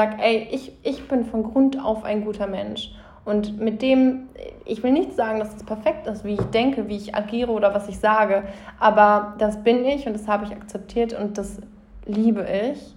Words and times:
sage, 0.00 0.22
ey, 0.22 0.46
ich, 0.52 0.70
ich 0.84 1.08
bin 1.08 1.24
von 1.24 1.42
Grund 1.42 1.84
auf 1.84 2.04
ein 2.04 2.24
guter 2.24 2.46
Mensch. 2.46 2.94
Und 3.24 3.58
mit 3.58 3.82
dem, 3.82 4.28
ich 4.64 4.84
will 4.84 4.92
nicht 4.92 5.14
sagen, 5.14 5.40
dass 5.40 5.56
es 5.56 5.64
perfekt 5.64 6.06
ist, 6.06 6.24
wie 6.24 6.34
ich 6.34 6.44
denke, 6.50 6.86
wie 6.86 6.94
ich 6.94 7.16
agiere 7.16 7.50
oder 7.50 7.74
was 7.74 7.88
ich 7.88 7.98
sage, 7.98 8.44
aber 8.78 9.34
das 9.38 9.64
bin 9.64 9.84
ich 9.84 10.06
und 10.06 10.12
das 10.12 10.28
habe 10.28 10.44
ich 10.44 10.52
akzeptiert 10.52 11.14
und 11.14 11.36
das 11.36 11.60
liebe 12.06 12.46
ich. 12.72 12.94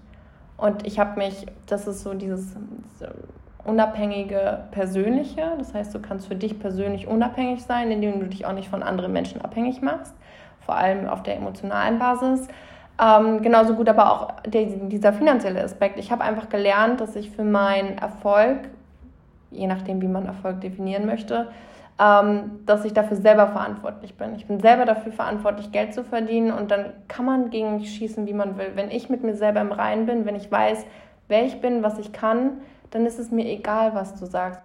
Und 0.58 0.86
ich 0.86 1.00
habe 1.00 1.18
mich, 1.18 1.48
das 1.66 1.88
ist 1.88 2.04
so 2.04 2.14
dieses 2.14 2.56
unabhängige 3.66 4.66
Persönliche, 4.70 5.54
das 5.58 5.74
heißt, 5.74 5.96
du 5.96 6.00
kannst 6.00 6.28
für 6.28 6.36
dich 6.36 6.60
persönlich 6.60 7.08
unabhängig 7.08 7.64
sein, 7.64 7.90
indem 7.90 8.20
du 8.20 8.28
dich 8.28 8.46
auch 8.46 8.54
nicht 8.54 8.70
von 8.70 8.84
anderen 8.84 9.12
Menschen 9.12 9.42
abhängig 9.42 9.82
machst, 9.82 10.14
vor 10.64 10.76
allem 10.76 11.08
auf 11.08 11.24
der 11.24 11.36
emotionalen 11.38 11.98
Basis. 11.98 12.48
Ähm, 13.02 13.42
genauso 13.42 13.74
gut 13.74 13.90
aber 13.90 14.12
auch 14.12 14.42
der, 14.42 14.66
dieser 14.66 15.12
finanzielle 15.12 15.64
Aspekt. 15.64 15.98
Ich 15.98 16.12
habe 16.12 16.24
einfach 16.24 16.50
gelernt, 16.50 17.02
dass 17.02 17.16
ich 17.16 17.32
für 17.32 17.44
meinen 17.44 17.98
Erfolg 17.98 18.70
je 19.52 19.68
nachdem, 19.68 20.02
wie 20.02 20.08
man 20.08 20.26
Erfolg 20.26 20.62
definieren 20.62 21.06
möchte, 21.06 21.50
ähm, 22.00 22.62
dass 22.66 22.86
ich 22.86 22.94
dafür 22.94 23.18
selber 23.18 23.48
verantwortlich 23.48 24.18
bin. 24.18 24.34
Ich 24.36 24.48
bin 24.48 24.60
selber 24.60 24.86
dafür 24.86 25.12
verantwortlich, 25.12 25.72
Geld 25.72 25.94
zu 25.94 26.04
verdienen 26.04 26.52
und 26.52 26.72
dann 26.72 26.94
kann 27.08 27.26
man 27.26 27.50
gegen 27.50 27.76
mich 27.76 27.94
schießen, 27.94 28.26
wie 28.26 28.34
man 28.34 28.58
will. 28.58 28.72
Wenn 28.76 28.90
ich 28.90 29.10
mit 29.10 29.24
mir 29.24 29.36
selber 29.36 29.62
im 29.62 29.72
Reinen 29.72 30.06
bin, 30.06 30.26
wenn 30.26 30.36
ich 30.36 30.52
weiß, 30.52 30.86
wer 31.28 31.46
ich 31.46 31.62
bin, 31.62 31.84
was 31.84 32.00
ich 32.00 32.12
kann, 32.12 32.62
dann 32.90 33.06
ist 33.06 33.20
es 33.20 33.30
mir 33.30 33.46
egal, 33.46 33.94
was 33.94 34.16
du 34.16 34.26
sagst. 34.26 34.62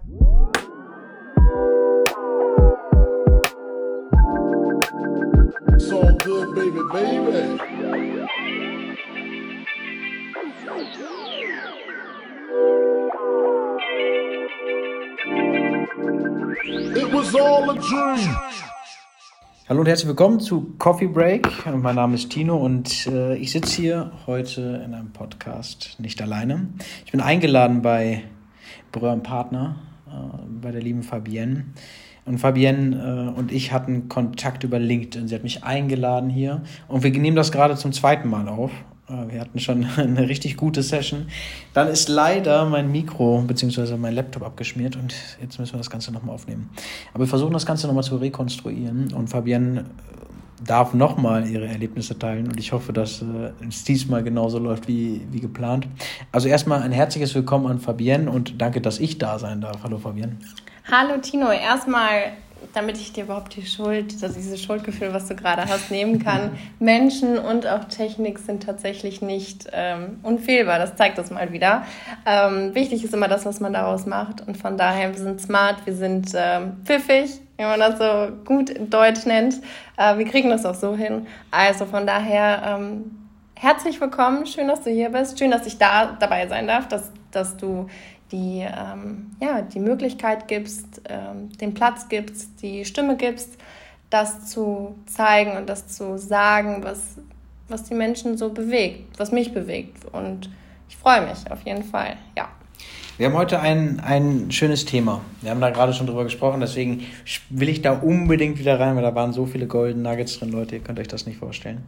So 5.79 6.01
good, 6.25 6.55
baby, 6.55 6.81
baby. 6.93 7.76
Hallo 19.69 19.81
und 19.81 19.87
herzlich 19.87 20.09
willkommen 20.09 20.39
zu 20.41 20.75
Coffee 20.79 21.07
Break. 21.07 21.49
Mein 21.75 21.95
Name 21.95 22.17
ist 22.17 22.29
Tino 22.29 22.59
und 22.59 23.07
äh, 23.07 23.37
ich 23.37 23.53
sitze 23.53 23.81
hier 23.81 24.13
heute 24.27 24.83
in 24.85 24.93
einem 24.93 25.13
Podcast 25.13 25.97
nicht 25.99 26.21
alleine. 26.21 26.69
Ich 27.07 27.13
bin 27.13 27.23
eingeladen 27.23 27.81
bei 27.81 28.25
Breur 28.93 29.17
Partner, 29.17 29.77
äh, 30.09 30.13
bei 30.61 30.73
der 30.73 30.83
lieben 30.83 31.03
Fabienne. 31.03 31.65
Und 32.27 32.39
Fabienne 32.39 33.33
äh, 33.35 33.39
und 33.39 33.51
ich 33.51 33.73
hatten 33.73 34.11
Kontakt 34.11 34.63
über 34.63 34.79
LinkedIn. 34.79 35.27
Sie 35.29 35.35
hat 35.35 35.43
mich 35.43 35.65
eingeladen 35.65 36.29
hier 36.29 36.63
und 36.87 37.03
wir 37.03 37.11
nehmen 37.13 37.37
das 37.37 37.51
gerade 37.51 37.77
zum 37.77 37.93
zweiten 37.93 38.29
Mal 38.29 38.49
auf. 38.49 38.73
Äh, 39.09 39.33
wir 39.33 39.41
hatten 39.41 39.59
schon 39.59 39.85
eine 39.97 40.29
richtig 40.29 40.57
gute 40.57 40.83
Session. 40.83 41.29
Dann 41.75 41.89
ist 41.89 42.09
leider 42.09 42.65
mein 42.67 42.91
Mikro 42.91 43.43
bzw. 43.47 43.97
mein 43.97 44.15
Laptop 44.15 44.43
abgeschmiert 44.43 44.97
und 44.97 45.15
jetzt 45.41 45.59
müssen 45.59 45.75
wir 45.75 45.79
das 45.79 45.91
Ganze 45.91 46.13
nochmal 46.13 46.35
aufnehmen. 46.35 46.71
Aber 47.13 47.25
wir 47.25 47.29
versuchen 47.29 47.53
das 47.53 47.67
Ganze 47.67 47.87
nochmal 47.87 48.05
zu 48.05 48.17
rekonstruieren 48.17 49.13
und 49.13 49.29
Fabienne 49.29 49.81
äh, 49.81 49.85
darf 50.65 50.95
nochmal 50.95 51.49
ihre 51.49 51.67
Erlebnisse 51.67 52.19
teilen 52.19 52.49
und 52.49 52.59
ich 52.59 52.73
hoffe, 52.73 52.93
dass 52.93 53.23
äh, 53.23 53.53
es 53.69 53.85
diesmal 53.85 54.23
genauso 54.23 54.59
läuft 54.59 54.89
wie, 54.89 55.21
wie 55.31 55.41
geplant. 55.41 55.87
Also 56.33 56.49
erstmal 56.49 56.83
ein 56.83 56.93
herzliches 56.93 57.35
Willkommen 57.35 57.67
an 57.67 57.79
Fabienne 57.79 58.31
und 58.31 58.61
danke, 58.61 58.81
dass 58.81 58.99
ich 58.99 59.19
da 59.19 59.39
sein 59.39 59.61
darf. 59.61 59.83
Hallo 59.83 59.99
Fabienne. 59.99 60.37
Hallo 60.91 61.21
Tino, 61.21 61.51
erstmal 61.51 62.33
damit 62.73 62.97
ich 62.97 63.13
dir 63.13 63.25
überhaupt 63.25 63.57
die 63.57 63.67
Schuld, 63.67 64.15
also 64.23 64.35
dieses 64.35 64.63
Schuldgefühl, 64.63 65.13
was 65.13 65.29
du 65.29 65.35
gerade 65.35 65.65
hast, 65.67 65.91
nehmen 65.91 66.23
kann. 66.23 66.59
Menschen 66.79 67.39
und 67.39 67.67
auch 67.67 67.85
Technik 67.85 68.39
sind 68.39 68.63
tatsächlich 68.63 69.23
nicht 69.23 69.67
ähm, 69.73 70.21
unfehlbar. 70.23 70.79
Das 70.79 70.97
zeigt 70.97 71.19
das 71.19 71.31
mal 71.31 71.53
wieder. 71.53 71.85
Ähm, 72.27 72.75
wichtig 72.75 73.05
ist 73.05 73.15
immer 73.15 73.29
das, 73.29 73.47
was 73.47 73.61
man 73.61 73.73
daraus 73.73 74.07
macht. 74.07 74.47
Und 74.47 74.57
von 74.57 74.77
daher, 74.77 75.13
wir 75.13 75.19
sind 75.19 75.41
smart, 75.41 75.87
wir 75.87 75.95
sind 75.95 76.33
ähm, 76.35 76.77
pfiffig, 76.85 77.41
wie 77.57 77.63
man 77.63 77.81
das 77.81 77.99
so 77.99 78.33
gut 78.45 78.71
in 78.71 78.91
Deutsch 78.91 79.27
nennt. 79.27 79.55
Äh, 79.97 80.19
wir 80.19 80.27
kriegen 80.27 80.51
das 80.51 80.67
auch 80.67 80.75
so 80.75 80.97
hin. 80.97 81.27
Also 81.51 81.87
von 81.87 82.07
daher, 82.07 82.63
ähm, 82.79 83.27
herzlich 83.55 84.01
willkommen. 84.01 84.47
Schön, 84.47 84.69
dass 84.69 84.83
du 84.83 84.91
hier 84.91 85.11
bist. 85.11 85.39
Schön, 85.39 85.51
dass 85.51 85.67
ich 85.67 85.79
da 85.79 86.17
dabei 86.19 86.47
sein 86.47 86.67
darf, 86.67 86.89
dass, 86.89 87.11
dass 87.31 87.57
du 87.57 87.89
die, 88.33 88.61
ähm, 88.61 89.37
ja, 89.41 89.63
die 89.63 89.81
Möglichkeit 89.81 90.49
gibst, 90.49 91.03
ähm, 91.09 91.51
den 91.61 91.75
Platz 91.75 92.09
gibst, 92.09 92.63
die 92.63 92.85
Stimme 92.85 93.17
gibst, 93.17 93.57
das 94.11 94.47
zu 94.47 94.95
zeigen 95.07 95.57
und 95.57 95.69
das 95.69 95.89
zu 95.89 96.19
sagen, 96.19 96.83
was, 96.83 97.19
was 97.69 97.85
die 97.85 97.95
Menschen 97.95 98.37
so 98.37 98.51
bewegt, 98.51 99.19
was 99.19 99.33
mich 99.33 99.53
bewegt. 99.53 100.05
Und 100.13 100.51
ich 100.89 100.97
freue 100.97 101.23
mich 101.23 101.51
auf 101.51 101.63
jeden 101.65 101.85
Fall, 101.85 102.17
ja. 102.37 102.49
Wir 103.19 103.27
haben 103.27 103.35
heute 103.35 103.61
ein, 103.61 103.99
ein 104.01 104.51
schönes 104.51 104.85
Thema. 104.85 105.23
Wir 105.41 105.51
haben 105.51 105.61
da 105.61 105.71
gerade 105.71 105.95
schon 105.95 106.07
drüber 106.07 106.25
gesprochen, 106.25 106.61
deswegen 106.61 107.05
will 107.49 107.71
ich 107.71 107.81
da 107.81 107.93
unbedingt 107.93 108.59
wieder 108.59 108.79
rein, 108.79 108.95
weil 108.95 109.03
da 109.03 109.15
waren 109.15 109.33
so 109.33 109.47
viele 109.47 109.67
Golden 109.67 110.03
Nuggets 110.03 110.39
drin, 110.39 110.51
Leute, 110.51 110.77
ihr 110.77 110.83
könnt 110.83 110.99
euch 111.01 111.09
das 111.09 111.25
nicht 111.25 111.39
vorstellen. 111.39 111.83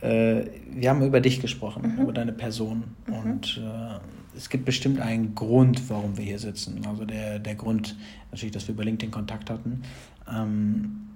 Äh, 0.00 0.44
wir 0.70 0.88
haben 0.88 1.02
über 1.02 1.20
dich 1.20 1.42
gesprochen, 1.42 1.94
mhm. 1.94 2.02
über 2.02 2.12
deine 2.12 2.32
Person. 2.32 2.84
Mhm. 3.06 3.14
Und 3.14 3.62
äh, 3.62 3.98
es 4.36 4.48
gibt 4.48 4.64
bestimmt 4.64 5.00
einen 5.00 5.34
Grund, 5.34 5.88
warum 5.90 6.16
wir 6.16 6.24
hier 6.24 6.38
sitzen. 6.38 6.84
Also 6.86 7.04
der, 7.04 7.38
der 7.38 7.54
Grund, 7.54 7.96
natürlich, 8.30 8.52
dass 8.52 8.68
wir 8.68 8.74
über 8.74 8.84
LinkedIn 8.84 9.10
Kontakt 9.10 9.50
hatten. 9.50 9.82
Ähm, 10.30 11.06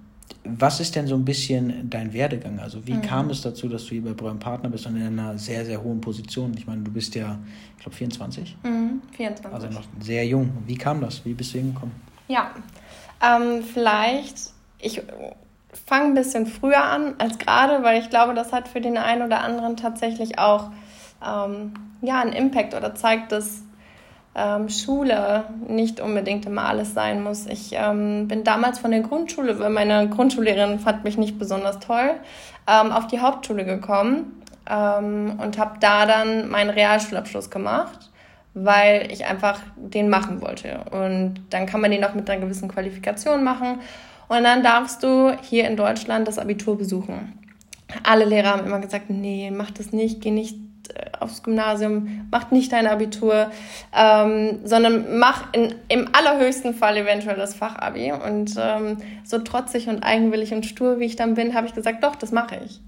was 0.43 0.79
ist 0.79 0.95
denn 0.95 1.07
so 1.07 1.15
ein 1.15 1.25
bisschen 1.25 1.89
dein 1.89 2.13
Werdegang? 2.13 2.59
Also 2.59 2.85
wie 2.85 2.93
mhm. 2.93 3.01
kam 3.01 3.29
es 3.29 3.41
dazu, 3.41 3.67
dass 3.67 3.83
du 3.85 3.91
hier 3.91 4.03
bei 4.03 4.13
Breuer 4.13 4.35
Partner 4.35 4.69
bist 4.69 4.85
und 4.85 4.95
in 4.95 5.03
einer 5.03 5.37
sehr, 5.37 5.65
sehr 5.65 5.81
hohen 5.81 6.01
Position? 6.01 6.53
Ich 6.57 6.67
meine, 6.67 6.83
du 6.83 6.91
bist 6.91 7.15
ja, 7.15 7.39
ich 7.77 7.83
glaube, 7.83 7.95
24. 7.95 8.57
Mhm, 8.63 9.01
24. 9.15 9.53
Also 9.53 9.67
noch 9.67 9.85
sehr 9.99 10.25
jung. 10.25 10.51
Wie 10.65 10.75
kam 10.75 11.01
das? 11.01 11.23
Wie 11.25 11.33
bist 11.33 11.53
du 11.53 11.59
hingekommen? 11.59 11.95
Ja, 12.27 12.51
ähm, 13.21 13.63
vielleicht, 13.63 14.51
ich 14.79 15.01
fange 15.85 16.05
ein 16.05 16.13
bisschen 16.13 16.45
früher 16.45 16.83
an 16.83 17.15
als 17.17 17.37
gerade, 17.37 17.83
weil 17.83 18.01
ich 18.01 18.09
glaube, 18.09 18.33
das 18.33 18.51
hat 18.51 18.67
für 18.67 18.81
den 18.81 18.97
einen 18.97 19.21
oder 19.21 19.41
anderen 19.41 19.77
tatsächlich 19.77 20.39
auch 20.39 20.71
ähm, 21.23 21.73
ja, 22.01 22.21
einen 22.21 22.33
Impact 22.33 22.73
oder 22.73 22.95
zeigt, 22.95 23.31
dass 23.31 23.63
ähm, 24.35 24.69
Schule 24.69 25.45
nicht 25.67 26.01
unbedingt 26.01 26.45
immer 26.45 26.65
alles 26.65 26.93
sein 26.93 27.23
muss. 27.23 27.45
Ich 27.45 27.71
ähm, 27.73 28.27
bin 28.27 28.43
damals 28.43 28.79
von 28.79 28.91
der 28.91 28.99
Grundschule, 28.99 29.57
weil 29.59 29.69
meine 29.69 30.09
Grundschullehrerin 30.09 30.79
fand 30.79 31.03
mich 31.03 31.17
nicht 31.17 31.39
besonders 31.39 31.79
toll, 31.79 32.11
ähm, 32.67 32.91
auf 32.91 33.07
die 33.07 33.21
Hauptschule 33.21 33.63
gekommen 33.65 34.41
ähm, 34.69 35.39
und 35.41 35.57
habe 35.57 35.79
da 35.79 36.05
dann 36.05 36.49
meinen 36.49 36.69
Realschulabschluss 36.69 37.49
gemacht, 37.49 38.11
weil 38.53 39.09
ich 39.11 39.25
einfach 39.25 39.59
den 39.77 40.09
machen 40.09 40.41
wollte. 40.41 40.81
Und 40.91 41.45
dann 41.49 41.65
kann 41.65 41.79
man 41.79 41.91
den 41.91 42.03
auch 42.03 42.13
mit 42.13 42.29
einer 42.29 42.41
gewissen 42.41 42.67
Qualifikation 42.67 43.43
machen. 43.43 43.79
Und 44.27 44.43
dann 44.43 44.63
darfst 44.63 45.03
du 45.03 45.37
hier 45.43 45.67
in 45.67 45.77
Deutschland 45.77 46.27
das 46.27 46.39
Abitur 46.39 46.77
besuchen. 46.77 47.39
Alle 48.03 48.25
Lehrer 48.25 48.49
haben 48.49 48.65
immer 48.65 48.79
gesagt, 48.79 49.09
nee, 49.09 49.51
mach 49.55 49.71
das 49.71 49.93
nicht, 49.93 50.19
geh 50.19 50.31
nicht 50.31 50.57
aufs 51.19 51.43
Gymnasium, 51.43 52.27
mach 52.31 52.51
nicht 52.51 52.71
dein 52.71 52.87
Abitur, 52.87 53.51
ähm, 53.95 54.59
sondern 54.63 55.17
mach 55.17 55.53
in, 55.53 55.75
im 55.87 56.09
allerhöchsten 56.13 56.73
Fall 56.73 56.97
eventuell 56.97 57.37
das 57.37 57.55
Fachabi. 57.55 58.11
Und 58.11 58.55
ähm, 58.57 58.97
so 59.23 59.39
trotzig 59.39 59.87
und 59.87 60.03
eigenwillig 60.03 60.53
und 60.53 60.65
stur, 60.65 60.99
wie 60.99 61.05
ich 61.05 61.15
dann 61.15 61.35
bin, 61.35 61.53
habe 61.53 61.67
ich 61.67 61.73
gesagt, 61.73 62.03
doch, 62.03 62.15
das 62.15 62.31
mache 62.31 62.59
ich. 62.65 62.81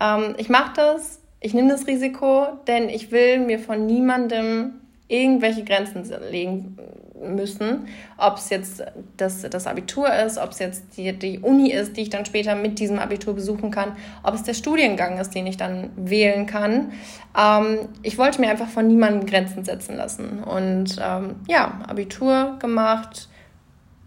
Ähm, 0.00 0.34
ich 0.38 0.48
mache 0.48 0.72
das, 0.76 1.20
ich 1.40 1.54
nehme 1.54 1.70
das 1.70 1.86
Risiko, 1.86 2.46
denn 2.66 2.88
ich 2.88 3.10
will 3.10 3.40
mir 3.40 3.58
von 3.58 3.86
niemandem 3.86 4.74
irgendwelche 5.08 5.64
Grenzen 5.64 6.04
legen 6.30 6.78
müssen. 7.22 7.88
Ob 8.16 8.36
es 8.36 8.50
jetzt 8.50 8.82
das, 9.16 9.42
das 9.42 9.66
Abitur 9.66 10.12
ist, 10.12 10.38
ob 10.38 10.50
es 10.50 10.58
jetzt 10.58 10.96
die, 10.96 11.12
die 11.12 11.38
Uni 11.40 11.70
ist, 11.70 11.96
die 11.96 12.02
ich 12.02 12.10
dann 12.10 12.24
später 12.24 12.54
mit 12.54 12.78
diesem 12.78 12.98
Abitur 12.98 13.34
besuchen 13.34 13.70
kann, 13.70 13.92
ob 14.22 14.34
es 14.34 14.42
der 14.42 14.54
Studiengang 14.54 15.18
ist, 15.18 15.34
den 15.34 15.46
ich 15.46 15.56
dann 15.56 15.90
wählen 15.96 16.46
kann. 16.46 16.92
Ähm, 17.38 17.88
ich 18.02 18.18
wollte 18.18 18.40
mir 18.40 18.50
einfach 18.50 18.68
von 18.68 18.86
niemandem 18.86 19.26
Grenzen 19.26 19.64
setzen 19.64 19.96
lassen. 19.96 20.42
Und 20.42 20.96
ähm, 21.02 21.36
ja, 21.48 21.80
Abitur 21.88 22.56
gemacht, 22.58 23.28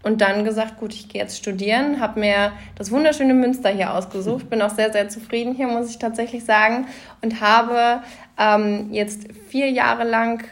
und 0.06 0.20
dann 0.20 0.44
gesagt, 0.44 0.78
gut, 0.78 0.94
ich 0.94 1.08
gehe 1.08 1.20
jetzt 1.20 1.36
studieren, 1.36 1.98
habe 1.98 2.20
mir 2.20 2.52
das 2.76 2.92
wunderschöne 2.92 3.34
Münster 3.34 3.70
hier 3.70 3.92
ausgesucht, 3.92 4.48
bin 4.48 4.62
auch 4.62 4.70
sehr, 4.70 4.92
sehr 4.92 5.08
zufrieden 5.08 5.52
hier, 5.52 5.66
muss 5.66 5.90
ich 5.90 5.98
tatsächlich 5.98 6.44
sagen, 6.44 6.86
und 7.22 7.40
habe 7.40 8.02
ähm, 8.38 8.92
jetzt 8.92 9.26
vier 9.48 9.68
Jahre 9.68 10.04
lang 10.04 10.44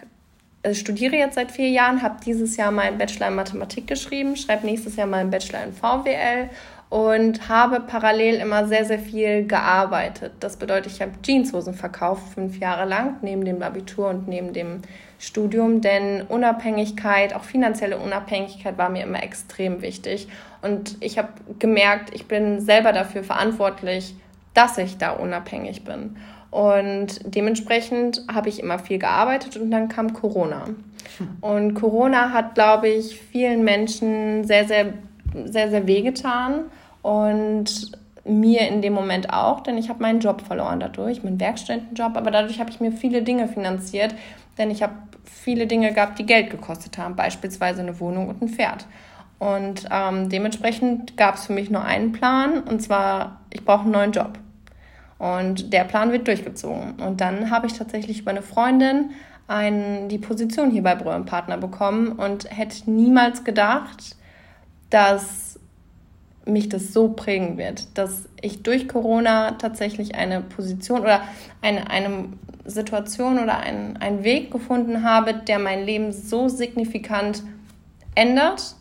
studiere 0.72 1.16
jetzt 1.16 1.34
seit 1.34 1.52
vier 1.52 1.68
Jahren, 1.68 2.02
habe 2.02 2.16
dieses 2.24 2.56
Jahr 2.56 2.70
meinen 2.70 2.98
Bachelor 2.98 3.28
in 3.28 3.34
Mathematik 3.34 3.86
geschrieben, 3.86 4.36
schreibe 4.36 4.66
nächstes 4.66 4.96
Jahr 4.96 5.06
meinen 5.06 5.30
Bachelor 5.30 5.64
in 5.64 5.72
VWL 5.72 6.48
und 6.88 7.48
habe 7.48 7.80
parallel 7.80 8.36
immer 8.36 8.66
sehr, 8.66 8.84
sehr 8.84 8.98
viel 8.98 9.46
gearbeitet. 9.46 10.32
Das 10.40 10.56
bedeutet, 10.56 10.92
ich 10.92 11.02
habe 11.02 11.12
Jeanshosen 11.24 11.74
verkauft, 11.74 12.34
fünf 12.34 12.58
Jahre 12.58 12.88
lang, 12.88 13.16
neben 13.20 13.44
dem 13.44 13.62
Abitur 13.62 14.08
und 14.08 14.28
neben 14.28 14.52
dem 14.52 14.82
Studium, 15.18 15.80
denn 15.80 16.22
Unabhängigkeit, 16.22 17.34
auch 17.34 17.44
finanzielle 17.44 17.98
Unabhängigkeit 17.98 18.78
war 18.78 18.90
mir 18.90 19.02
immer 19.02 19.22
extrem 19.22 19.82
wichtig. 19.82 20.28
Und 20.62 20.96
ich 21.00 21.18
habe 21.18 21.30
gemerkt, 21.58 22.14
ich 22.14 22.26
bin 22.26 22.60
selber 22.60 22.92
dafür 22.92 23.24
verantwortlich, 23.24 24.14
dass 24.54 24.78
ich 24.78 24.96
da 24.96 25.10
unabhängig 25.10 25.84
bin. 25.84 26.16
Und 26.54 27.18
dementsprechend 27.24 28.22
habe 28.32 28.48
ich 28.48 28.60
immer 28.60 28.78
viel 28.78 29.00
gearbeitet 29.00 29.56
und 29.56 29.72
dann 29.72 29.88
kam 29.88 30.12
Corona. 30.12 30.66
Und 31.40 31.74
Corona 31.74 32.30
hat, 32.30 32.54
glaube 32.54 32.88
ich, 32.88 33.18
vielen 33.18 33.64
Menschen 33.64 34.44
sehr, 34.44 34.64
sehr, 34.68 34.92
sehr, 35.46 35.70
sehr 35.70 35.88
wehgetan. 35.88 36.66
Und 37.02 37.90
mir 38.24 38.68
in 38.68 38.82
dem 38.82 38.92
Moment 38.92 39.32
auch, 39.32 39.62
denn 39.62 39.76
ich 39.76 39.88
habe 39.88 40.00
meinen 40.00 40.20
Job 40.20 40.42
verloren 40.42 40.78
dadurch, 40.78 41.24
meinen 41.24 41.40
Werkstudentenjob, 41.40 42.16
aber 42.16 42.30
dadurch 42.30 42.60
habe 42.60 42.70
ich 42.70 42.78
mir 42.78 42.92
viele 42.92 43.22
Dinge 43.22 43.48
finanziert, 43.48 44.14
denn 44.56 44.70
ich 44.70 44.80
habe 44.84 44.94
viele 45.24 45.66
Dinge 45.66 45.92
gehabt, 45.92 46.20
die 46.20 46.24
Geld 46.24 46.50
gekostet 46.50 46.98
haben, 46.98 47.16
beispielsweise 47.16 47.80
eine 47.80 47.98
Wohnung 47.98 48.28
und 48.28 48.40
ein 48.40 48.48
Pferd. 48.48 48.86
Und 49.40 49.86
ähm, 49.90 50.28
dementsprechend 50.28 51.16
gab 51.16 51.34
es 51.34 51.46
für 51.46 51.52
mich 51.52 51.68
nur 51.68 51.84
einen 51.84 52.12
Plan, 52.12 52.60
und 52.60 52.80
zwar, 52.80 53.40
ich 53.50 53.64
brauche 53.64 53.82
einen 53.82 53.90
neuen 53.90 54.12
Job. 54.12 54.38
Und 55.18 55.72
der 55.72 55.84
Plan 55.84 56.12
wird 56.12 56.26
durchgezogen. 56.26 56.94
Und 56.94 57.20
dann 57.20 57.50
habe 57.50 57.66
ich 57.66 57.74
tatsächlich 57.74 58.20
über 58.20 58.30
eine 58.30 58.42
Freundin 58.42 59.10
ein, 59.46 60.08
die 60.08 60.18
Position 60.18 60.70
hier 60.70 60.82
bei 60.82 60.94
Brühl 60.94 61.22
Partner 61.24 61.58
bekommen 61.58 62.12
und 62.12 62.50
hätte 62.50 62.90
niemals 62.90 63.44
gedacht, 63.44 64.16
dass 64.90 65.58
mich 66.46 66.68
das 66.68 66.92
so 66.92 67.08
prägen 67.08 67.56
wird, 67.56 67.96
dass 67.96 68.28
ich 68.40 68.62
durch 68.62 68.88
Corona 68.88 69.52
tatsächlich 69.52 70.14
eine 70.14 70.40
Position 70.40 71.00
oder 71.00 71.22
eine, 71.62 71.90
eine 71.90 72.28
Situation 72.66 73.38
oder 73.38 73.58
einen, 73.58 73.96
einen 73.96 74.24
Weg 74.24 74.50
gefunden 74.50 75.02
habe, 75.02 75.34
der 75.34 75.58
mein 75.58 75.84
Leben 75.84 76.12
so 76.12 76.48
signifikant 76.48 77.42
ändert. 78.14 78.76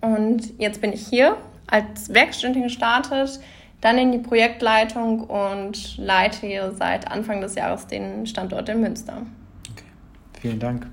Und 0.00 0.58
jetzt 0.58 0.80
bin 0.80 0.92
ich 0.92 1.06
hier 1.06 1.36
als 1.66 2.12
Werkstudentin 2.12 2.64
gestartet, 2.64 3.40
dann 3.84 3.98
in 3.98 4.12
die 4.12 4.18
Projektleitung 4.18 5.24
und 5.24 5.98
leite 5.98 6.46
hier 6.46 6.72
seit 6.72 7.06
Anfang 7.06 7.42
des 7.42 7.54
Jahres 7.54 7.86
den 7.86 8.26
Standort 8.26 8.70
in 8.70 8.80
Münster. 8.80 9.26
Okay, 9.72 9.84
vielen 10.40 10.58
Dank. 10.58 10.86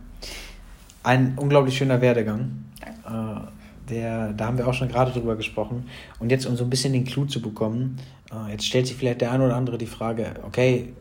Ein 1.01 1.37
unglaublich 1.37 1.77
schöner 1.77 2.01
Werdegang. 2.01 2.65
Danke. 2.81 3.47
Äh, 3.47 3.91
der, 3.93 4.33
da 4.33 4.47
haben 4.47 4.57
wir 4.57 4.67
auch 4.67 4.73
schon 4.73 4.89
gerade 4.89 5.11
drüber 5.11 5.37
gesprochen. 5.37 5.87
Und 6.19 6.31
jetzt, 6.31 6.45
um 6.45 6.57
so 6.57 6.65
ein 6.65 6.69
bisschen 6.69 6.91
den 6.91 7.05
Clou 7.05 7.25
zu 7.25 7.41
bekommen, 7.41 7.97
äh, 8.29 8.51
jetzt 8.51 8.65
stellt 8.65 8.87
sich 8.87 8.97
vielleicht 8.97 9.21
der 9.21 9.31
eine 9.31 9.45
oder 9.45 9.55
andere 9.55 9.77
die 9.77 9.85
Frage, 9.85 10.33
okay, 10.43 10.93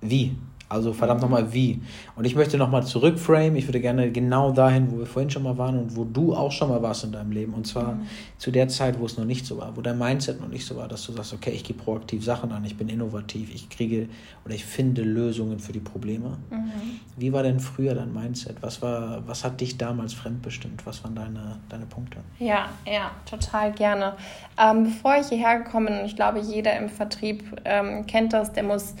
wie? 0.00 0.36
Also 0.72 0.94
verdammt 0.94 1.20
nochmal 1.20 1.52
wie. 1.52 1.82
Und 2.16 2.24
ich 2.24 2.34
möchte 2.34 2.56
nochmal 2.56 2.82
zurückframe. 2.82 3.56
Ich 3.56 3.68
würde 3.68 3.80
gerne 3.80 4.10
genau 4.10 4.52
dahin, 4.52 4.90
wo 4.90 4.98
wir 4.98 5.06
vorhin 5.06 5.28
schon 5.28 5.42
mal 5.42 5.58
waren 5.58 5.78
und 5.78 5.96
wo 5.96 6.04
du 6.04 6.34
auch 6.34 6.50
schon 6.50 6.70
mal 6.70 6.80
warst 6.80 7.04
in 7.04 7.12
deinem 7.12 7.30
Leben. 7.30 7.52
Und 7.52 7.66
zwar 7.66 7.92
mhm. 7.92 8.06
zu 8.38 8.50
der 8.50 8.68
Zeit, 8.68 8.98
wo 8.98 9.04
es 9.04 9.18
noch 9.18 9.26
nicht 9.26 9.44
so 9.44 9.58
war, 9.58 9.76
wo 9.76 9.82
dein 9.82 9.98
Mindset 9.98 10.40
noch 10.40 10.48
nicht 10.48 10.64
so 10.64 10.76
war, 10.76 10.88
dass 10.88 11.04
du 11.04 11.12
sagst, 11.12 11.34
okay, 11.34 11.50
ich 11.50 11.62
gehe 11.62 11.76
proaktiv 11.76 12.24
Sachen 12.24 12.52
an, 12.52 12.64
ich 12.64 12.78
bin 12.78 12.88
innovativ, 12.88 13.54
ich 13.54 13.68
kriege 13.68 14.08
oder 14.46 14.54
ich 14.54 14.64
finde 14.64 15.02
Lösungen 15.02 15.58
für 15.58 15.72
die 15.72 15.80
Probleme. 15.80 16.38
Mhm. 16.50 16.72
Wie 17.18 17.34
war 17.34 17.42
denn 17.42 17.60
früher 17.60 17.94
dein 17.94 18.12
Mindset? 18.14 18.56
Was, 18.62 18.80
war, 18.80 19.22
was 19.26 19.44
hat 19.44 19.60
dich 19.60 19.76
damals 19.76 20.14
fremdbestimmt? 20.14 20.86
Was 20.86 21.04
waren 21.04 21.14
deine, 21.14 21.58
deine 21.68 21.84
Punkte? 21.84 22.18
Ja, 22.38 22.70
ja, 22.86 23.10
total 23.28 23.72
gerne. 23.72 24.14
Ähm, 24.58 24.84
bevor 24.84 25.16
ich 25.20 25.26
hierher 25.26 25.58
gekommen 25.58 25.88
bin, 25.88 26.06
ich 26.06 26.16
glaube, 26.16 26.40
jeder 26.40 26.78
im 26.78 26.88
Vertrieb 26.88 27.60
ähm, 27.66 28.06
kennt 28.06 28.32
das, 28.32 28.54
der 28.54 28.62
muss. 28.62 28.94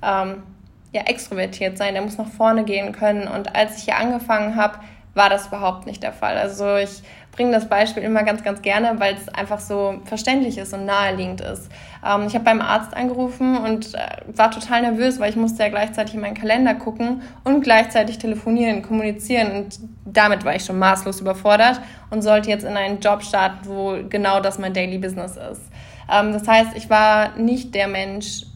Ähm, 0.00 0.42
ja, 0.98 1.06
extrovertiert 1.06 1.78
sein, 1.78 1.94
der 1.94 2.02
muss 2.02 2.18
nach 2.18 2.28
vorne 2.28 2.64
gehen 2.64 2.92
können. 2.92 3.28
Und 3.28 3.54
als 3.54 3.78
ich 3.78 3.84
hier 3.84 3.96
angefangen 3.96 4.56
habe, 4.56 4.78
war 5.14 5.28
das 5.28 5.48
überhaupt 5.48 5.86
nicht 5.86 6.02
der 6.02 6.12
Fall. 6.12 6.38
Also 6.38 6.76
ich 6.76 7.02
bringe 7.32 7.52
das 7.52 7.68
Beispiel 7.68 8.02
immer 8.02 8.24
ganz, 8.24 8.42
ganz 8.42 8.62
gerne, 8.62 8.98
weil 8.98 9.14
es 9.14 9.28
einfach 9.28 9.60
so 9.60 10.00
verständlich 10.04 10.58
ist 10.58 10.74
und 10.74 10.86
naheliegend 10.86 11.40
ist. 11.40 11.70
Ähm, 12.04 12.26
ich 12.26 12.34
habe 12.34 12.44
beim 12.44 12.60
Arzt 12.60 12.96
angerufen 12.96 13.56
und 13.58 13.94
äh, 13.94 13.98
war 14.34 14.50
total 14.50 14.82
nervös, 14.82 15.20
weil 15.20 15.30
ich 15.30 15.36
musste 15.36 15.62
ja 15.62 15.68
gleichzeitig 15.68 16.14
in 16.14 16.20
meinen 16.20 16.34
Kalender 16.34 16.74
gucken 16.74 17.22
und 17.44 17.62
gleichzeitig 17.62 18.18
telefonieren, 18.18 18.82
kommunizieren. 18.82 19.52
Und 19.52 19.78
damit 20.04 20.44
war 20.44 20.56
ich 20.56 20.64
schon 20.64 20.78
maßlos 20.78 21.20
überfordert 21.20 21.80
und 22.10 22.22
sollte 22.22 22.48
jetzt 22.50 22.64
in 22.64 22.76
einen 22.76 23.00
Job 23.00 23.22
starten, 23.22 23.68
wo 23.68 23.98
genau 24.08 24.40
das 24.40 24.58
mein 24.58 24.72
Daily 24.72 24.98
Business 24.98 25.36
ist. 25.36 25.62
Ähm, 26.10 26.32
das 26.32 26.48
heißt, 26.48 26.76
ich 26.76 26.90
war 26.90 27.36
nicht 27.36 27.74
der 27.74 27.86
Mensch, 27.86 28.46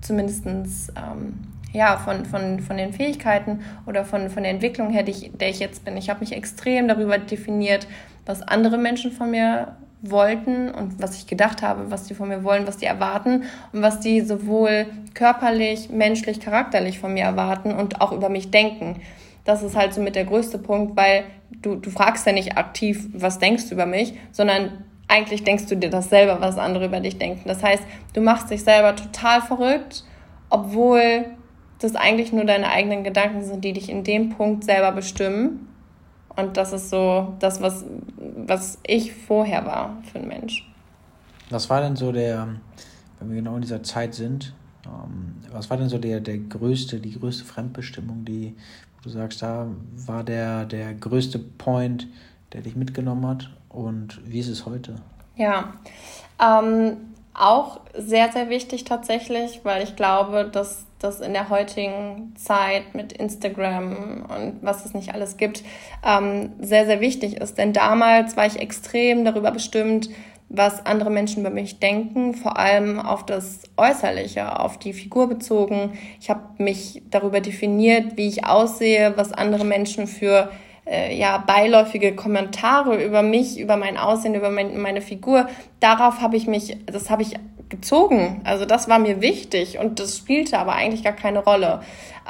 zumindestens 0.00 0.88
ähm, 0.96 1.51
ja, 1.72 1.96
von, 1.96 2.24
von, 2.24 2.60
von 2.60 2.76
den 2.76 2.92
Fähigkeiten 2.92 3.60
oder 3.86 4.04
von, 4.04 4.28
von 4.30 4.42
der 4.42 4.52
Entwicklung 4.52 4.90
her, 4.90 5.02
die 5.02 5.12
ich, 5.12 5.32
der 5.34 5.48
ich 5.48 5.58
jetzt 5.58 5.84
bin. 5.84 5.96
Ich 5.96 6.10
habe 6.10 6.20
mich 6.20 6.32
extrem 6.32 6.88
darüber 6.88 7.18
definiert, 7.18 7.86
was 8.26 8.42
andere 8.42 8.78
Menschen 8.78 9.10
von 9.10 9.30
mir 9.30 9.76
wollten 10.02 10.68
und 10.70 11.00
was 11.00 11.16
ich 11.16 11.26
gedacht 11.26 11.62
habe, 11.62 11.90
was 11.90 12.04
die 12.04 12.14
von 12.14 12.28
mir 12.28 12.42
wollen, 12.42 12.66
was 12.66 12.76
die 12.76 12.86
erwarten 12.86 13.44
und 13.72 13.82
was 13.82 14.00
die 14.00 14.20
sowohl 14.20 14.86
körperlich, 15.14 15.90
menschlich, 15.90 16.40
charakterlich 16.40 16.98
von 16.98 17.14
mir 17.14 17.24
erwarten 17.24 17.72
und 17.72 18.00
auch 18.00 18.12
über 18.12 18.28
mich 18.28 18.50
denken. 18.50 19.00
Das 19.44 19.62
ist 19.62 19.76
halt 19.76 19.94
so 19.94 20.00
mit 20.00 20.16
der 20.16 20.24
größte 20.24 20.58
Punkt, 20.58 20.96
weil 20.96 21.24
du, 21.62 21.76
du 21.76 21.90
fragst 21.90 22.26
ja 22.26 22.32
nicht 22.32 22.58
aktiv, 22.58 23.08
was 23.12 23.38
denkst 23.38 23.68
du 23.68 23.74
über 23.74 23.86
mich, 23.86 24.14
sondern 24.32 24.84
eigentlich 25.08 25.44
denkst 25.44 25.66
du 25.66 25.76
dir 25.76 25.90
das 25.90 26.10
selber, 26.10 26.40
was 26.40 26.58
andere 26.58 26.86
über 26.86 27.00
dich 27.00 27.18
denken. 27.18 27.42
Das 27.46 27.62
heißt, 27.62 27.82
du 28.14 28.20
machst 28.20 28.50
dich 28.50 28.64
selber 28.64 28.96
total 28.96 29.40
verrückt, 29.40 30.04
obwohl 30.48 31.26
das 31.82 31.94
eigentlich 31.94 32.32
nur 32.32 32.44
deine 32.44 32.68
eigenen 32.68 33.04
Gedanken 33.04 33.42
sind, 33.44 33.64
die 33.64 33.72
dich 33.72 33.88
in 33.88 34.04
dem 34.04 34.30
Punkt 34.30 34.64
selber 34.64 34.92
bestimmen. 34.92 35.68
Und 36.34 36.56
das 36.56 36.72
ist 36.72 36.90
so 36.90 37.34
das, 37.38 37.60
was, 37.60 37.84
was 38.16 38.78
ich 38.86 39.12
vorher 39.12 39.66
war 39.66 39.98
für 40.10 40.18
ein 40.18 40.28
Mensch. 40.28 40.68
Was 41.50 41.68
war 41.68 41.82
denn 41.82 41.96
so 41.96 42.12
der, 42.12 42.48
wenn 43.18 43.28
wir 43.28 43.36
genau 43.36 43.56
in 43.56 43.62
dieser 43.62 43.82
Zeit 43.82 44.14
sind, 44.14 44.54
ähm, 44.86 45.36
was 45.52 45.68
war 45.68 45.76
denn 45.76 45.88
so 45.88 45.98
der, 45.98 46.20
der 46.20 46.38
größte, 46.38 46.98
die 46.98 47.18
größte 47.18 47.44
Fremdbestimmung, 47.44 48.24
die, 48.24 48.56
du 49.02 49.10
sagst, 49.10 49.42
da 49.42 49.66
war 50.06 50.24
der, 50.24 50.64
der 50.64 50.94
größte 50.94 51.38
Point, 51.38 52.08
der 52.52 52.62
dich 52.62 52.76
mitgenommen 52.76 53.26
hat 53.26 53.50
und 53.68 54.20
wie 54.24 54.40
ist 54.40 54.48
es 54.48 54.64
heute? 54.66 54.96
Ja, 55.36 55.72
ähm, 56.40 56.96
auch 57.34 57.80
sehr, 57.96 58.30
sehr 58.32 58.48
wichtig 58.48 58.84
tatsächlich, 58.84 59.60
weil 59.64 59.82
ich 59.82 59.96
glaube, 59.96 60.48
dass 60.50 60.84
das 60.98 61.20
in 61.20 61.32
der 61.32 61.48
heutigen 61.48 62.34
Zeit 62.36 62.94
mit 62.94 63.12
Instagram 63.12 64.26
und 64.28 64.58
was 64.62 64.84
es 64.84 64.94
nicht 64.94 65.14
alles 65.14 65.36
gibt, 65.36 65.64
ähm, 66.06 66.52
sehr, 66.60 66.86
sehr 66.86 67.00
wichtig 67.00 67.38
ist. 67.38 67.58
Denn 67.58 67.72
damals 67.72 68.36
war 68.36 68.46
ich 68.46 68.60
extrem 68.60 69.24
darüber 69.24 69.50
bestimmt, 69.50 70.10
was 70.48 70.84
andere 70.84 71.10
Menschen 71.10 71.40
über 71.40 71.50
mich 71.50 71.80
denken, 71.80 72.34
vor 72.34 72.58
allem 72.58 73.00
auf 73.00 73.24
das 73.24 73.62
Äußerliche, 73.78 74.60
auf 74.60 74.78
die 74.78 74.92
Figur 74.92 75.26
bezogen. 75.26 75.98
Ich 76.20 76.28
habe 76.28 76.42
mich 76.58 77.02
darüber 77.10 77.40
definiert, 77.40 78.16
wie 78.16 78.28
ich 78.28 78.44
aussehe, 78.44 79.14
was 79.16 79.32
andere 79.32 79.64
Menschen 79.64 80.06
für 80.06 80.50
äh, 80.86 81.16
ja, 81.16 81.38
beiläufige 81.38 82.14
Kommentare 82.14 83.02
über 83.04 83.22
mich, 83.22 83.58
über 83.58 83.76
mein 83.76 83.96
Aussehen, 83.96 84.34
über 84.34 84.50
mein, 84.50 84.80
meine 84.80 85.00
Figur. 85.00 85.48
Darauf 85.80 86.20
habe 86.20 86.36
ich 86.36 86.46
mich, 86.46 86.76
das 86.86 87.10
habe 87.10 87.22
ich 87.22 87.36
gezogen. 87.72 88.40
Also 88.44 88.64
das 88.64 88.88
war 88.88 89.00
mir 89.00 89.20
wichtig 89.20 89.78
und 89.78 89.98
das 89.98 90.16
spielte 90.16 90.58
aber 90.58 90.74
eigentlich 90.74 91.02
gar 91.02 91.14
keine 91.14 91.40
Rolle. 91.40 91.80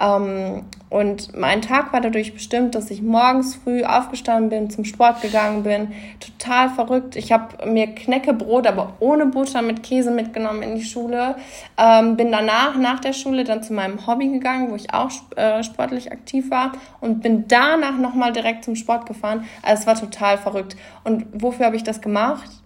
Ähm, 0.01 0.63
und 0.89 1.37
mein 1.37 1.63
Tag 1.63 1.93
war 1.93 2.01
dadurch 2.01 2.33
bestimmt, 2.33 2.75
dass 2.75 2.91
ich 2.91 3.03
morgens 3.03 3.57
früh 3.57 3.83
aufgestanden 3.83 4.51
bin, 4.51 4.71
zum 4.71 4.85
Sport 4.85 5.21
gegangen 5.21 5.63
bin. 5.63 5.93
Total 6.21 6.71
verrückt. 6.71 7.17
Ich 7.17 7.33
habe 7.33 7.67
mir 7.67 7.89
Knäckebrot, 7.89 8.67
aber 8.67 8.95
ohne 9.01 9.27
Butter 9.27 9.63
mit 9.63 9.83
Käse 9.83 10.11
mitgenommen 10.11 10.63
in 10.63 10.77
die 10.77 10.85
Schule. 10.85 11.37
Ähm, 11.77 12.17
bin 12.17 12.31
danach, 12.31 12.77
nach 12.77 13.01
der 13.01 13.13
Schule, 13.13 13.45
dann 13.45 13.63
zu 13.63 13.73
meinem 13.73 14.07
Hobby 14.07 14.29
gegangen, 14.29 14.71
wo 14.71 14.77
ich 14.77 14.93
auch 14.95 15.11
äh, 15.37 15.63
sportlich 15.63 16.13
aktiv 16.13 16.51
war. 16.51 16.73
Und 17.01 17.23
bin 17.23 17.49
danach 17.49 17.99
nochmal 17.99 18.33
direkt 18.33 18.65
zum 18.65 18.77
Sport 18.77 19.07
gefahren. 19.07 19.45
Also 19.63 19.83
es 19.83 19.87
war 19.87 19.99
total 19.99 20.39
verrückt. 20.39 20.77
Und 21.05 21.27
wofür 21.33 21.67
habe 21.67 21.77
ich 21.77 21.85
das 21.85 22.01
gemacht? 22.01 22.62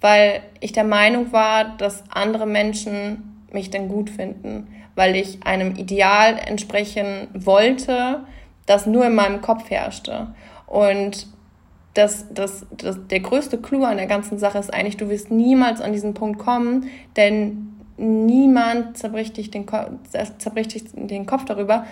Weil 0.00 0.42
ich 0.60 0.72
der 0.72 0.84
Meinung 0.84 1.32
war, 1.32 1.76
dass 1.76 2.04
andere 2.10 2.46
Menschen 2.46 3.44
mich 3.52 3.70
dann 3.70 3.88
gut 3.88 4.10
finden 4.10 4.68
weil 4.94 5.16
ich 5.16 5.38
einem 5.44 5.76
Ideal 5.76 6.38
entsprechen 6.38 7.28
wollte, 7.32 8.20
das 8.66 8.84
nur 8.84 9.06
in 9.06 9.14
meinem 9.14 9.40
Kopf 9.40 9.70
herrschte. 9.70 10.34
Und 10.66 11.26
das, 11.94 12.26
das, 12.32 12.66
das, 12.76 12.98
der 13.08 13.20
größte 13.20 13.58
Clou 13.58 13.84
an 13.84 13.96
der 13.96 14.06
ganzen 14.06 14.38
Sache 14.38 14.58
ist 14.58 14.72
eigentlich, 14.72 14.98
du 14.98 15.08
wirst 15.08 15.30
niemals 15.30 15.80
an 15.80 15.92
diesen 15.92 16.12
Punkt 16.12 16.38
kommen, 16.38 16.90
denn 17.16 17.76
niemand 17.96 18.98
zerbricht 18.98 19.36
dich 19.38 19.50
den, 19.50 19.66
zerbricht 20.38 20.74
dich 20.74 20.84
den 20.92 21.24
Kopf 21.24 21.46
darüber, 21.46 21.86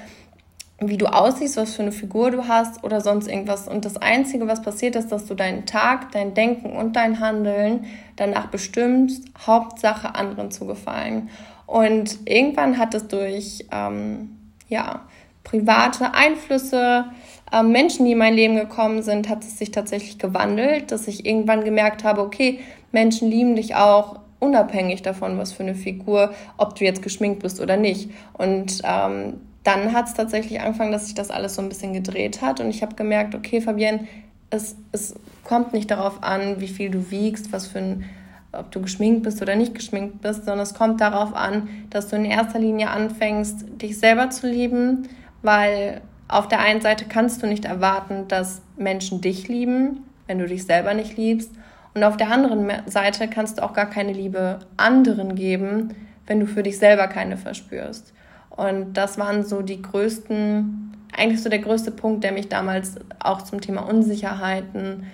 wie 0.80 0.96
du 0.96 1.06
aussiehst, 1.06 1.56
was 1.56 1.74
für 1.74 1.82
eine 1.82 1.92
Figur 1.92 2.30
du 2.30 2.46
hast 2.46 2.84
oder 2.84 3.00
sonst 3.00 3.26
irgendwas. 3.26 3.66
Und 3.66 3.84
das 3.84 3.96
Einzige, 3.96 4.46
was 4.46 4.62
passiert 4.62 4.94
ist, 4.94 5.10
dass 5.10 5.26
du 5.26 5.34
deinen 5.34 5.66
Tag, 5.66 6.12
dein 6.12 6.34
Denken 6.34 6.70
und 6.70 6.94
dein 6.94 7.18
Handeln 7.18 7.86
danach 8.16 8.46
bestimmst, 8.46 9.24
Hauptsache 9.44 10.14
anderen 10.14 10.52
zu 10.52 10.66
gefallen. 10.66 11.30
Und 11.66 12.18
irgendwann 12.26 12.78
hat 12.78 12.94
es 12.94 13.08
durch 13.08 13.66
ähm, 13.72 14.36
ja, 14.68 15.02
private 15.42 16.14
Einflüsse, 16.14 17.06
äh, 17.52 17.62
Menschen, 17.62 18.04
die 18.04 18.12
in 18.12 18.18
mein 18.18 18.34
Leben 18.34 18.54
gekommen 18.54 19.02
sind, 19.02 19.28
hat 19.28 19.42
es 19.42 19.58
sich 19.58 19.72
tatsächlich 19.72 20.18
gewandelt, 20.18 20.92
dass 20.92 21.08
ich 21.08 21.26
irgendwann 21.26 21.64
gemerkt 21.64 22.04
habe, 22.04 22.20
okay, 22.20 22.60
Menschen 22.92 23.28
lieben 23.28 23.56
dich 23.56 23.74
auch 23.74 24.20
unabhängig 24.38 25.02
davon, 25.02 25.38
was 25.38 25.52
für 25.52 25.64
eine 25.64 25.74
Figur, 25.74 26.32
ob 26.56 26.76
du 26.76 26.84
jetzt 26.84 27.02
geschminkt 27.02 27.42
bist 27.42 27.60
oder 27.60 27.76
nicht. 27.76 28.10
Und 28.34 28.80
ähm, 28.84 29.40
dann 29.68 29.92
hat 29.92 30.08
es 30.08 30.14
tatsächlich 30.14 30.62
angefangen, 30.62 30.92
dass 30.92 31.04
sich 31.04 31.14
das 31.14 31.30
alles 31.30 31.54
so 31.54 31.60
ein 31.60 31.68
bisschen 31.68 31.92
gedreht 31.92 32.40
hat 32.40 32.58
und 32.58 32.70
ich 32.70 32.80
habe 32.80 32.94
gemerkt, 32.94 33.34
okay, 33.34 33.60
Fabienne, 33.60 34.08
es, 34.48 34.76
es 34.92 35.14
kommt 35.44 35.74
nicht 35.74 35.90
darauf 35.90 36.22
an, 36.22 36.58
wie 36.58 36.68
viel 36.68 36.90
du 36.90 37.10
wiegst, 37.10 37.52
was 37.52 37.66
für 37.66 37.78
ein, 37.78 38.04
ob 38.52 38.70
du 38.70 38.80
geschminkt 38.80 39.24
bist 39.24 39.42
oder 39.42 39.56
nicht 39.56 39.74
geschminkt 39.74 40.22
bist, 40.22 40.46
sondern 40.46 40.60
es 40.60 40.72
kommt 40.72 41.02
darauf 41.02 41.34
an, 41.34 41.68
dass 41.90 42.08
du 42.08 42.16
in 42.16 42.24
erster 42.24 42.58
Linie 42.58 42.88
anfängst, 42.88 43.66
dich 43.82 43.98
selber 43.98 44.30
zu 44.30 44.48
lieben, 44.48 45.06
weil 45.42 46.00
auf 46.28 46.48
der 46.48 46.60
einen 46.60 46.80
Seite 46.80 47.04
kannst 47.06 47.42
du 47.42 47.46
nicht 47.46 47.66
erwarten, 47.66 48.26
dass 48.26 48.62
Menschen 48.78 49.20
dich 49.20 49.48
lieben, 49.48 50.04
wenn 50.26 50.38
du 50.38 50.46
dich 50.46 50.64
selber 50.64 50.94
nicht 50.94 51.18
liebst. 51.18 51.50
Und 51.92 52.04
auf 52.04 52.16
der 52.16 52.30
anderen 52.30 52.70
Seite 52.86 53.28
kannst 53.28 53.58
du 53.58 53.62
auch 53.62 53.74
gar 53.74 53.90
keine 53.90 54.14
Liebe 54.14 54.60
anderen 54.78 55.34
geben, 55.34 55.94
wenn 56.26 56.40
du 56.40 56.46
für 56.46 56.62
dich 56.62 56.78
selber 56.78 57.06
keine 57.06 57.36
verspürst. 57.36 58.14
Und 58.58 58.94
das 58.94 59.18
waren 59.18 59.44
so 59.44 59.62
die 59.62 59.80
größten, 59.80 60.96
eigentlich 61.16 61.40
so 61.40 61.48
der 61.48 61.60
größte 61.60 61.92
Punkt, 61.92 62.24
der 62.24 62.32
mich 62.32 62.48
damals 62.48 62.96
auch 63.20 63.42
zum 63.42 63.60
Thema 63.60 63.82
Unsicherheiten, 63.82 65.06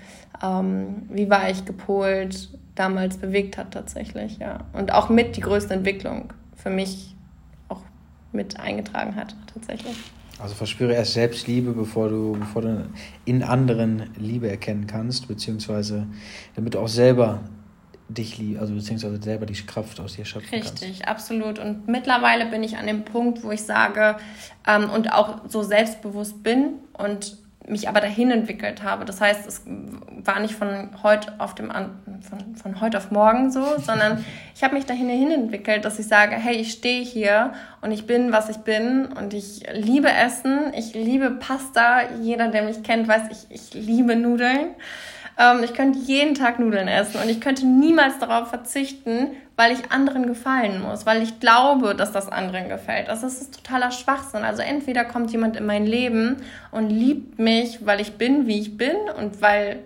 ähm, 0.42 1.02
wie 1.10 1.28
war 1.28 1.50
ich 1.50 1.66
gepolt, 1.66 2.48
damals 2.74 3.18
bewegt 3.18 3.58
hat 3.58 3.72
tatsächlich, 3.72 4.38
ja. 4.38 4.60
Und 4.72 4.94
auch 4.94 5.10
mit 5.10 5.36
die 5.36 5.42
größte 5.42 5.74
Entwicklung 5.74 6.32
für 6.56 6.70
mich 6.70 7.14
auch 7.68 7.82
mit 8.32 8.58
eingetragen 8.58 9.14
hat 9.14 9.36
tatsächlich. 9.52 9.94
Also 10.38 10.54
verspüre 10.54 10.94
erst 10.94 11.12
Selbstliebe, 11.12 11.72
bevor 11.72 12.08
du, 12.08 12.38
bevor 12.38 12.62
du 12.62 12.86
in 13.26 13.42
anderen 13.42 14.04
Liebe 14.16 14.48
erkennen 14.48 14.86
kannst, 14.86 15.28
beziehungsweise 15.28 16.06
damit 16.56 16.72
du 16.72 16.78
auch 16.78 16.88
selber 16.88 17.42
dich 18.08 18.38
lieb, 18.38 18.60
also 18.60 18.74
beziehungsweise 18.74 19.20
selber 19.22 19.46
die 19.46 19.54
Kraft 19.54 19.98
aus 20.00 20.16
dir 20.16 20.24
schöpfen 20.24 20.50
Richtig, 20.50 20.70
kannst. 20.70 20.82
Richtig, 20.82 21.08
absolut. 21.08 21.58
Und 21.58 21.88
mittlerweile 21.88 22.46
bin 22.46 22.62
ich 22.62 22.76
an 22.76 22.86
dem 22.86 23.04
Punkt, 23.04 23.42
wo 23.42 23.50
ich 23.50 23.62
sage 23.62 24.16
ähm, 24.66 24.90
und 24.90 25.12
auch 25.12 25.48
so 25.48 25.62
selbstbewusst 25.62 26.42
bin 26.42 26.74
und 26.92 27.38
mich 27.66 27.88
aber 27.88 28.00
dahin 28.00 28.30
entwickelt 28.30 28.82
habe. 28.82 29.04
Das 29.04 29.20
heißt, 29.20 29.46
es 29.46 29.62
war 29.66 30.40
nicht 30.40 30.54
von 30.54 30.90
heute 31.02 31.32
auf 31.38 31.54
dem 31.54 31.70
von, 31.70 32.56
von 32.56 32.80
heute 32.80 32.98
auf 32.98 33.10
morgen 33.10 33.50
so, 33.50 33.78
sondern 33.78 34.24
ich 34.54 34.62
habe 34.62 34.74
mich 34.74 34.84
dahin 34.84 35.30
entwickelt, 35.30 35.84
dass 35.84 35.98
ich 35.98 36.06
sage, 36.06 36.36
hey, 36.36 36.56
ich 36.56 36.72
stehe 36.72 37.02
hier 37.02 37.54
und 37.80 37.90
ich 37.90 38.06
bin, 38.06 38.32
was 38.32 38.50
ich 38.50 38.58
bin 38.58 39.06
und 39.06 39.32
ich 39.32 39.62
liebe 39.72 40.10
Essen, 40.10 40.72
ich 40.76 40.94
liebe 40.94 41.30
Pasta. 41.30 42.02
Jeder, 42.20 42.48
der 42.48 42.64
mich 42.64 42.82
kennt, 42.82 43.08
weiß, 43.08 43.22
ich, 43.30 43.46
ich 43.48 43.74
liebe 43.74 44.14
Nudeln. 44.14 44.74
Ähm, 45.38 45.62
ich 45.64 45.74
könnte 45.74 45.98
jeden 45.98 46.34
Tag 46.34 46.58
Nudeln 46.58 46.88
essen 46.88 47.20
und 47.20 47.28
ich 47.28 47.40
könnte 47.40 47.66
niemals 47.66 48.18
darauf 48.18 48.48
verzichten, 48.48 49.30
weil 49.56 49.72
ich 49.72 49.90
anderen 49.90 50.26
gefallen 50.26 50.82
muss, 50.82 51.06
weil 51.06 51.22
ich 51.22 51.40
glaube, 51.40 51.94
dass 51.94 52.12
das 52.12 52.30
anderen 52.30 52.68
gefällt. 52.68 53.08
Also 53.08 53.22
das 53.22 53.40
ist 53.40 53.54
totaler 53.54 53.90
Schwachsinn. 53.90 54.42
Also 54.42 54.62
entweder 54.62 55.04
kommt 55.04 55.30
jemand 55.30 55.56
in 55.56 55.66
mein 55.66 55.86
Leben 55.86 56.36
und 56.70 56.90
liebt 56.90 57.38
mich, 57.38 57.86
weil 57.86 58.00
ich 58.00 58.14
bin, 58.14 58.46
wie 58.46 58.60
ich 58.60 58.76
bin 58.76 58.96
und 59.18 59.40
weil 59.40 59.80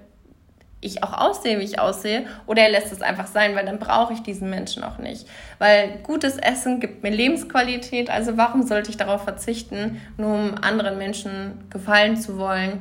ich 0.80 1.02
auch 1.02 1.12
aussehe, 1.12 1.58
wie 1.58 1.64
ich 1.64 1.80
aussehe, 1.80 2.24
oder 2.46 2.62
er 2.62 2.70
lässt 2.70 2.92
es 2.92 3.02
einfach 3.02 3.26
sein, 3.26 3.56
weil 3.56 3.66
dann 3.66 3.80
brauche 3.80 4.12
ich 4.12 4.22
diesen 4.22 4.48
Menschen 4.48 4.84
auch 4.84 4.98
nicht. 4.98 5.26
Weil 5.58 5.98
gutes 6.04 6.36
Essen 6.36 6.78
gibt 6.78 7.02
mir 7.02 7.10
Lebensqualität, 7.10 8.10
also 8.10 8.36
warum 8.36 8.62
sollte 8.62 8.90
ich 8.90 8.96
darauf 8.96 9.24
verzichten, 9.24 10.00
nur 10.16 10.34
um 10.34 10.54
anderen 10.60 10.96
Menschen 10.96 11.64
gefallen 11.68 12.16
zu 12.16 12.38
wollen, 12.38 12.80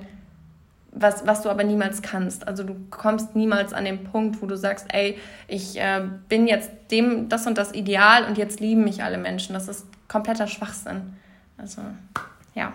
was, 0.99 1.25
was 1.25 1.41
du 1.41 1.49
aber 1.49 1.63
niemals 1.63 2.01
kannst. 2.01 2.47
Also 2.47 2.63
du 2.63 2.75
kommst 2.89 3.35
niemals 3.35 3.73
an 3.73 3.85
den 3.85 4.03
Punkt, 4.03 4.41
wo 4.41 4.45
du 4.45 4.57
sagst, 4.57 4.87
ey, 4.93 5.17
ich 5.47 5.79
äh, 5.79 6.01
bin 6.29 6.47
jetzt 6.47 6.71
dem, 6.91 7.29
das 7.29 7.47
und 7.47 7.57
das 7.57 7.73
Ideal 7.73 8.25
und 8.25 8.37
jetzt 8.37 8.59
lieben 8.59 8.83
mich 8.83 9.03
alle 9.03 9.17
Menschen. 9.17 9.53
Das 9.53 9.67
ist 9.67 9.85
kompletter 10.07 10.47
Schwachsinn. 10.47 11.13
Also, 11.57 11.81
ja. 12.55 12.73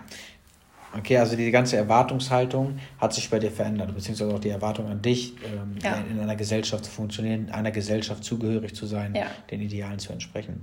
Okay, 0.96 1.16
also 1.16 1.36
die 1.36 1.50
ganze 1.50 1.76
Erwartungshaltung 1.76 2.78
hat 2.98 3.14
sich 3.14 3.30
bei 3.30 3.38
dir 3.38 3.50
verändert, 3.50 3.94
beziehungsweise 3.94 4.34
auch 4.34 4.40
die 4.40 4.50
Erwartung 4.50 4.88
an 4.88 5.00
dich, 5.00 5.34
ähm, 5.44 5.76
ja. 5.82 5.96
in 6.10 6.20
einer 6.20 6.36
Gesellschaft 6.36 6.84
zu 6.84 6.90
funktionieren, 6.90 7.48
einer 7.50 7.70
Gesellschaft 7.70 8.22
zugehörig 8.24 8.74
zu 8.74 8.84
sein, 8.84 9.14
ja. 9.14 9.26
den 9.50 9.62
Idealen 9.62 9.98
zu 9.98 10.12
entsprechen. 10.12 10.60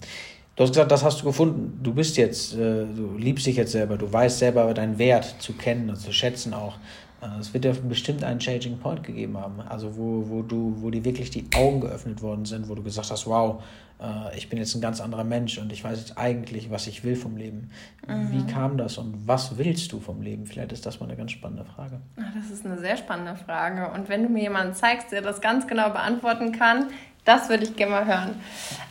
Du 0.56 0.64
hast 0.64 0.72
gesagt, 0.72 0.92
das 0.92 1.04
hast 1.04 1.22
du 1.22 1.26
gefunden. 1.26 1.80
Du 1.82 1.94
bist 1.94 2.18
jetzt, 2.18 2.54
äh, 2.54 2.86
du 2.86 3.16
liebst 3.18 3.46
dich 3.48 3.56
jetzt 3.56 3.72
selber, 3.72 3.98
du 3.98 4.12
weißt 4.12 4.40
selber 4.40 4.72
deinen 4.74 5.00
Wert 5.00 5.36
zu 5.40 5.54
kennen 5.54 5.90
und 5.90 5.96
zu 5.96 6.12
schätzen 6.12 6.54
auch. 6.54 6.78
Äh, 7.22 7.40
es 7.40 7.54
wird 7.54 7.66
ja 7.66 7.74
bestimmt 7.74 8.24
einen 8.24 8.40
Changing 8.40 8.78
Point 8.78 9.04
gegeben 9.04 9.38
haben, 9.38 9.62
also 9.62 9.96
wo, 9.98 10.30
wo 10.30 10.42
du, 10.42 10.76
wo 10.78 10.90
dir 10.90 11.04
wirklich 11.04 11.30
die 11.30 11.46
Augen 11.56 11.82
geöffnet 11.82 12.22
worden 12.22 12.46
sind, 12.46 12.70
wo 12.70 12.76
du 12.76 12.84
gesagt 12.84 13.12
hast, 13.12 13.28
wow, 13.28 13.62
äh, 14.02 14.38
ich 14.38 14.50
bin 14.50 14.60
jetzt 14.60 14.76
ein 14.76 14.82
ganz 14.82 15.02
anderer 15.02 15.24
Mensch 15.24 15.58
und 15.58 15.72
ich 15.72 15.84
weiß 15.84 16.00
jetzt 16.00 16.18
eigentlich, 16.18 16.72
was 16.72 16.88
ich 16.88 17.04
will 17.04 17.16
vom 17.16 17.38
Leben. 17.38 17.72
Mhm. 18.08 18.32
Wie 18.32 18.52
kam 18.52 18.78
das 18.78 18.98
und 18.98 19.28
was 19.28 19.58
willst 19.58 19.92
du 19.92 20.00
vom 20.00 20.22
Leben? 20.22 20.46
Vielleicht 20.46 20.72
ist 20.72 20.86
das 20.86 21.00
mal 21.00 21.08
eine 21.08 21.18
ganz 21.18 21.32
spannende 21.32 21.66
Frage. 21.66 22.00
Das 22.16 22.50
ist 22.52 22.66
eine 22.66 22.80
sehr 22.80 22.98
spannende 22.98 23.36
Frage. 23.36 23.92
Und 23.92 24.10
wenn 24.10 24.24
du 24.24 24.30
mir 24.30 24.44
jemanden 24.44 24.74
zeigst, 24.74 25.12
der 25.12 25.22
das 25.22 25.42
ganz 25.42 25.68
genau 25.68 25.90
beantworten 25.90 26.52
kann, 26.52 26.88
das 27.26 27.50
würde 27.50 27.64
ich 27.64 27.76
gerne 27.76 27.92
mal 27.92 28.06
hören. 28.06 28.36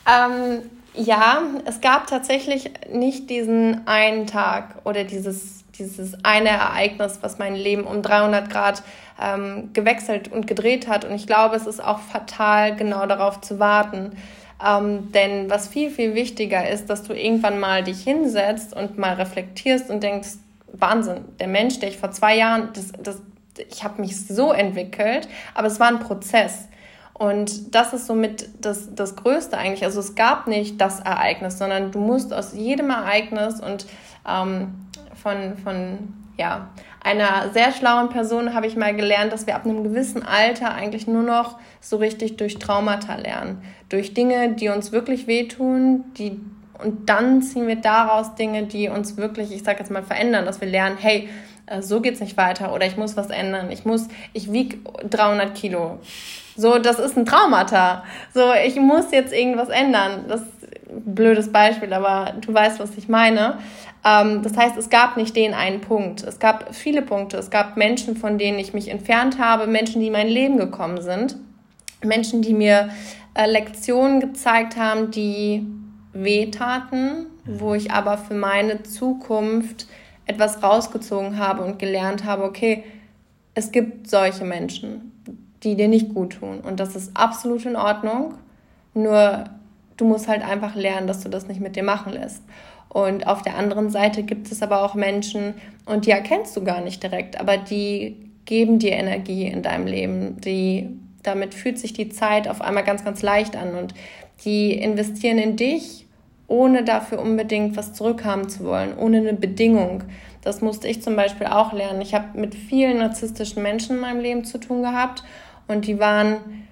Ähm, 0.06 0.62
ja, 0.94 1.42
es 1.64 1.80
gab 1.80 2.06
tatsächlich 2.06 2.70
nicht 2.92 3.30
diesen 3.30 3.87
einen 3.87 4.26
Tag 4.26 4.85
oder 4.85 5.04
dieses 5.04 5.64
dieses 5.78 6.25
eine 6.25 6.50
Ereignis, 6.50 7.18
was 7.20 7.38
mein 7.38 7.54
Leben 7.54 7.85
um 7.85 8.02
300 8.02 8.50
Grad 8.50 8.82
ähm, 9.20 9.70
gewechselt 9.73 10.30
und 10.30 10.47
gedreht 10.47 10.88
hat. 10.88 11.04
Und 11.04 11.14
ich 11.14 11.26
glaube, 11.26 11.56
es 11.56 11.66
ist 11.66 11.82
auch 11.82 12.00
fatal, 12.00 12.76
genau 12.76 13.06
darauf 13.06 13.40
zu 13.40 13.58
warten. 13.58 14.16
Ähm, 14.64 15.12
denn 15.12 15.49
was 15.50 15.68
viel, 15.68 15.90
viel 15.90 16.14
wichtiger 16.14 16.68
ist, 16.68 16.90
dass 16.90 17.04
du 17.04 17.12
irgendwann 17.12 17.61
mal 17.61 17.85
dich 17.85 18.02
hinsetzt 18.02 18.75
und 18.75 18.99
mal 18.99 19.14
reflektierst 19.14 19.88
und 19.90 20.02
denkst, 20.02 20.30
Wahnsinn, 20.73 21.25
der 21.38 21.49
Mensch, 21.49 21.78
der 21.78 21.88
ich 21.88 21.99
vor 21.99 22.11
zwei 22.11 22.37
Jahren, 22.37 22.70
das, 22.75 22.92
das, 23.02 23.23
ich 23.70 23.85
habe 23.85 24.00
mich 24.00 24.26
so 24.26 24.52
entwickelt, 24.52 25.28
aber 25.54 25.68
es 25.68 25.80
war 25.80 25.88
ein 25.88 26.00
Prozess. 26.00 26.68
Und 27.14 27.75
das 27.75 27.92
ist 27.92 28.06
somit 28.06 28.49
das, 28.61 28.94
das 28.94 29.16
Größte 29.16 29.58
eigentlich. 29.58 29.85
Also 29.85 29.99
es 29.99 30.14
gab 30.14 30.47
nicht 30.47 30.80
das 30.80 31.00
Ereignis, 31.00 31.58
sondern 31.58 31.90
du 31.90 31.99
musst 31.99 32.32
aus 32.32 32.52
jedem 32.54 32.90
Ereignis 32.90 33.61
und 33.61 33.87
ähm, 34.28 34.87
von, 35.23 35.57
von 35.59 36.15
ja, 36.39 36.69
einer 37.03 37.51
sehr 37.53 37.73
schlauen 37.73 38.09
Person 38.09 38.55
habe 38.55 38.67
ich 38.67 38.77
mal 38.77 38.95
gelernt, 38.95 39.33
dass 39.33 39.47
wir 39.47 39.57
ab 39.57 39.65
einem 39.65 39.83
gewissen 39.83 40.23
Alter 40.23 40.73
eigentlich 40.73 41.07
nur 41.07 41.23
noch 41.23 41.59
so 41.81 41.97
richtig 41.97 42.37
durch 42.37 42.59
Traumata 42.59 43.17
lernen. 43.17 43.63
Durch 43.89 44.15
Dinge, 44.15 44.53
die 44.53 44.69
uns 44.69 44.93
wirklich 44.93 45.27
wehtun, 45.27 46.05
die, 46.17 46.41
und 46.83 47.09
dann 47.09 47.43
ziehen 47.43 47.67
wir 47.67 47.77
daraus 47.77 48.35
Dinge, 48.35 48.65
die 48.65 48.89
uns 48.89 49.17
wirklich, 49.17 49.53
ich 49.53 49.65
sage 49.65 49.81
jetzt 49.81 49.91
mal, 49.91 50.03
verändern, 50.03 50.45
dass 50.45 50.61
wir 50.61 50.69
lernen, 50.69 50.97
hey, 50.99 51.29
äh, 51.67 51.83
so 51.83 52.01
geht's 52.01 52.21
nicht 52.21 52.37
weiter 52.37 52.73
oder 52.73 52.87
ich 52.87 52.97
muss 52.97 53.17
was 53.17 53.31
ändern. 53.31 53.71
Ich 53.71 53.85
muss, 53.85 54.09
ich 54.33 54.53
wiege 54.53 54.79
300 55.09 55.55
Kilo. 55.55 55.99
So, 56.57 56.79
das 56.79 56.99
ist 56.99 57.17
ein 57.17 57.25
Traumata. 57.25 58.05
So, 58.35 58.53
ich 58.67 58.77
muss 58.77 59.13
jetzt 59.13 59.33
irgendwas 59.33 59.69
ändern. 59.69 60.25
Das 60.29 60.41
ist 60.41 60.49
ein 60.91 61.15
blödes 61.15 61.53
Beispiel, 61.53 61.93
aber 61.93 62.35
du 62.41 62.53
weißt, 62.53 62.81
was 62.81 62.97
ich 62.97 63.09
meine. 63.09 63.59
Ähm, 64.05 64.43
das 64.43 64.57
heißt, 64.57 64.76
es 64.76 64.90
gab 64.90 65.17
nicht 65.17 65.37
den 65.37 65.55
einen 65.55 65.81
Punkt. 65.81 66.23
Es 66.23 66.38
gab 66.38 66.75
viele 66.75 67.02
Punkte. 67.02 67.37
Es 67.37 67.50
gab 67.50 67.76
Menschen, 67.76 68.17
von 68.17 68.38
denen 68.38 68.59
ich 68.59 68.75
mich 68.75 68.88
entfernt 68.88 69.38
habe, 69.38 69.67
Menschen, 69.67 70.00
die 70.00 70.09
in 70.09 70.12
mein 70.12 70.28
Leben 70.28 70.57
gekommen 70.57 71.00
sind, 71.02 71.37
Menschen, 72.02 72.43
die 72.43 72.55
mir 72.55 72.90
äh, 73.35 73.50
Lektionen 73.50 74.21
gezeigt 74.21 74.76
haben, 74.76 75.11
die 75.11 75.67
wehtaten, 76.12 77.26
wo 77.45 77.75
ich 77.75 77.90
aber 77.90 78.19
für 78.19 78.35
meine 78.35 78.83
Zukunft 78.83 79.87
etwas 80.26 80.62
rausgezogen 80.62 81.38
habe 81.38 81.64
und 81.64 81.78
gelernt 81.78 82.25
habe, 82.25 82.45
okay, 82.45 82.85
es 83.55 83.73
gibt 83.73 84.09
solche 84.09 84.45
Menschen, 84.45 85.12
die 85.62 85.75
dir 85.75 85.88
nicht 85.88 86.14
gut 86.14 86.38
tun. 86.38 86.61
Und 86.61 86.78
das 86.81 86.95
ist 86.95 87.17
absolut 87.17 87.64
in 87.64 87.76
Ordnung. 87.76 88.35
Nur 88.95 89.45
du 89.99 90.07
musst 90.07 90.28
halt 90.28 90.43
einfach 90.43 90.75
lernen, 90.75 91.07
dass 91.07 91.21
du 91.21 91.28
das 91.28 91.47
nicht 91.47 91.61
mit 91.61 91.76
dir 91.76 91.83
machen 91.83 92.14
lässt. 92.14 92.43
Und 92.88 93.26
auf 93.26 93.43
der 93.43 93.57
anderen 93.57 93.90
Seite 93.90 94.23
gibt 94.23 94.50
es 94.50 94.62
aber 94.62 94.83
auch 94.83 94.95
Menschen, 94.95 95.55
und 95.85 96.07
die 96.07 96.11
erkennst 96.11 96.57
du 96.57 96.64
gar 96.64 96.81
nicht 96.81 97.02
direkt, 97.02 97.38
aber 97.38 97.59
die 97.59 98.17
geben 98.45 98.78
dir 98.78 98.93
Energie 98.93 99.47
in 99.47 99.62
deinem 99.62 99.87
Leben. 99.87 100.40
Die, 100.40 100.88
damit 101.23 101.55
fühlt 101.55 101.78
sich 101.78 101.93
die 101.93 102.09
Zeit 102.09 102.49
auf 102.49 102.62
einmal 102.62 102.85
ganz, 102.85 103.05
ganz 103.05 103.21
leicht 103.23 103.57
an 103.57 103.75
und 103.75 103.95
die 104.45 104.73
investieren 104.73 105.38
in 105.38 105.57
dich, 105.57 106.07
ohne 106.47 106.83
dafür 106.83 107.21
unbedingt 107.21 107.76
was 107.76 107.93
zurückhaben 107.93 108.49
zu 108.49 108.64
wollen, 108.64 108.97
ohne 108.97 109.19
eine 109.19 109.35
Bedingung. 109.35 110.05
Das 110.43 110.62
musste 110.62 110.88
ich 110.88 111.02
zum 111.02 111.14
Beispiel 111.14 111.47
auch 111.47 111.75
lernen. 111.75 112.00
Ich 112.00 112.14
habe 112.14 112.38
mit 112.38 112.55
vielen 112.55 112.99
narzisstischen 112.99 113.62
Menschen 113.62 113.97
in 113.97 114.00
meinem 114.00 114.21
Leben 114.21 114.45
zu 114.45 114.59
tun 114.59 114.83
gehabt 114.83 115.25
und 115.67 115.87
die 115.87 115.99
waren, 115.99 116.68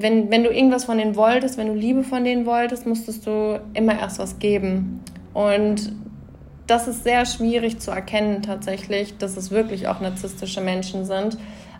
wenn, 0.00 0.30
wenn 0.30 0.44
du 0.44 0.50
irgendwas 0.50 0.84
von 0.84 0.98
denen 0.98 1.16
wolltest, 1.16 1.58
wenn 1.58 1.68
du 1.68 1.74
Liebe 1.74 2.02
von 2.02 2.24
denen 2.24 2.46
wolltest, 2.46 2.86
musstest 2.86 3.26
du 3.26 3.60
immer 3.74 3.98
erst 3.98 4.18
was 4.18 4.38
geben. 4.38 5.02
Und 5.34 5.92
das 6.66 6.86
ist 6.86 7.04
sehr 7.04 7.26
schwierig 7.26 7.80
zu 7.80 7.90
erkennen 7.90 8.42
tatsächlich, 8.42 9.16
dass 9.18 9.36
es 9.36 9.50
wirklich 9.50 9.88
auch 9.88 10.00
narzisstische 10.00 10.60
Menschen 10.60 11.04
sind. 11.04 11.38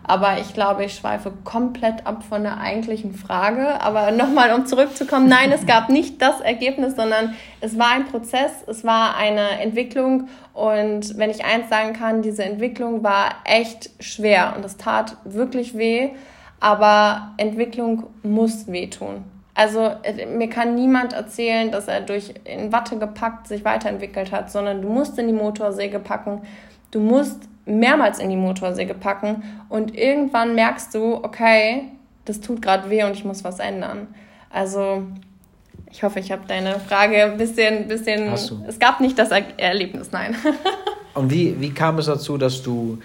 Aber 0.09 0.39
ich 0.39 0.55
glaube, 0.55 0.85
ich 0.85 0.95
schweife 0.95 1.31
komplett 1.43 2.07
ab 2.07 2.23
von 2.27 2.41
der 2.41 2.59
eigentlichen 2.59 3.13
Frage. 3.13 3.79
Aber 3.79 4.09
nochmal, 4.09 4.53
um 4.53 4.65
zurückzukommen, 4.65 5.29
nein, 5.29 5.51
es 5.51 5.67
gab 5.67 5.89
nicht 5.89 6.19
das 6.19 6.41
Ergebnis, 6.41 6.95
sondern 6.95 7.35
es 7.61 7.77
war 7.77 7.91
ein 7.91 8.05
Prozess, 8.05 8.51
es 8.65 8.83
war 8.83 9.15
eine 9.17 9.61
Entwicklung. 9.61 10.27
Und 10.53 11.15
wenn 11.19 11.29
ich 11.29 11.45
eins 11.45 11.69
sagen 11.69 11.93
kann, 11.93 12.23
diese 12.23 12.43
Entwicklung 12.43 13.03
war 13.03 13.35
echt 13.45 13.91
schwer 13.99 14.55
und 14.57 14.65
es 14.65 14.77
tat 14.77 15.15
wirklich 15.25 15.77
weh. 15.77 16.09
Aber 16.59 17.33
Entwicklung 17.37 18.03
muss 18.23 18.67
wehtun. 18.67 19.23
Also 19.53 19.91
äh, 20.03 20.25
mir 20.25 20.49
kann 20.49 20.75
niemand 20.75 21.13
erzählen, 21.13 21.71
dass 21.71 21.87
er 21.87 22.01
durch 22.01 22.33
in 22.45 22.71
Watte 22.71 22.97
gepackt 22.97 23.47
sich 23.47 23.65
weiterentwickelt 23.65 24.31
hat, 24.31 24.51
sondern 24.51 24.81
du 24.81 24.89
musst 24.89 25.17
in 25.19 25.27
die 25.27 25.33
Motorsäge 25.33 25.99
packen, 25.99 26.41
du 26.91 26.99
musst 26.99 27.43
mehrmals 27.65 28.19
in 28.19 28.29
die 28.29 28.37
Motorsäge 28.37 28.93
packen 28.93 29.43
und 29.69 29.95
irgendwann 29.95 30.55
merkst 30.55 30.95
du, 30.95 31.15
okay, 31.15 31.89
das 32.25 32.41
tut 32.41 32.61
gerade 32.61 32.89
weh 32.89 33.03
und 33.03 33.11
ich 33.11 33.25
muss 33.25 33.43
was 33.43 33.59
ändern. 33.59 34.07
Also 34.49 35.03
ich 35.91 36.03
hoffe, 36.03 36.19
ich 36.19 36.31
habe 36.31 36.43
deine 36.47 36.79
Frage 36.79 37.25
ein 37.25 37.37
bisschen, 37.37 37.87
bisschen. 37.87 38.31
Hast 38.31 38.51
du? 38.51 38.63
Es 38.67 38.79
gab 38.79 38.99
nicht 38.99 39.17
das 39.17 39.31
er 39.31 39.43
Erlebnis, 39.57 40.11
nein. 40.11 40.35
und 41.13 41.31
wie, 41.31 41.59
wie 41.59 41.71
kam 41.71 41.97
es 41.97 42.05
dazu, 42.05 42.37
dass 42.37 42.61
du 42.61 42.99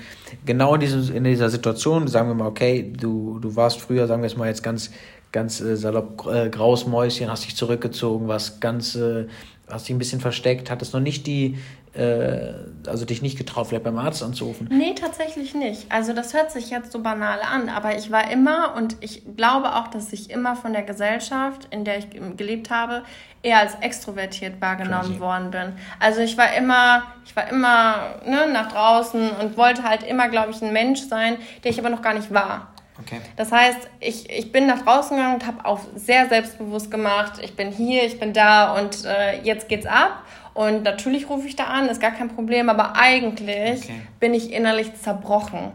genau 0.45 0.75
in, 0.75 0.81
diesem, 0.81 1.15
in 1.15 1.25
dieser 1.25 1.51
Situation, 1.51 2.07
sagen 2.09 2.29
wir 2.29 2.35
mal, 2.35 2.49
okay, 2.49 2.93
du, 2.97 3.39
du 3.41 3.57
warst 3.57 3.81
früher, 3.81 4.07
sagen 4.07 4.23
wir 4.23 4.27
es 4.27 4.37
mal 4.37 4.49
jetzt 4.49 4.63
ganz 4.63 4.91
ganz 5.35 5.61
äh, 5.61 5.77
salopp 5.77 6.27
äh, 6.33 6.49
graues 6.49 6.87
Mäuschen, 6.87 7.29
hast 7.29 7.45
dich 7.45 7.57
zurückgezogen, 7.57 8.29
was 8.29 8.61
ganz, 8.61 8.95
äh, 8.95 9.27
hast 9.69 9.89
dich 9.89 9.95
ein 9.95 9.99
bisschen 9.99 10.21
versteckt, 10.21 10.71
hattest 10.71 10.95
noch 10.95 11.01
nicht 11.01 11.27
die, 11.27 11.59
äh, 11.97 12.55
also 12.87 13.05
dich 13.05 13.23
nicht 13.23 13.39
getraut, 13.39 13.69
vielleicht 13.69 13.85
beim 13.85 13.99
Arzt 13.99 14.23
anzurufen? 14.23 14.69
Nee, 14.71 14.95
tatsächlich 14.95 15.55
nicht. 15.55 15.91
Also 15.91 16.13
das 16.13 16.35
hört 16.35 16.51
sich 16.51 16.71
jetzt 16.71 16.93
so 16.93 17.03
banal 17.03 17.41
an, 17.41 17.69
aber 17.69 17.97
ich 17.97 18.11
war 18.11 18.31
immer 18.31 18.75
und 18.77 18.97
ich 19.01 19.23
glaube 19.37 19.75
auch, 19.75 19.89
dass 19.89 20.13
ich 20.13 20.31
immer 20.31 20.57
von 20.57 20.73
der 20.73 20.83
Gesellschaft, 20.83 21.69
in 21.71 21.85
der 21.85 21.99
ich 21.99 22.09
gelebt 22.37 22.71
habe, 22.71 23.03
eher 23.43 23.59
als 23.61 23.75
extrovertiert 23.77 24.61
wahrgenommen 24.61 25.21
worden 25.21 25.51
bin. 25.51 25.73
Also 26.01 26.21
ich 26.21 26.37
war 26.37 26.55
immer, 26.55 27.05
ich 27.25 27.37
war 27.37 27.49
immer 27.49 28.21
ne, 28.27 28.49
nach 28.53 28.73
draußen 28.73 29.31
und 29.31 29.57
wollte 29.57 29.85
halt 29.85 30.03
immer, 30.03 30.29
glaube 30.29 30.51
ich, 30.51 30.63
ein 30.63 30.73
Mensch 30.73 31.03
sein, 31.03 31.37
der 31.63 31.71
ich 31.71 31.79
aber 31.79 31.91
noch 31.91 32.03
gar 32.03 32.15
nicht 32.15 32.33
war. 32.33 32.69
Okay. 33.01 33.21
Das 33.37 33.51
heißt, 33.51 33.89
ich, 34.01 34.31
ich 34.31 34.53
bin 34.53 34.67
nach 34.67 34.83
draußen 34.83 35.17
gegangen 35.17 35.35
und 35.35 35.47
habe 35.47 35.65
auch 35.65 35.81
sehr 35.97 36.29
selbstbewusst 36.29 36.91
gemacht, 36.91 37.35
ich 37.43 37.57
bin 37.57 37.73
hier, 37.73 38.05
ich 38.05 38.21
bin 38.21 38.33
da 38.33 38.75
und 38.79 39.05
äh, 39.05 39.43
jetzt 39.43 39.69
geht's 39.69 39.87
ab. 39.87 40.23
Und 40.55 40.85
natürlich 40.85 41.29
rufe 41.29 41.49
ich 41.49 41.57
da 41.57 41.65
an, 41.65 41.89
ist 41.89 42.01
gar 42.01 42.13
kein 42.13 42.29
Problem, 42.29 42.69
aber 42.69 42.95
eigentlich 42.97 43.83
okay. 43.83 44.01
bin 44.21 44.35
ich 44.35 44.53
innerlich 44.53 44.95
zerbrochen. 44.95 45.73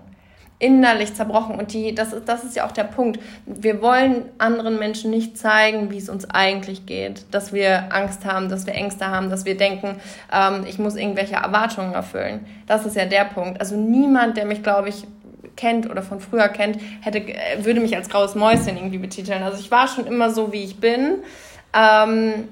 Innerlich 0.57 1.13
zerbrochen. 1.13 1.55
Und 1.55 1.73
die, 1.73 1.93
das, 1.93 2.11
ist, 2.11 2.27
das 2.27 2.43
ist 2.43 2.55
ja 2.55 2.65
auch 2.65 2.71
der 2.71 2.85
Punkt. 2.85 3.19
Wir 3.45 3.81
wollen 3.81 4.25
anderen 4.37 4.79
Menschen 4.79 5.11
nicht 5.11 5.37
zeigen, 5.37 5.91
wie 5.91 5.97
es 5.97 6.09
uns 6.09 6.29
eigentlich 6.29 6.85
geht. 6.85 7.25
Dass 7.31 7.53
wir 7.53 7.93
Angst 7.93 8.25
haben, 8.25 8.49
dass 8.49 8.65
wir 8.65 8.73
Ängste 8.73 9.07
haben, 9.07 9.29
dass 9.29 9.45
wir 9.45 9.55
denken, 9.55 9.99
ähm, 10.33 10.65
ich 10.67 10.79
muss 10.79 10.95
irgendwelche 10.95 11.35
Erwartungen 11.35 11.93
erfüllen. 11.93 12.45
Das 12.67 12.85
ist 12.85 12.95
ja 12.95 13.05
der 13.05 13.25
Punkt. 13.25 13.59
Also 13.59 13.75
niemand, 13.75 14.37
der 14.37 14.45
mich, 14.45 14.63
glaube 14.63 14.89
ich, 14.89 15.05
kennt 15.55 15.89
oder 15.89 16.01
von 16.01 16.21
früher 16.21 16.47
kennt, 16.47 16.79
hätte, 17.01 17.19
äh, 17.19 17.63
würde 17.63 17.81
mich 17.81 17.95
als 17.95 18.09
graues 18.09 18.35
Mäuschen 18.35 18.77
irgendwie 18.77 18.97
betiteln. 18.97 19.43
Also 19.43 19.59
ich 19.59 19.71
war 19.71 19.87
schon 19.87 20.07
immer 20.07 20.29
so, 20.29 20.53
wie 20.53 20.63
ich 20.63 20.79
bin. 20.79 21.19
Ähm, 21.73 22.47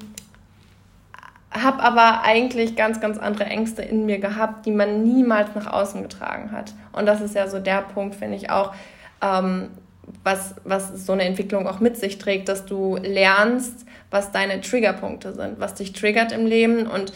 habe 1.63 1.81
aber 1.81 2.23
eigentlich 2.23 2.75
ganz, 2.75 2.99
ganz 2.99 3.17
andere 3.17 3.45
Ängste 3.45 3.81
in 3.81 4.05
mir 4.05 4.19
gehabt, 4.19 4.65
die 4.65 4.71
man 4.71 5.03
niemals 5.03 5.55
nach 5.55 5.67
außen 5.67 6.01
getragen 6.01 6.51
hat. 6.51 6.73
Und 6.91 7.05
das 7.05 7.21
ist 7.21 7.35
ja 7.35 7.47
so 7.47 7.59
der 7.59 7.81
Punkt, 7.81 8.15
finde 8.15 8.37
ich 8.37 8.49
auch, 8.49 8.73
ähm, 9.21 9.69
was, 10.23 10.55
was 10.63 11.05
so 11.05 11.13
eine 11.13 11.23
Entwicklung 11.23 11.67
auch 11.67 11.79
mit 11.79 11.97
sich 11.97 12.17
trägt, 12.17 12.49
dass 12.49 12.65
du 12.65 12.97
lernst, 12.97 13.85
was 14.09 14.31
deine 14.31 14.61
Triggerpunkte 14.61 15.33
sind, 15.33 15.59
was 15.59 15.75
dich 15.75 15.93
triggert 15.93 16.31
im 16.31 16.45
Leben 16.45 16.87
und 16.87 17.11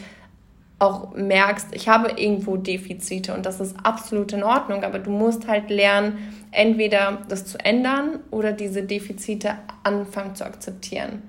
auch 0.81 1.13
merkst, 1.13 1.67
ich 1.73 1.87
habe 1.87 2.19
irgendwo 2.19 2.57
Defizite 2.57 3.33
und 3.35 3.45
das 3.45 3.59
ist 3.59 3.75
absolut 3.83 4.33
in 4.33 4.43
Ordnung, 4.43 4.83
aber 4.83 4.97
du 4.97 5.11
musst 5.11 5.47
halt 5.47 5.69
lernen, 5.69 6.17
entweder 6.51 7.19
das 7.29 7.45
zu 7.45 7.59
ändern 7.59 8.19
oder 8.31 8.51
diese 8.51 8.81
Defizite 8.81 9.53
anfangen 9.83 10.35
zu 10.35 10.43
akzeptieren. 10.43 11.21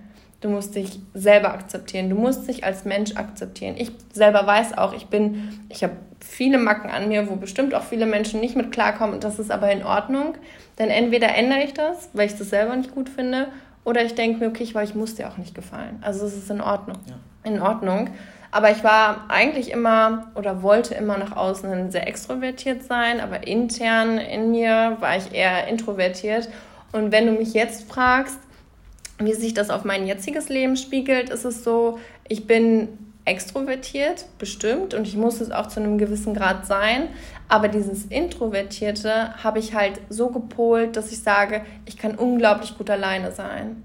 Du 0.43 0.49
musst 0.49 0.75
dich 0.75 1.01
selber 1.15 1.53
akzeptieren. 1.53 2.11
Du 2.11 2.17
musst 2.17 2.49
dich 2.49 2.65
als 2.65 2.85
Mensch 2.85 3.17
akzeptieren. 3.17 3.77
Ich 3.79 3.93
selber 4.13 4.47
weiß 4.47 4.77
auch, 4.77 4.93
ich 4.93 5.07
bin, 5.07 5.61
ich 5.69 5.83
habe 5.83 5.95
viele 6.21 6.59
Macken 6.59 6.91
an 6.91 7.09
mir, 7.09 7.31
wo 7.31 7.37
bestimmt 7.37 7.75
auch 7.75 7.85
viele 7.85 8.07
Menschen 8.07 8.41
nicht 8.41 8.57
mit 8.57 8.73
klarkommen 8.73 9.15
und 9.15 9.25
das 9.25 9.39
ist 9.39 9.51
aber 9.51 9.71
in 9.73 9.85
Ordnung. 9.85 10.35
Denn 10.79 10.91
entweder 10.91 11.35
ändere 11.35 11.63
ich 11.63 11.75
das, 11.75 12.11
weil 12.13 12.27
ich 12.27 12.37
das 12.37 12.51
selber 12.51 12.77
nicht 12.77 12.95
gut 12.95 13.09
finde, 13.09 13.49
oder 13.85 14.05
ich 14.05 14.15
denke 14.15 14.41
mir, 14.41 14.49
okay, 14.49 14.63
ich, 14.63 14.75
weil 14.75 14.85
ich 14.85 14.95
muss 14.95 15.17
dir 15.17 15.29
auch 15.29 15.39
nicht 15.39 15.55
gefallen. 15.55 15.99
Also 16.03 16.27
es 16.27 16.37
ist 16.37 16.51
in 16.51 16.61
Ordnung. 16.61 16.99
Ja. 17.07 17.15
In 17.51 17.61
Ordnung. 17.61 18.11
Aber 18.53 18.71
ich 18.71 18.85
war 18.85 19.25
eigentlich 19.29 19.71
immer 19.71 20.31
oder 20.35 20.63
wollte 20.63 20.95
immer 20.95 21.17
nach 21.19 21.37
außen 21.37 21.91
sehr 21.91 22.07
extrovertiert 22.07 22.85
sein, 22.85 23.21
aber 23.21 23.47
intern 23.47 24.19
in 24.19 24.51
mir 24.51 24.99
war 25.01 25.17
ich 25.17 25.33
eher 25.33 25.67
introvertiert. 25.69 26.49
Und 26.93 27.11
wenn 27.11 27.27
du 27.27 27.33
mich 27.33 27.55
jetzt 27.55 27.91
fragst, 27.91 28.39
wie 29.25 29.35
sich 29.35 29.55
das 29.55 29.71
auf 29.71 29.85
mein 29.85 30.07
jetziges 30.07 30.49
Leben 30.49 30.77
spiegelt, 30.77 31.31
ist 31.31 31.45
es 31.45 31.65
so, 31.65 31.99
ich 32.29 32.47
bin 32.47 32.89
extrovertiert, 33.25 34.27
bestimmt, 34.39 34.95
und 34.95 35.07
ich 35.07 35.17
muss 35.17 35.41
es 35.41 35.51
auch 35.53 35.69
zu 35.69 35.81
einem 35.81 35.97
gewissen 35.99 36.35
Grad 36.35 36.67
sein. 36.67 37.09
Aber 37.49 37.69
dieses 37.69 38.07
Introvertierte 38.07 39.35
habe 39.43 39.59
ich 39.59 39.75
halt 39.75 40.01
so 40.09 40.29
gepolt, 40.29 40.97
dass 40.97 41.13
ich 41.13 41.21
sage, 41.21 41.63
ich 41.87 41.97
kann 41.97 42.17
unglaublich 42.17 42.77
gut 42.77 42.91
alleine 42.91 43.31
sein 43.33 43.83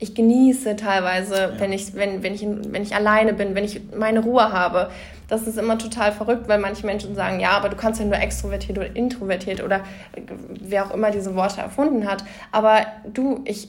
ich 0.00 0.14
genieße 0.14 0.76
teilweise, 0.76 1.34
ja. 1.34 1.50
wenn, 1.60 1.72
ich, 1.72 1.94
wenn, 1.94 2.22
wenn, 2.22 2.34
ich, 2.34 2.46
wenn 2.46 2.82
ich 2.82 2.94
alleine 2.94 3.34
bin, 3.34 3.54
wenn 3.54 3.64
ich 3.64 3.80
meine 3.96 4.20
Ruhe 4.20 4.52
habe. 4.52 4.90
Das 5.28 5.46
ist 5.46 5.58
immer 5.58 5.76
total 5.76 6.12
verrückt, 6.12 6.48
weil 6.48 6.58
manche 6.58 6.86
Menschen 6.86 7.14
sagen, 7.14 7.38
ja, 7.38 7.50
aber 7.50 7.68
du 7.68 7.76
kannst 7.76 8.00
ja 8.00 8.06
nur 8.06 8.16
extrovertiert 8.16 8.78
oder 8.78 8.96
introvertiert 8.96 9.62
oder 9.62 9.80
wer 10.48 10.86
auch 10.86 10.94
immer 10.94 11.10
diese 11.10 11.34
Worte 11.34 11.60
erfunden 11.60 12.08
hat. 12.08 12.24
Aber 12.50 12.86
du, 13.12 13.42
ich, 13.44 13.68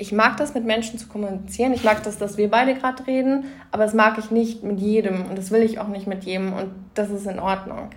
ich 0.00 0.12
mag 0.12 0.36
das, 0.38 0.54
mit 0.54 0.64
Menschen 0.64 0.98
zu 0.98 1.08
kommunizieren. 1.08 1.72
Ich 1.72 1.84
mag 1.84 2.02
das, 2.02 2.16
dass 2.18 2.36
wir 2.38 2.50
beide 2.50 2.74
gerade 2.74 3.06
reden, 3.06 3.44
aber 3.70 3.84
das 3.84 3.94
mag 3.94 4.18
ich 4.18 4.30
nicht 4.30 4.62
mit 4.62 4.80
jedem 4.80 5.26
und 5.26 5.36
das 5.36 5.50
will 5.50 5.62
ich 5.62 5.78
auch 5.78 5.88
nicht 5.88 6.06
mit 6.06 6.24
jedem 6.24 6.52
und 6.54 6.70
das 6.94 7.10
ist 7.10 7.26
in 7.26 7.38
Ordnung. 7.38 7.90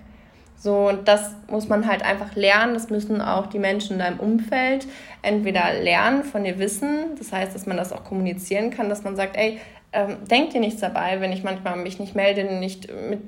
So, 0.56 0.88
und 0.88 1.08
das 1.08 1.32
muss 1.50 1.68
man 1.68 1.86
halt 1.86 2.02
einfach 2.02 2.36
lernen. 2.36 2.74
Das 2.74 2.88
müssen 2.88 3.20
auch 3.20 3.46
die 3.46 3.58
Menschen 3.58 3.94
in 3.94 3.98
deinem 3.98 4.18
Umfeld 4.18 4.86
entweder 5.20 5.74
lernen, 5.82 6.24
von 6.24 6.44
dir 6.44 6.58
wissen. 6.58 7.16
Das 7.18 7.32
heißt, 7.32 7.54
dass 7.54 7.66
man 7.66 7.76
das 7.76 7.92
auch 7.92 8.04
kommunizieren 8.04 8.70
kann, 8.70 8.88
dass 8.88 9.04
man 9.04 9.16
sagt, 9.16 9.36
ey, 9.36 9.58
ähm, 9.94 10.16
denk 10.28 10.50
dir 10.50 10.60
nichts 10.60 10.80
dabei, 10.80 11.20
wenn 11.20 11.32
ich 11.32 11.42
manchmal 11.42 11.76
mich 11.76 11.98
nicht 11.98 12.14
melde, 12.14 12.44
nicht 12.44 12.88
mit, 13.08 13.20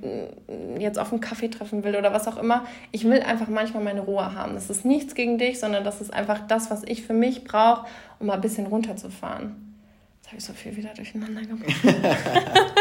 jetzt 0.78 0.98
auf 0.98 1.12
einen 1.12 1.20
Kaffee 1.20 1.48
treffen 1.48 1.84
will 1.84 1.96
oder 1.96 2.12
was 2.12 2.28
auch 2.28 2.36
immer. 2.36 2.66
Ich 2.92 3.04
will 3.04 3.22
einfach 3.22 3.48
manchmal 3.48 3.82
meine 3.82 4.00
Ruhe 4.00 4.34
haben. 4.34 4.54
Das 4.54 4.68
ist 4.68 4.84
nichts 4.84 5.14
gegen 5.14 5.38
dich, 5.38 5.58
sondern 5.60 5.84
das 5.84 6.00
ist 6.00 6.12
einfach 6.12 6.40
das, 6.48 6.70
was 6.70 6.82
ich 6.84 7.02
für 7.02 7.14
mich 7.14 7.44
brauche, 7.44 7.86
um 8.18 8.26
mal 8.26 8.34
ein 8.34 8.40
bisschen 8.40 8.66
runterzufahren. 8.66 9.76
Jetzt 10.18 10.28
habe 10.28 10.38
ich 10.38 10.44
so 10.44 10.52
viel 10.52 10.76
wieder 10.76 10.92
durcheinander 10.94 11.42
gemacht. 11.42 11.72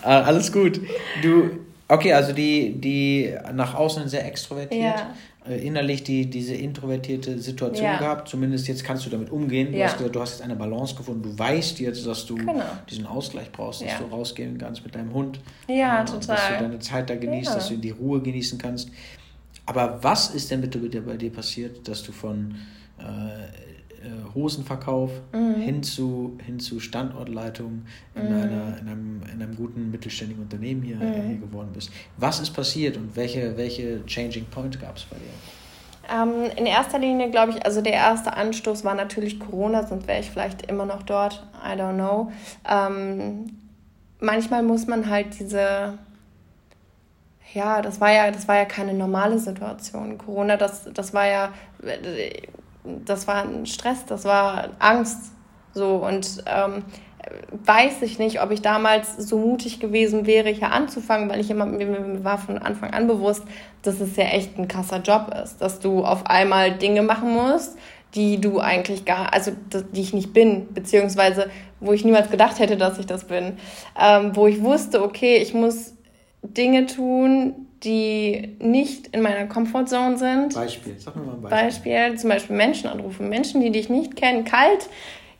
Ah, 0.00 0.22
alles 0.22 0.52
gut. 0.52 0.80
Du, 1.22 1.50
Okay, 1.90 2.12
also 2.12 2.34
die, 2.34 2.74
die 2.78 3.34
nach 3.54 3.74
außen 3.74 4.08
sehr 4.08 4.26
extrovertiert, 4.26 4.98
ja. 4.98 5.14
Äh, 5.48 5.58
innerlich 5.64 6.02
die, 6.04 6.28
diese 6.28 6.54
introvertierte 6.54 7.38
Situation 7.38 7.84
ja. 7.84 7.98
gehabt. 7.98 8.28
Zumindest 8.28 8.68
jetzt 8.68 8.84
kannst 8.84 9.06
du 9.06 9.10
damit 9.10 9.30
umgehen. 9.30 9.72
Du, 9.72 9.78
ja. 9.78 9.86
hast 9.86 9.98
gesagt, 9.98 10.14
du 10.14 10.20
hast 10.20 10.30
jetzt 10.32 10.42
eine 10.42 10.56
Balance 10.56 10.94
gefunden. 10.94 11.22
Du 11.22 11.38
weißt 11.38 11.80
jetzt, 11.80 12.06
dass 12.06 12.26
du 12.26 12.36
genau. 12.36 12.62
diesen 12.88 13.06
Ausgleich 13.06 13.50
brauchst, 13.50 13.82
dass 13.82 13.98
du 13.98 14.04
rausgehen 14.04 14.58
kannst 14.58 14.84
mit 14.84 14.94
deinem 14.94 15.12
Hund. 15.12 15.40
Ja, 15.68 16.02
äh, 16.02 16.04
total. 16.04 16.36
Dass 16.36 16.48
du 16.48 16.64
deine 16.64 16.78
Zeit 16.80 17.10
da 17.10 17.16
genießt, 17.16 17.54
dass 17.54 17.68
du 17.68 17.76
die 17.76 17.90
Ruhe 17.90 18.20
genießen 18.20 18.58
kannst. 18.58 18.90
Aber 19.66 20.02
was 20.02 20.30
ist 20.30 20.50
denn 20.50 20.60
bitte 20.60 20.78
bei 20.78 21.16
dir 21.16 21.30
passiert, 21.30 21.86
dass 21.88 22.02
du 22.02 22.12
von 22.12 22.54
äh, 22.98 23.02
äh, 24.02 24.34
Hosenverkauf 24.34 25.10
mhm. 25.32 25.54
hin, 25.54 25.82
zu, 25.82 26.38
hin 26.44 26.60
zu 26.60 26.80
Standortleitung 26.80 27.82
in, 28.14 28.24
mhm. 28.24 28.42
einer, 28.42 28.78
in, 28.78 28.88
einem, 28.88 29.22
in 29.32 29.42
einem 29.42 29.56
guten 29.56 29.90
mittelständigen 29.90 30.42
Unternehmen 30.42 30.82
hier, 30.82 30.96
mhm. 30.96 31.28
hier 31.28 31.38
geworden 31.38 31.70
bist. 31.72 31.90
Was 32.16 32.40
ist 32.40 32.50
passiert 32.50 32.96
und 32.96 33.16
welche, 33.16 33.56
welche 33.56 34.04
Changing 34.06 34.46
Point 34.46 34.80
gab 34.80 34.96
es 34.96 35.04
bei 35.04 35.16
dir? 35.16 35.24
Ähm, 36.10 36.50
in 36.56 36.66
erster 36.66 36.98
Linie 36.98 37.30
glaube 37.30 37.52
ich, 37.52 37.64
also 37.64 37.82
der 37.82 37.92
erste 37.92 38.34
Anstoß 38.34 38.84
war 38.84 38.94
natürlich 38.94 39.38
Corona, 39.38 39.86
sonst 39.86 40.06
wäre 40.06 40.20
ich 40.20 40.30
vielleicht 40.30 40.62
immer 40.62 40.86
noch 40.86 41.02
dort. 41.02 41.46
I 41.62 41.78
don't 41.78 41.94
know. 41.94 42.32
Ähm, 42.68 43.46
manchmal 44.20 44.62
muss 44.62 44.86
man 44.86 45.10
halt 45.10 45.38
diese 45.38 45.98
ja, 47.54 47.80
das 47.80 48.00
war 48.00 48.12
ja, 48.12 48.30
das 48.30 48.46
war 48.46 48.56
ja 48.56 48.64
keine 48.64 48.92
normale 48.92 49.38
Situation. 49.38 50.18
Corona, 50.18 50.56
das, 50.56 50.88
das 50.92 51.14
war 51.14 51.26
ja, 51.26 51.52
das 52.84 53.26
war 53.26 53.42
ein 53.42 53.66
Stress, 53.66 54.04
das 54.06 54.24
war 54.24 54.70
Angst. 54.78 55.32
So 55.74 55.96
und 55.96 56.42
ähm, 56.46 56.84
weiß 57.52 58.02
ich 58.02 58.18
nicht, 58.18 58.42
ob 58.42 58.50
ich 58.50 58.62
damals 58.62 59.16
so 59.16 59.38
mutig 59.38 59.80
gewesen 59.80 60.26
wäre, 60.26 60.48
hier 60.48 60.72
anzufangen, 60.72 61.28
weil 61.28 61.40
ich 61.40 61.50
immer, 61.50 61.66
mir 61.66 62.24
war 62.24 62.38
von 62.38 62.58
Anfang 62.58 62.92
an 62.92 63.06
bewusst, 63.06 63.44
dass 63.82 64.00
es 64.00 64.16
ja 64.16 64.24
echt 64.24 64.58
ein 64.58 64.68
krasser 64.68 65.00
Job 65.00 65.34
ist, 65.42 65.58
dass 65.58 65.80
du 65.80 66.04
auf 66.04 66.26
einmal 66.26 66.76
Dinge 66.78 67.02
machen 67.02 67.32
musst, 67.32 67.78
die 68.14 68.40
du 68.40 68.60
eigentlich 68.60 69.04
gar, 69.04 69.32
also 69.34 69.52
die 69.92 70.00
ich 70.00 70.14
nicht 70.14 70.32
bin, 70.32 70.72
beziehungsweise 70.72 71.50
wo 71.80 71.92
ich 71.92 72.04
niemals 72.04 72.30
gedacht 72.30 72.58
hätte, 72.58 72.76
dass 72.76 72.98
ich 72.98 73.06
das 73.06 73.24
bin, 73.24 73.58
ähm, 74.00 74.34
wo 74.34 74.46
ich 74.46 74.62
wusste, 74.62 75.02
okay, 75.02 75.36
ich 75.36 75.54
muss 75.54 75.94
Dinge 76.42 76.86
tun, 76.86 77.67
die 77.84 78.56
nicht 78.60 79.08
in 79.08 79.22
meiner 79.22 79.46
Comfortzone 79.46 80.16
sind. 80.18 80.54
Beispiel, 80.54 80.96
sag 80.98 81.16
mir 81.16 81.22
mal 81.22 81.34
ein 81.34 81.42
Beispiel. 81.42 81.92
Beispiel, 81.92 82.18
zum 82.18 82.30
Beispiel 82.30 82.56
Menschen 82.56 82.90
anrufen, 82.90 83.28
Menschen, 83.28 83.60
die 83.60 83.70
dich 83.70 83.88
nicht 83.88 84.16
kennen, 84.16 84.44
kalt 84.44 84.88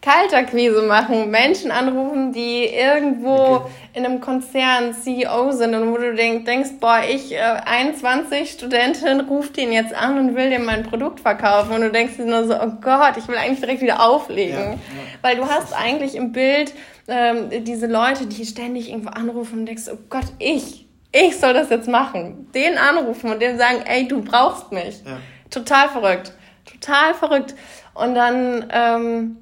Kaltakquise 0.01 0.83
machen, 0.83 1.29
Menschen 1.31 1.73
anrufen, 1.73 2.33
die 2.33 2.67
irgendwo 2.67 3.35
okay. 3.35 3.71
in 3.95 4.07
einem 4.07 4.21
Konzern 4.21 4.95
CEO 4.95 5.51
sind 5.51 5.75
und 5.75 5.91
wo 5.91 5.97
du 5.97 6.15
denk, 6.15 6.45
denkst, 6.45 6.71
boah, 6.81 7.01
ich, 7.09 7.33
äh, 7.33 7.39
21 7.39 8.53
Studentin, 8.53 9.21
ruft 9.23 9.57
den 9.57 9.73
jetzt 9.73 9.93
an 9.93 10.17
und 10.19 10.37
will 10.37 10.51
dir 10.51 10.61
mein 10.61 10.85
Produkt 10.85 11.19
verkaufen 11.19 11.73
und 11.73 11.81
du 11.81 11.91
denkst 11.91 12.17
dir 12.17 12.27
nur 12.27 12.47
so, 12.47 12.55
oh 12.55 12.73
Gott, 12.81 13.17
ich 13.17 13.27
will 13.27 13.37
eigentlich 13.37 13.59
direkt 13.59 13.83
wieder 13.83 14.01
auflegen. 14.09 14.57
Ja, 14.57 14.71
ja. 14.71 14.79
Weil 15.23 15.37
du 15.37 15.47
hast 15.47 15.73
eigentlich 15.73 16.15
im 16.15 16.31
Bild 16.31 16.73
ähm, 17.09 17.65
diese 17.65 17.89
Leute, 17.89 18.27
die 18.27 18.47
ständig 18.47 18.91
irgendwo 18.91 19.11
anrufen 19.11 19.61
und 19.61 19.67
denkst, 19.67 19.91
oh 19.93 19.99
Gott, 20.09 20.27
ich, 20.39 20.88
ich 21.13 21.39
soll 21.39 21.55
das 21.55 21.71
jetzt 21.71 21.89
machen. 21.89 22.51
Den 22.53 22.79
anrufen 22.79 23.31
und 23.31 23.41
dem 23.41 23.59
sagen, 23.59 23.83
ey, 23.87 24.07
du 24.07 24.23
brauchst 24.23 24.73
mich. 24.73 25.03
Ja. 25.05 25.19
Total 25.51 25.89
verrückt. 25.89 26.33
Total 26.65 27.15
verrückt. 27.15 27.55
Und 27.95 28.15
dann... 28.15 28.69
Ähm, 28.73 29.37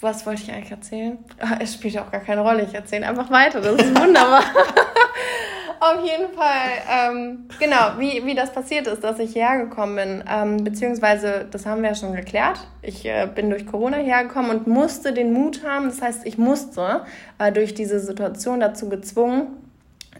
was 0.00 0.26
wollte 0.26 0.42
ich 0.42 0.52
eigentlich 0.52 0.70
erzählen? 0.70 1.18
Ah, 1.40 1.56
es 1.58 1.74
spielt 1.74 1.94
ja 1.94 2.04
auch 2.04 2.10
gar 2.10 2.20
keine 2.20 2.42
Rolle. 2.42 2.64
Ich 2.64 2.74
erzähle 2.74 3.08
einfach 3.08 3.30
weiter. 3.30 3.60
Das 3.60 3.76
ist 3.76 3.98
wunderbar. 3.98 4.42
Auf 5.80 6.02
jeden 6.04 6.32
Fall, 6.32 6.70
ähm, 6.90 7.48
genau, 7.58 7.98
wie, 7.98 8.24
wie 8.24 8.34
das 8.34 8.50
passiert 8.52 8.86
ist, 8.86 9.04
dass 9.04 9.18
ich 9.18 9.34
hierher 9.34 9.58
gekommen 9.58 9.96
bin, 9.96 10.24
ähm, 10.28 10.64
beziehungsweise, 10.64 11.46
das 11.50 11.66
haben 11.66 11.82
wir 11.82 11.90
ja 11.90 11.94
schon 11.94 12.14
geklärt. 12.14 12.66
Ich 12.80 13.04
äh, 13.04 13.28
bin 13.32 13.50
durch 13.50 13.66
Corona 13.66 13.98
hergekommen 13.98 14.50
und 14.50 14.66
musste 14.66 15.12
den 15.12 15.34
Mut 15.34 15.64
haben. 15.64 15.86
Das 15.86 16.00
heißt, 16.00 16.26
ich 16.26 16.38
musste 16.38 17.02
äh, 17.38 17.52
durch 17.52 17.74
diese 17.74 18.00
Situation 18.00 18.60
dazu 18.60 18.88
gezwungen, 18.88 19.48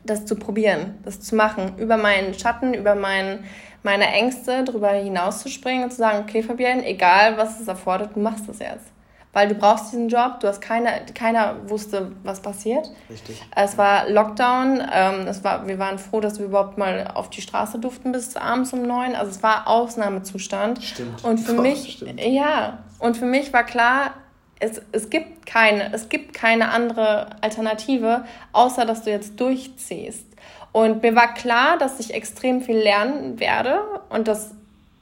das 0.07 0.25
zu 0.25 0.37
probieren, 0.37 0.95
das 1.05 1.21
zu 1.21 1.37
machen, 1.37 1.79
über 1.79 1.97
meinen 1.97 2.35
Schatten, 2.35 2.75
über 2.75 2.95
meinen, 2.95 3.45
meine 3.83 4.07
Ängste 4.07 4.64
drüber 4.64 4.90
hinauszuspringen 4.90 5.85
und 5.85 5.90
zu 5.90 5.99
sagen, 5.99 6.25
okay, 6.27 6.42
Fabienne, 6.42 6.87
egal 6.87 7.37
was 7.37 7.61
es 7.61 7.69
erfordert, 7.69 8.16
du 8.16 8.21
machst 8.21 8.49
das 8.49 8.59
jetzt 8.59 8.97
weil 9.37 9.49
du 9.49 9.55
brauchst 9.55 9.92
diesen 9.92 10.09
Job. 10.09 10.40
Du 10.40 10.49
hast 10.49 10.62
keine, 10.62 11.05
keiner 11.12 11.69
wusste, 11.69 12.12
was 12.23 12.40
passiert. 12.40 12.90
Richtig. 13.11 13.42
Es 13.55 13.77
war 13.77 14.09
Lockdown. 14.09 14.83
Ähm, 14.90 15.27
es 15.27 15.45
war, 15.45 15.69
wir 15.69 15.79
waren 15.79 15.99
froh, 15.99 16.21
dass 16.21 16.38
wir 16.38 16.47
überhaupt 16.47 16.79
mal 16.79 17.11
auf 17.12 17.29
die 17.29 17.42
Straße 17.42 17.79
durften 17.79 18.12
bis 18.12 18.35
abends 18.35 18.73
um 18.73 18.81
neun. 18.81 19.14
Also 19.14 19.33
es 19.33 19.42
war 19.42 19.69
Ausnahmezustand. 19.69 20.83
Stimmt. 20.83 21.23
Und 21.23 21.37
für 21.37 21.53
oh, 21.59 21.61
mich, 21.61 21.97
stimmt. 21.99 22.19
ja, 22.19 22.79
und 22.99 23.19
für 23.19 23.27
mich 23.27 23.53
war 23.53 23.64
klar, 23.64 24.14
es, 24.59 24.81
es, 24.92 25.11
gibt 25.11 25.47
keine, 25.47 25.92
es 25.92 26.09
gibt 26.09 26.35
keine 26.35 26.71
andere 26.71 27.29
Alternative, 27.42 28.25
außer 28.53 28.85
dass 28.85 29.03
du 29.03 29.11
jetzt 29.11 29.38
durchziehst. 29.38 30.27
Und 30.73 31.03
mir 31.03 31.14
war 31.14 31.35
klar, 31.35 31.79
dass 31.79 32.01
ich 32.01 32.14
extrem 32.14 32.61
viel 32.61 32.77
lernen 32.77 33.40
werde 33.40 33.81
und 34.11 34.29
das 34.29 34.53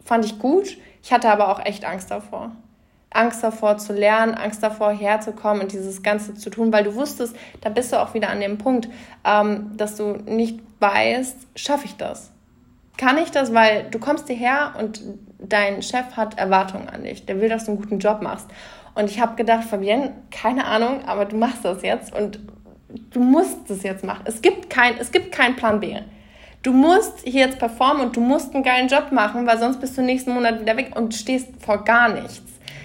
fand 0.05 0.25
ich 0.25 0.39
gut. 0.39 0.77
Ich 1.03 1.13
hatte 1.13 1.29
aber 1.29 1.49
auch 1.49 1.65
echt 1.65 1.85
Angst 1.85 2.11
davor. 2.11 2.53
Angst 3.11 3.43
davor 3.43 3.79
zu 3.79 3.93
lernen, 3.93 4.35
Angst 4.35 4.63
davor 4.63 4.93
herzukommen 4.93 5.63
und 5.63 5.73
dieses 5.73 6.03
Ganze 6.03 6.35
zu 6.35 6.51
tun, 6.51 6.73
weil 6.73 6.85
du 6.85 6.95
wusstest, 6.95 7.37
da 7.61 7.71
bist 7.71 7.93
du 7.93 8.01
auch 8.01 8.13
wieder 8.15 8.29
an 8.29 8.41
dem 8.41 8.59
Punkt, 8.59 8.89
ähm, 9.25 9.73
dass 9.77 9.97
du 9.97 10.17
nicht 10.27 10.61
weißt, 10.81 11.37
schaffe 11.55 11.87
ich 11.87 11.97
das? 11.97 12.31
Kann 12.97 13.19
ich 13.19 13.31
das? 13.31 13.55
Weil 13.55 13.85
du 13.91 13.99
kommst 13.99 14.29
hierher 14.29 14.75
und 14.79 15.01
dein 15.39 15.83
Chef 15.83 16.17
hat 16.17 16.39
Erwartungen 16.39 16.89
an 16.89 17.05
dich. 17.05 17.27
Der 17.27 17.41
will, 17.41 17.49
dass 17.49 17.65
du 17.65 17.73
einen 17.73 17.81
guten 17.81 17.99
Job 17.99 18.23
machst. 18.23 18.49
Und 18.95 19.11
ich 19.11 19.21
habe 19.21 19.35
gedacht, 19.37 19.65
Fabienne, 19.65 20.13
keine 20.31 20.67
Ahnung, 20.67 21.05
aber 21.07 21.25
du 21.25 21.37
machst 21.37 21.65
das 21.65 21.83
jetzt 21.83 22.15
und 22.15 22.39
du 23.11 23.21
musst 23.21 23.71
es 23.71 23.83
jetzt 23.83 24.05
machen. 24.05 24.23
Es 24.25 24.41
gibt 24.41 24.71
kein, 24.71 24.97
es 24.99 25.11
gibt 25.11 25.33
keinen 25.33 25.57
Plan 25.57 25.81
B. 25.81 25.97
Du 26.63 26.73
musst 26.73 27.21
hier 27.25 27.47
jetzt 27.47 27.59
performen 27.59 28.07
und 28.07 28.17
du 28.17 28.21
musst 28.21 28.55
einen 28.55 28.65
geilen 28.65 28.89
Job 28.89 29.13
machen, 29.13 29.47
weil 29.47 29.59
sonst 29.59 29.81
bist 29.81 29.99
du 29.99 30.03
nächsten 30.03 30.33
Monat 30.33 30.61
wieder 30.61 30.77
weg 30.77 30.93
und 30.97 31.15
stehst 31.15 31.49
vor 31.61 31.85
gar 31.85 32.09
nichts. 32.09 32.43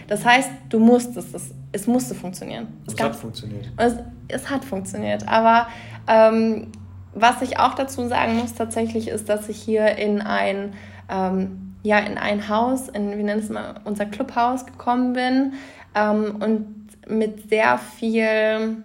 Das 0.07 0.25
heißt, 0.25 0.49
du 0.69 0.79
musstest 0.79 1.33
es, 1.35 1.53
es 1.71 1.87
musste 1.87 2.15
funktionieren. 2.15 2.67
Es, 2.87 2.95
es 2.95 3.01
hat 3.01 3.15
funktioniert. 3.15 3.71
Es, 3.77 3.95
es, 4.27 4.49
hat 4.49 4.65
funktioniert. 4.65 5.27
Aber 5.27 5.67
ähm, 6.07 6.71
was 7.13 7.41
ich 7.41 7.59
auch 7.59 7.75
dazu 7.75 8.07
sagen 8.07 8.37
muss 8.37 8.55
tatsächlich 8.55 9.07
ist, 9.07 9.29
dass 9.29 9.47
ich 9.47 9.61
hier 9.61 9.97
in 9.97 10.21
ein 10.21 10.73
ähm, 11.09 11.75
ja 11.83 11.99
in 11.99 12.17
ein 12.17 12.49
Haus, 12.49 12.89
in 12.89 13.17
wie 13.17 13.23
nennt 13.23 13.43
es 13.43 13.49
mal 13.49 13.75
unser 13.85 14.05
Clubhaus 14.05 14.65
gekommen 14.65 15.13
bin 15.13 15.53
ähm, 15.95 16.37
und 16.39 17.09
mit 17.09 17.49
sehr 17.49 17.77
viel 17.77 18.83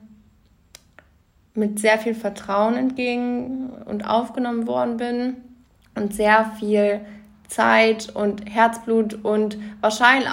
mit 1.57 1.79
sehr 1.79 1.99
viel 1.99 2.15
Vertrauen 2.15 2.75
entgegen 2.75 3.71
und 3.87 4.09
aufgenommen 4.09 4.67
worden 4.67 4.97
bin 4.97 5.37
und 5.95 6.13
sehr 6.13 6.51
viel 6.59 7.01
Zeit 7.47 8.11
und 8.15 8.43
Herzblut 8.51 9.25
und 9.25 9.59
wahrscheinlich 9.81 10.29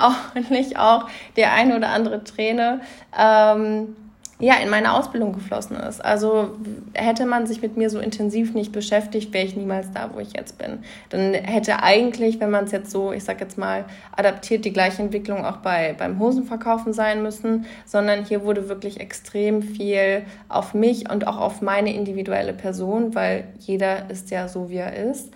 auch 0.77 1.07
die 1.37 1.45
eine 1.45 1.75
oder 1.77 1.89
andere 1.89 2.23
Träne 2.23 2.81
ähm, 3.17 3.95
ja, 4.41 4.55
in 4.55 4.69
meine 4.69 4.93
Ausbildung 4.93 5.33
geflossen 5.33 5.77
ist. 5.77 6.03
Also 6.03 6.55
hätte 6.93 7.27
man 7.27 7.45
sich 7.45 7.61
mit 7.61 7.77
mir 7.77 7.91
so 7.91 7.99
intensiv 7.99 8.55
nicht 8.55 8.71
beschäftigt, 8.71 9.31
wäre 9.33 9.45
ich 9.45 9.55
niemals 9.55 9.91
da, 9.91 10.09
wo 10.13 10.19
ich 10.19 10.33
jetzt 10.33 10.57
bin. 10.57 10.79
Dann 11.09 11.35
hätte 11.35 11.83
eigentlich, 11.83 12.39
wenn 12.39 12.49
man 12.49 12.63
es 12.65 12.71
jetzt 12.71 12.89
so, 12.89 13.11
ich 13.11 13.23
sag 13.23 13.39
jetzt 13.39 13.59
mal, 13.59 13.85
adaptiert, 14.17 14.65
die 14.65 14.73
gleiche 14.73 15.03
Entwicklung 15.03 15.45
auch 15.45 15.57
bei, 15.57 15.93
beim 15.97 16.17
Hosenverkaufen 16.17 16.91
sein 16.91 17.21
müssen, 17.21 17.65
sondern 17.85 18.25
hier 18.25 18.43
wurde 18.43 18.67
wirklich 18.67 18.99
extrem 18.99 19.61
viel 19.61 20.23
auf 20.49 20.73
mich 20.73 21.09
und 21.09 21.27
auch 21.27 21.37
auf 21.37 21.61
meine 21.61 21.93
individuelle 21.93 22.53
Person, 22.53 23.13
weil 23.13 23.43
jeder 23.59 24.09
ist 24.09 24.31
ja 24.31 24.47
so, 24.47 24.71
wie 24.71 24.77
er 24.77 24.95
ist, 24.95 25.31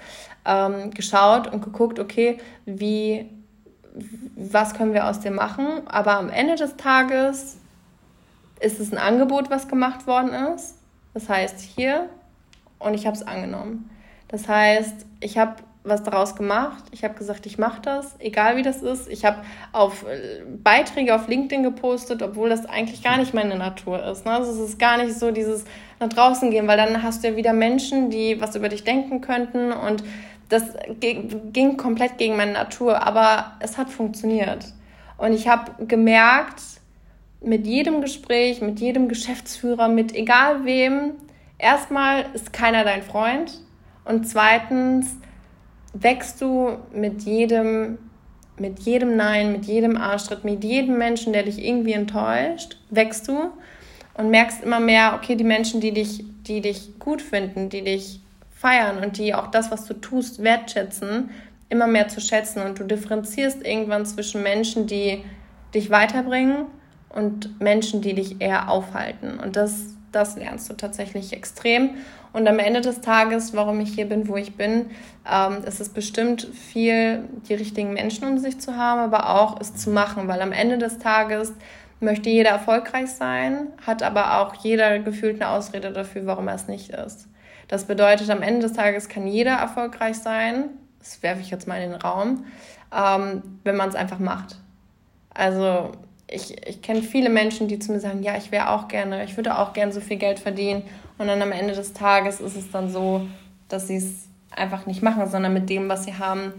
ähm, 0.46 0.90
geschaut 0.90 1.52
und 1.52 1.64
geguckt, 1.64 2.00
okay, 2.00 2.40
wie, 2.66 3.30
was 4.36 4.74
können 4.74 4.94
wir 4.94 5.08
aus 5.08 5.20
dem 5.20 5.36
machen? 5.36 5.84
Aber 5.86 6.18
am 6.18 6.30
Ende 6.30 6.56
des 6.56 6.76
Tages 6.76 7.58
ist 8.60 8.80
es 8.80 8.92
ein 8.92 8.98
Angebot, 8.98 9.50
was 9.50 9.68
gemacht 9.68 10.08
worden 10.08 10.32
ist. 10.54 10.76
Das 11.14 11.30
heißt 11.30 11.60
hier 11.60 12.10
und 12.80 12.94
ich 12.94 13.06
habe 13.06 13.16
es 13.16 13.26
angenommen. 13.26 13.90
Das 14.28 14.48
heißt, 14.48 15.06
ich 15.20 15.38
habe 15.38 15.56
was 15.86 16.04
daraus 16.04 16.36
gemacht. 16.36 16.84
Ich 16.92 17.04
habe 17.04 17.14
gesagt, 17.14 17.46
ich 17.46 17.58
mache 17.58 17.82
das, 17.82 18.16
egal 18.20 18.58
wie 18.58 18.64
das 18.64 18.82
ist. 18.82 19.08
Ich 19.08 19.24
habe 19.24 19.38
auf 19.72 20.04
äh, 20.04 20.42
Beiträge 20.64 21.14
auf 21.14 21.28
LinkedIn 21.28 21.64
gepostet, 21.64 22.24
obwohl 22.24 22.50
das 22.50 22.66
eigentlich 22.66 23.04
gar 23.04 23.18
nicht 23.18 23.34
meine 23.34 23.56
Natur 23.56 24.04
ist. 24.04 24.26
Ne? 24.26 24.32
Also 24.32 24.52
es 24.52 24.70
ist 24.70 24.80
gar 24.80 24.98
nicht 24.98 25.18
so 25.18 25.32
dieses 25.32 25.64
nach 26.00 26.10
draußen 26.10 26.50
gehen, 26.50 26.68
weil 26.68 26.78
dann 26.78 27.04
hast 27.04 27.24
du 27.24 27.30
ja 27.30 27.36
wieder 27.36 27.54
Menschen, 27.54 28.10
die 28.10 28.42
was 28.42 28.56
über 28.56 28.68
dich 28.68 28.84
denken 28.84 29.22
könnten 29.22 29.72
und 29.72 30.04
das 30.50 30.74
ging 31.00 31.78
komplett 31.78 32.18
gegen 32.18 32.36
meine 32.36 32.54
Natur, 32.54 33.02
aber 33.06 33.54
es 33.60 33.78
hat 33.78 33.90
funktioniert. 33.90 34.66
Und 35.18 35.34
ich 35.34 35.48
habe 35.48 35.86
gemerkt, 35.86 36.62
mit 37.42 37.68
jedem 37.68 38.02
Gespräch, 38.02 38.62
mit 38.62 38.80
jedem 38.80 39.08
Geschäftsführer, 39.08 39.88
mit 39.88 40.14
egal 40.16 40.66
wem, 40.66 41.12
erstmal 41.58 42.26
ist 42.34 42.54
keiner 42.54 42.84
dein 42.84 43.04
Freund 43.04 43.60
und 44.04 44.28
zweitens 44.28 45.18
wächst 45.94 46.42
du 46.42 46.78
mit 46.94 47.24
jedem 47.24 47.98
mit 48.58 48.80
jedem 48.80 49.18
Nein, 49.18 49.52
mit 49.52 49.66
jedem 49.66 49.98
Arschtritt, 49.98 50.46
mit 50.46 50.64
jedem 50.64 50.98
Menschen, 50.98 51.34
der 51.34 51.44
dich 51.44 51.64
irgendwie 51.64 51.94
enttäuscht, 51.94 52.78
wächst 52.90 53.28
du 53.28 53.52
und 54.14 54.30
merkst 54.30 54.64
immer 54.64 54.80
mehr, 54.80 55.14
okay, 55.16 55.36
die 55.36 55.44
Menschen, 55.44 55.82
die 55.82 55.92
dich, 55.92 56.24
die 56.44 56.62
dich 56.62 56.98
gut 57.00 57.22
finden, 57.22 57.70
die 57.70 57.84
dich 57.84 58.22
feiern 58.52 59.04
und 59.04 59.18
die 59.18 59.34
auch 59.34 59.48
das, 59.48 59.72
was 59.72 59.86
du 59.86 59.94
tust, 59.94 60.42
wertschätzen, 60.42 61.32
immer 61.68 61.88
mehr 61.88 62.08
zu 62.08 62.22
schätzen. 62.22 62.62
Und 62.62 62.80
du 62.80 62.86
differenzierst 62.86 63.66
irgendwann 63.66 64.06
zwischen 64.06 64.42
Menschen, 64.42 64.88
die 64.88 65.24
dich 65.74 65.90
weiterbringen 65.90 66.68
und 67.16 67.60
Menschen, 67.60 68.02
die 68.02 68.14
dich 68.14 68.42
eher 68.42 68.70
aufhalten. 68.70 69.40
Und 69.40 69.56
das, 69.56 69.96
das 70.12 70.36
lernst 70.36 70.70
du 70.70 70.74
tatsächlich 70.74 71.34
extrem. 71.34 71.92
Und 72.34 72.48
am 72.48 72.60
Ende 72.60 72.82
des 72.82 73.02
Tages, 73.02 73.56
warum 73.56 73.80
ich 73.80 73.94
hier 73.94 74.08
bin, 74.08 74.28
wo 74.28 74.36
ich 74.36 74.56
bin, 74.56 74.88
ähm, 75.30 75.64
ist 75.66 75.80
es 75.80 75.90
bestimmt 75.90 76.44
viel, 76.44 77.24
die 77.48 77.54
richtigen 77.54 77.94
Menschen 77.94 78.28
um 78.28 78.38
sich 78.38 78.60
zu 78.60 78.76
haben, 78.76 79.00
aber 79.00 79.30
auch 79.30 79.60
es 79.62 79.76
zu 79.76 79.90
machen, 79.90 80.28
weil 80.28 80.42
am 80.42 80.52
Ende 80.52 80.78
des 80.78 81.00
Tages 81.00 81.54
möchte 82.02 82.30
jeder 82.30 82.50
erfolgreich 82.50 83.10
sein, 83.10 83.68
hat 83.88 84.04
aber 84.04 84.42
auch 84.42 84.56
jeder 84.56 85.00
gefühlt 85.00 85.42
eine 85.42 85.50
Ausrede 85.52 85.92
dafür, 85.92 86.26
warum 86.26 86.50
er 86.50 86.56
es 86.56 86.68
nicht 86.68 86.90
ist. 86.90 87.30
Das 87.70 87.86
bedeutet, 87.86 88.30
am 88.30 88.42
Ende 88.42 88.62
des 88.62 88.74
Tages 88.74 89.08
kann 89.10 89.28
jeder 89.28 89.54
erfolgreich 89.54 90.18
sein, 90.18 90.66
das 91.00 91.24
werfe 91.24 91.42
ich 91.42 91.52
jetzt 91.52 91.68
mal 91.68 91.82
in 91.82 91.92
den 91.92 92.02
Raum, 92.02 92.46
ähm, 92.94 93.60
wenn 93.64 93.76
man 93.76 93.90
es 93.90 93.96
einfach 93.96 94.20
macht. 94.20 94.58
Also 95.34 95.92
ich, 96.28 96.68
ich 96.68 96.82
kenne 96.82 97.02
viele 97.02 97.30
Menschen, 97.30 97.68
die 97.68 97.80
zu 97.80 97.92
mir 97.92 98.00
sagen, 98.00 98.24
ja, 98.24 98.36
ich 98.38 98.52
wäre 98.52 98.72
auch 98.72 98.88
gerne, 98.88 99.24
ich 99.24 99.38
würde 99.38 99.58
auch 99.58 99.74
gerne 99.74 99.92
so 99.92 100.02
viel 100.02 100.18
Geld 100.18 100.40
verdienen. 100.40 100.84
Und 101.18 101.28
dann 101.28 101.42
am 101.42 101.52
Ende 101.52 101.74
des 101.74 101.94
Tages 101.94 102.42
ist 102.42 102.58
es 102.58 102.72
dann 102.72 102.92
so, 102.92 103.28
dass 103.70 103.88
sie 103.88 103.98
es 103.98 104.28
einfach 104.52 104.86
nicht 104.86 105.02
machen, 105.02 105.30
sondern 105.30 105.54
mit 105.54 105.70
dem, 105.70 105.88
was 105.88 106.06
sie 106.06 106.16
haben, 106.16 106.54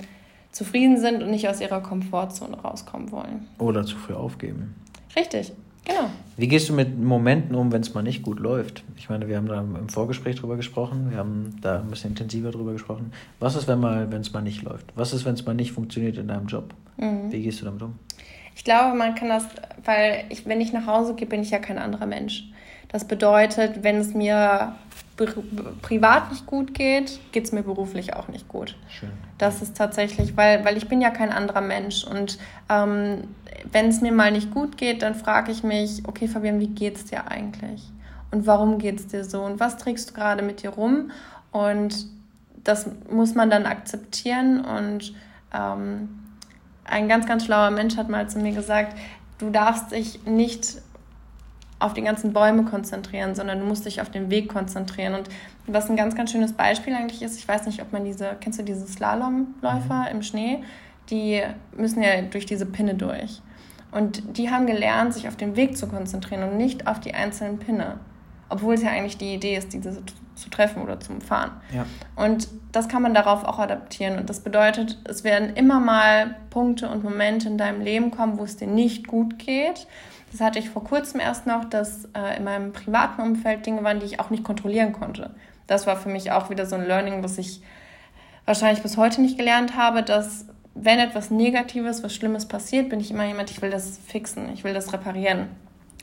zufrieden 0.53 0.99
sind 0.99 1.23
und 1.23 1.31
nicht 1.31 1.49
aus 1.49 1.61
ihrer 1.61 1.81
Komfortzone 1.83 2.59
rauskommen 2.59 3.11
wollen. 3.13 3.47
Oder 3.59 3.85
zu 3.85 3.97
früh 3.97 4.15
aufgeben. 4.15 4.75
Richtig, 5.15 5.53
genau. 5.85 6.11
Wie 6.37 6.49
gehst 6.49 6.69
du 6.69 6.73
mit 6.73 6.99
Momenten 6.99 7.55
um, 7.55 7.73
wenn 7.73 7.83
es 7.83 7.93
mal 7.93 8.03
nicht 8.03 8.23
gut 8.23 8.39
läuft? 8.39 8.83
Ich 8.97 9.11
meine, 9.11 9.29
wir 9.29 9.37
haben 9.37 9.49
da 9.49 9.61
im 9.61 9.89
Vorgespräch 9.89 10.37
drüber 10.37 10.57
gesprochen, 10.57 11.11
wir 11.11 11.19
haben 11.19 11.57
da 11.61 11.81
ein 11.81 11.89
bisschen 11.89 12.11
intensiver 12.11 12.51
drüber 12.51 12.73
gesprochen. 12.73 13.13
Was 13.39 13.57
ist, 13.57 13.69
wenn 13.69 13.81
mal, 13.81 14.11
wenn 14.11 14.21
es 14.23 14.33
mal 14.33 14.43
nicht 14.43 14.63
läuft? 14.63 14.87
Was 14.95 15.13
ist, 15.13 15.25
wenn 15.25 15.35
es 15.35 15.45
mal 15.45 15.55
nicht 15.55 15.73
funktioniert 15.73 16.17
in 16.17 16.29
deinem 16.29 16.47
Job? 16.47 16.73
Mhm. 16.97 17.31
Wie 17.31 17.43
gehst 17.43 17.61
du 17.61 17.67
damit 17.67 17.83
um? 17.83 17.99
Ich 18.57 18.65
glaube, 18.65 18.97
man 18.97 19.15
kann 19.15 19.29
das, 19.29 19.45
weil 19.85 20.25
ich, 20.31 20.47
wenn 20.47 20.63
ich 20.63 20.73
nach 20.73 20.87
Hause 20.87 21.15
gehe, 21.15 21.29
bin 21.29 21.43
ich 21.43 21.51
ja 21.51 21.59
kein 21.59 21.79
anderer 21.79 22.07
Mensch. 22.07 22.51
Das 22.89 23.07
bedeutet, 23.07 23.85
wenn 23.85 23.97
es 23.97 24.15
mir 24.15 24.75
privat 25.83 26.31
nicht 26.31 26.47
gut 26.47 26.73
geht, 26.73 27.21
geht 27.33 27.45
es 27.45 27.53
mir 27.53 27.63
beruflich 27.63 28.15
auch 28.15 28.29
nicht 28.29 28.49
gut. 28.49 28.77
Schön. 28.89 29.11
Das 29.37 29.61
ist 29.61 29.77
tatsächlich, 29.77 30.37
weil, 30.39 30.65
weil 30.65 30.79
ich 30.79 30.89
bin 30.89 31.03
ja 31.03 31.11
kein 31.11 31.33
anderer 31.33 31.61
Mensch. 31.61 32.05
Und 32.05 32.39
ähm, 32.71 33.25
wenn 33.71 33.89
es 33.89 34.01
mir 34.01 34.13
mal 34.13 34.33
nicht 34.33 34.51
gut 34.51 34.79
geht, 34.79 35.03
dann 35.03 35.15
frage 35.15 35.53
ich 35.53 35.63
mich, 35.63 36.03
okay, 36.07 36.27
Fabian, 36.27 36.59
wie 36.59 36.69
geht's 36.69 37.05
dir 37.05 37.31
eigentlich? 37.31 37.83
Und 38.31 38.47
warum 38.47 38.79
geht 38.79 39.01
es 39.01 39.07
dir 39.07 39.25
so? 39.25 39.43
Und 39.43 39.61
was 39.61 39.77
trägst 39.77 40.11
du 40.11 40.15
gerade 40.15 40.43
mit 40.43 40.63
dir 40.63 40.71
rum? 40.71 41.11
Und 41.53 42.07
das 42.65 42.89
muss 43.11 43.35
man 43.35 43.51
dann 43.51 43.67
akzeptieren. 43.67 44.65
Und 44.65 45.15
ähm, 45.55 46.09
ein 46.89 47.09
ganz, 47.09 47.27
ganz 47.27 47.45
schlauer 47.45 47.71
Mensch 47.71 47.97
hat 47.97 48.09
mal 48.09 48.29
zu 48.29 48.39
mir 48.39 48.53
gesagt, 48.53 48.97
du 49.39 49.51
darfst 49.51 49.93
dich 49.93 50.25
nicht 50.25 50.79
auf 51.79 51.93
die 51.93 52.03
ganzen 52.03 52.33
Bäume 52.33 52.65
konzentrieren, 52.65 53.35
sondern 53.35 53.61
du 53.61 53.67
musst 53.67 53.85
dich 53.85 54.01
auf 54.01 54.11
den 54.11 54.31
Weg 54.31 54.49
konzentrieren. 54.49 55.15
Und 55.15 55.29
was 55.67 55.91
ein 55.91 55.97
ganz, 55.97 56.15
ganz 56.15 56.33
schönes 56.33 56.55
Beispiel 56.55 56.95
eigentlich 56.95 57.23
ist, 57.23 57.39
ich 57.39 57.47
weiß 57.47 57.67
nicht, 57.67 57.83
ob 57.83 57.93
man 57.93 58.05
diese, 58.05 58.37
kennst 58.41 58.59
du 58.59 58.63
diese 58.63 58.87
Slalomläufer 58.87 60.05
mhm. 60.05 60.17
im 60.17 60.23
Schnee? 60.23 60.63
Die 61.11 61.43
müssen 61.77 62.03
ja 62.03 62.23
durch 62.23 62.47
diese 62.47 62.67
Pinne 62.67 62.95
durch. 62.95 63.43
Und 63.93 64.39
die 64.39 64.51
haben 64.51 64.67
gelernt, 64.67 65.15
sich 65.15 65.29
auf 65.29 65.37
den 65.37 65.57
Weg 65.57 65.77
zu 65.77 65.87
konzentrieren 65.87 66.43
und 66.43 66.57
nicht 66.57 66.87
auf 66.87 66.99
die 66.99 67.15
einzelnen 67.15 67.59
Pinne. 67.59 67.99
Obwohl 68.49 68.75
es 68.75 68.83
ja 68.83 68.91
eigentlich 68.91 69.19
die 69.19 69.35
Idee 69.35 69.57
ist, 69.57 69.73
diese 69.73 70.03
zu 70.37 70.49
treffen 70.51 70.83
oder 70.83 71.01
zum 71.01 71.21
Fahren. 71.21 71.51
Ja. 71.75 71.87
Und 72.15 72.49
das 72.73 72.89
kann 72.89 73.03
man 73.03 73.15
darauf 73.15 73.45
auch 73.45 73.59
adaptieren. 73.59 74.19
Und 74.19 74.31
das 74.31 74.41
bedeutet, 74.41 74.99
es 75.05 75.25
werden 75.25 75.57
immer 75.57 75.81
mal 75.81 76.37
Punkte 76.51 76.89
und 76.89 77.03
Momente 77.03 77.49
in 77.49 77.59
deinem 77.59 77.81
Leben 77.81 78.11
kommen, 78.11 78.39
wo 78.39 78.45
es 78.45 78.57
dir 78.57 78.69
nicht 78.69 79.07
gut 79.07 79.39
geht 79.39 79.87
das 80.33 80.41
hatte 80.41 80.59
ich 80.59 80.69
vor 80.69 80.85
kurzem 80.85 81.21
erst 81.21 81.47
noch, 81.47 81.65
dass 81.65 82.07
äh, 82.15 82.37
in 82.37 82.45
meinem 82.45 82.73
privaten 82.73 83.23
Umfeld 83.23 83.65
Dinge 83.65 83.83
waren, 83.85 84.01
die 84.01 84.07
ich 84.07 84.21
auch 84.21 84.31
nicht 84.31 84.45
kontrollieren 84.45 84.93
konnte. 84.93 85.31
Das 85.67 85.87
war 85.87 85.97
für 85.97 86.09
mich 86.09 86.31
auch 86.33 86.51
wieder 86.51 86.67
so 86.67 86.77
ein 86.77 86.87
Learning, 86.87 87.23
was 87.23 87.39
ich 87.39 87.63
wahrscheinlich 88.45 88.83
bis 88.83 88.97
heute 88.97 89.21
nicht 89.21 89.39
gelernt 89.39 89.77
habe, 89.77 90.03
dass 90.03 90.47
wenn 90.75 90.99
etwas 90.99 91.31
Negatives, 91.31 92.03
was 92.03 92.15
Schlimmes 92.15 92.47
passiert, 92.47 92.91
bin 92.91 93.01
ich 93.01 93.11
immer 93.11 93.25
jemand, 93.25 93.51
ich 93.51 93.63
will 93.63 93.71
das 93.71 93.99
fixen, 94.07 94.53
ich 94.53 94.63
will 94.63 94.75
das 94.75 94.93
reparieren. 94.93 95.49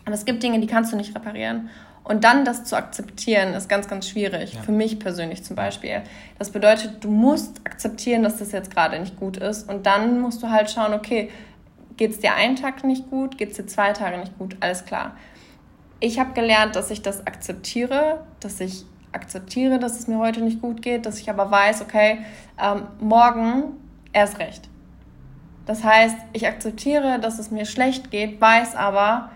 Aber 0.06 0.16
es 0.16 0.26
gibt 0.26 0.42
Dinge, 0.42 0.60
die 0.60 0.68
kannst 0.68 0.92
du 0.92 0.98
nicht 0.98 1.16
reparieren. 1.16 1.70
Und 2.04 2.26
dann 2.26 2.44
das 2.44 2.66
zu 2.66 2.76
akzeptieren, 2.76 3.54
ist 3.54 3.70
ganz, 3.70 3.88
ganz 3.88 4.10
schwierig. 4.10 4.56
Ja. 4.56 4.62
Für 4.62 4.74
mich 4.74 5.00
persönlich 5.00 5.44
zum 5.44 5.56
Beispiel. 5.56 6.02
Das 6.38 6.50
bedeutet, 6.50 7.04
du 7.04 7.10
musst 7.10 7.62
akzeptieren, 7.66 8.24
dass 8.24 8.38
das 8.38 8.52
jetzt 8.52 8.72
gerade 8.72 9.00
nicht 9.00 9.18
gut 9.18 9.38
ist. 9.38 9.70
Und 9.70 9.86
dann 9.86 10.20
musst 10.20 10.44
du 10.44 10.50
halt 10.50 10.70
schauen, 10.70 10.94
okay, 10.94 11.30
Geht 11.98 12.12
es 12.12 12.20
dir 12.20 12.34
einen 12.34 12.56
Tag 12.56 12.84
nicht 12.84 13.10
gut? 13.10 13.38
Geht 13.38 13.52
es 13.52 13.58
dir 13.58 13.68
zwei 13.68 13.94
Tage 13.94 14.18
nicht 14.18 14.38
gut? 14.38 14.58
Alles 14.60 14.86
klar. 14.86 15.16
Ich 16.00 16.20
habe 16.20 16.34
gelernt, 16.34 16.76
dass 16.76 16.90
ich 16.92 17.02
das 17.02 17.26
akzeptiere, 17.28 18.26
dass 18.40 18.60
ich 18.60 18.86
akzeptiere, 19.12 19.80
dass 19.80 20.00
es 20.00 20.08
mir 20.08 20.18
heute 20.18 20.42
nicht 20.42 20.60
gut 20.60 20.82
geht, 20.82 21.06
dass 21.06 21.20
ich 21.20 21.30
aber 21.30 21.52
weiß, 21.52 21.82
okay, 21.82 22.20
ähm, 22.60 22.88
morgen 23.00 23.78
erst 24.12 24.40
recht. 24.40 24.70
Das 25.66 25.84
heißt, 25.84 26.18
ich 26.34 26.48
akzeptiere, 26.48 27.20
dass 27.20 27.40
es 27.40 27.52
mir 27.52 27.66
schlecht 27.66 28.12
geht, 28.12 28.42
weiß 28.42 28.76
aber, 28.76 29.32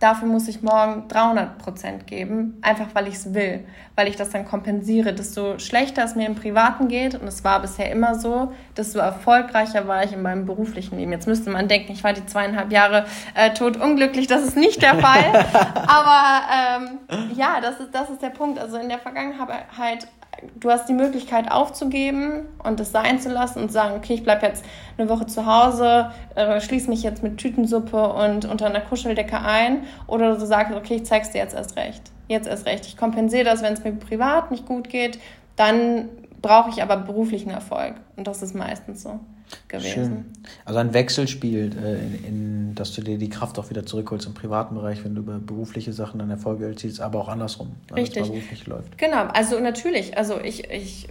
dafür 0.00 0.28
muss 0.28 0.48
ich 0.48 0.62
morgen 0.62 1.08
300 1.08 1.58
Prozent 1.58 2.06
geben, 2.06 2.58
einfach 2.62 2.88
weil 2.94 3.08
ich 3.08 3.14
es 3.14 3.32
will, 3.32 3.64
weil 3.96 4.08
ich 4.08 4.16
das 4.16 4.30
dann 4.30 4.44
kompensiere. 4.44 5.12
Desto 5.12 5.58
schlechter 5.58 6.04
es 6.04 6.14
mir 6.14 6.26
im 6.26 6.34
Privaten 6.34 6.88
geht, 6.88 7.14
und 7.14 7.26
es 7.26 7.44
war 7.44 7.60
bisher 7.60 7.90
immer 7.90 8.14
so, 8.14 8.52
desto 8.76 8.98
erfolgreicher 8.98 9.86
war 9.88 10.04
ich 10.04 10.12
in 10.12 10.22
meinem 10.22 10.46
beruflichen 10.46 10.98
Leben. 10.98 11.12
Jetzt 11.12 11.26
müsste 11.26 11.50
man 11.50 11.68
denken, 11.68 11.92
ich 11.92 12.04
war 12.04 12.12
die 12.12 12.26
zweieinhalb 12.26 12.72
Jahre 12.72 13.06
äh, 13.34 13.54
tot 13.54 13.76
unglücklich, 13.76 14.26
das 14.26 14.42
ist 14.42 14.56
nicht 14.56 14.82
der 14.82 14.96
Fall. 14.96 15.24
Aber 15.86 16.42
ähm, 16.52 16.98
ja, 17.34 17.60
das 17.60 17.80
ist, 17.80 17.94
das 17.94 18.10
ist 18.10 18.22
der 18.22 18.30
Punkt. 18.30 18.58
Also 18.58 18.76
in 18.76 18.88
der 18.88 18.98
Vergangenheit 18.98 20.08
du 20.56 20.70
hast 20.70 20.88
die 20.88 20.92
Möglichkeit 20.92 21.50
aufzugeben 21.50 22.46
und 22.62 22.80
es 22.80 22.92
sein 22.92 23.20
zu 23.20 23.30
lassen 23.30 23.60
und 23.60 23.68
zu 23.68 23.74
sagen, 23.74 23.96
okay, 23.96 24.14
ich 24.14 24.22
bleibe 24.22 24.46
jetzt 24.46 24.64
eine 24.96 25.08
Woche 25.08 25.26
zu 25.26 25.46
Hause, 25.46 26.10
äh, 26.34 26.60
schließe 26.60 26.88
mich 26.88 27.02
jetzt 27.02 27.22
mit 27.22 27.38
Tütensuppe 27.38 28.12
und 28.12 28.44
unter 28.44 28.66
einer 28.66 28.80
Kuscheldecke 28.80 29.40
ein 29.40 29.84
oder 30.06 30.36
du 30.36 30.46
sagst, 30.46 30.74
okay, 30.74 30.96
ich 30.96 31.06
zeig's 31.06 31.30
dir 31.30 31.38
jetzt 31.38 31.54
erst 31.54 31.76
recht. 31.76 32.02
Jetzt 32.28 32.48
erst 32.48 32.66
recht. 32.66 32.86
Ich 32.86 32.96
kompensiere 32.96 33.44
das, 33.44 33.62
wenn 33.62 33.74
es 33.74 33.84
mir 33.84 33.92
privat 33.92 34.50
nicht 34.50 34.66
gut 34.66 34.88
geht, 34.88 35.18
dann 35.56 36.08
brauche 36.40 36.70
ich 36.70 36.82
aber 36.82 36.96
beruflichen 36.96 37.50
Erfolg 37.50 37.94
und 38.16 38.26
das 38.26 38.42
ist 38.42 38.54
meistens 38.54 39.02
so 39.02 39.20
gewesen. 39.68 39.92
Schön. 39.92 40.24
Also 40.64 40.80
ein 40.80 40.94
Wechselspiel, 40.94 41.72
äh, 41.82 41.94
in, 41.94 42.24
in, 42.24 42.74
dass 42.74 42.92
du 42.92 43.02
dir 43.02 43.18
die 43.18 43.28
Kraft 43.28 43.58
auch 43.58 43.70
wieder 43.70 43.84
zurückholst 43.86 44.26
im 44.26 44.34
privaten 44.34 44.74
Bereich, 44.74 45.04
wenn 45.04 45.14
du 45.14 45.22
über 45.22 45.38
berufliche 45.38 45.92
Sachen 45.92 46.18
dann 46.18 46.30
Erfolge 46.30 46.66
erzielst, 46.66 47.00
aber 47.00 47.20
auch 47.20 47.28
andersrum, 47.28 47.72
wenn 47.88 47.98
Richtig. 47.98 48.22
es 48.22 48.28
beruflich 48.28 48.66
läuft. 48.66 48.98
Genau, 48.98 49.24
also 49.32 49.60
natürlich, 49.60 50.16
also 50.16 50.40
ich, 50.40 50.70
ich 50.70 51.08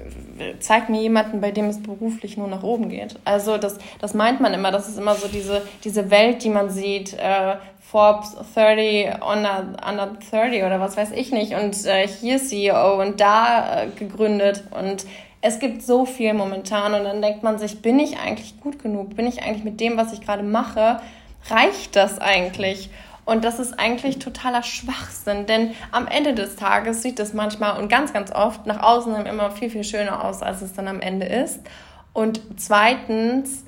zeige 0.60 0.92
mir 0.92 1.02
jemanden, 1.02 1.42
bei 1.42 1.52
dem 1.52 1.66
es 1.66 1.82
beruflich 1.82 2.38
nur 2.38 2.48
nach 2.48 2.64
oben 2.64 2.90
geht. 2.90 3.20
Also 3.26 3.58
das, 3.58 3.78
das 4.00 4.14
meint 4.14 4.42
man 4.42 4.54
immer, 4.54 4.72
das 4.72 4.90
ist 4.90 4.98
immer 4.98 5.16
so 5.16 5.28
diese, 5.28 5.62
diese 5.84 6.10
Welt, 6.10 6.44
die 6.44 6.50
man 6.50 6.70
sieht, 6.70 7.14
äh, 7.14 7.56
Forbes 7.94 8.36
30 8.56 9.22
under, 9.22 9.78
under 9.88 10.18
30 10.32 10.64
oder 10.64 10.80
was 10.80 10.98
weiß 10.98 11.12
ich 11.12 11.32
nicht 11.32 11.54
und 11.54 11.86
äh, 11.86 12.08
hier 12.08 12.40
CEO 12.40 13.00
und 13.00 13.22
da 13.22 13.84
äh, 13.84 13.88
gegründet 13.90 14.64
und 14.72 15.06
es 15.46 15.60
gibt 15.60 15.84
so 15.84 16.06
viel 16.06 16.34
momentan 16.34 16.94
und 16.94 17.04
dann 17.04 17.22
denkt 17.22 17.44
man 17.44 17.60
sich, 17.60 17.82
bin 17.82 18.00
ich 18.00 18.18
eigentlich 18.18 18.62
gut 18.62 18.82
genug? 18.82 19.18
Bin 19.18 19.28
ich 19.28 19.44
eigentlich 19.44 19.66
mit 19.66 19.82
dem, 19.82 19.98
was 19.98 20.14
ich 20.14 20.22
gerade 20.22 20.42
mache, 20.42 21.02
reicht 21.50 21.98
das 21.98 22.18
eigentlich? 22.18 22.90
Und 23.26 23.44
das 23.44 23.60
ist 23.60 23.78
eigentlich 23.78 24.20
totaler 24.20 24.64
Schwachsinn, 24.64 25.46
denn 25.46 25.72
am 25.92 26.08
Ende 26.08 26.34
des 26.34 26.56
Tages 26.56 27.02
sieht 27.02 27.20
es 27.20 27.34
manchmal 27.34 27.78
und 27.78 27.90
ganz, 27.90 28.14
ganz 28.14 28.32
oft 28.32 28.66
nach 28.66 28.82
außen 28.82 29.26
immer 29.26 29.52
viel, 29.52 29.70
viel 29.70 29.84
schöner 29.84 30.24
aus, 30.24 30.42
als 30.42 30.62
es 30.62 30.72
dann 30.72 30.88
am 30.88 31.02
Ende 31.02 31.26
ist. 31.26 31.60
Und 32.14 32.40
zweitens 32.56 33.66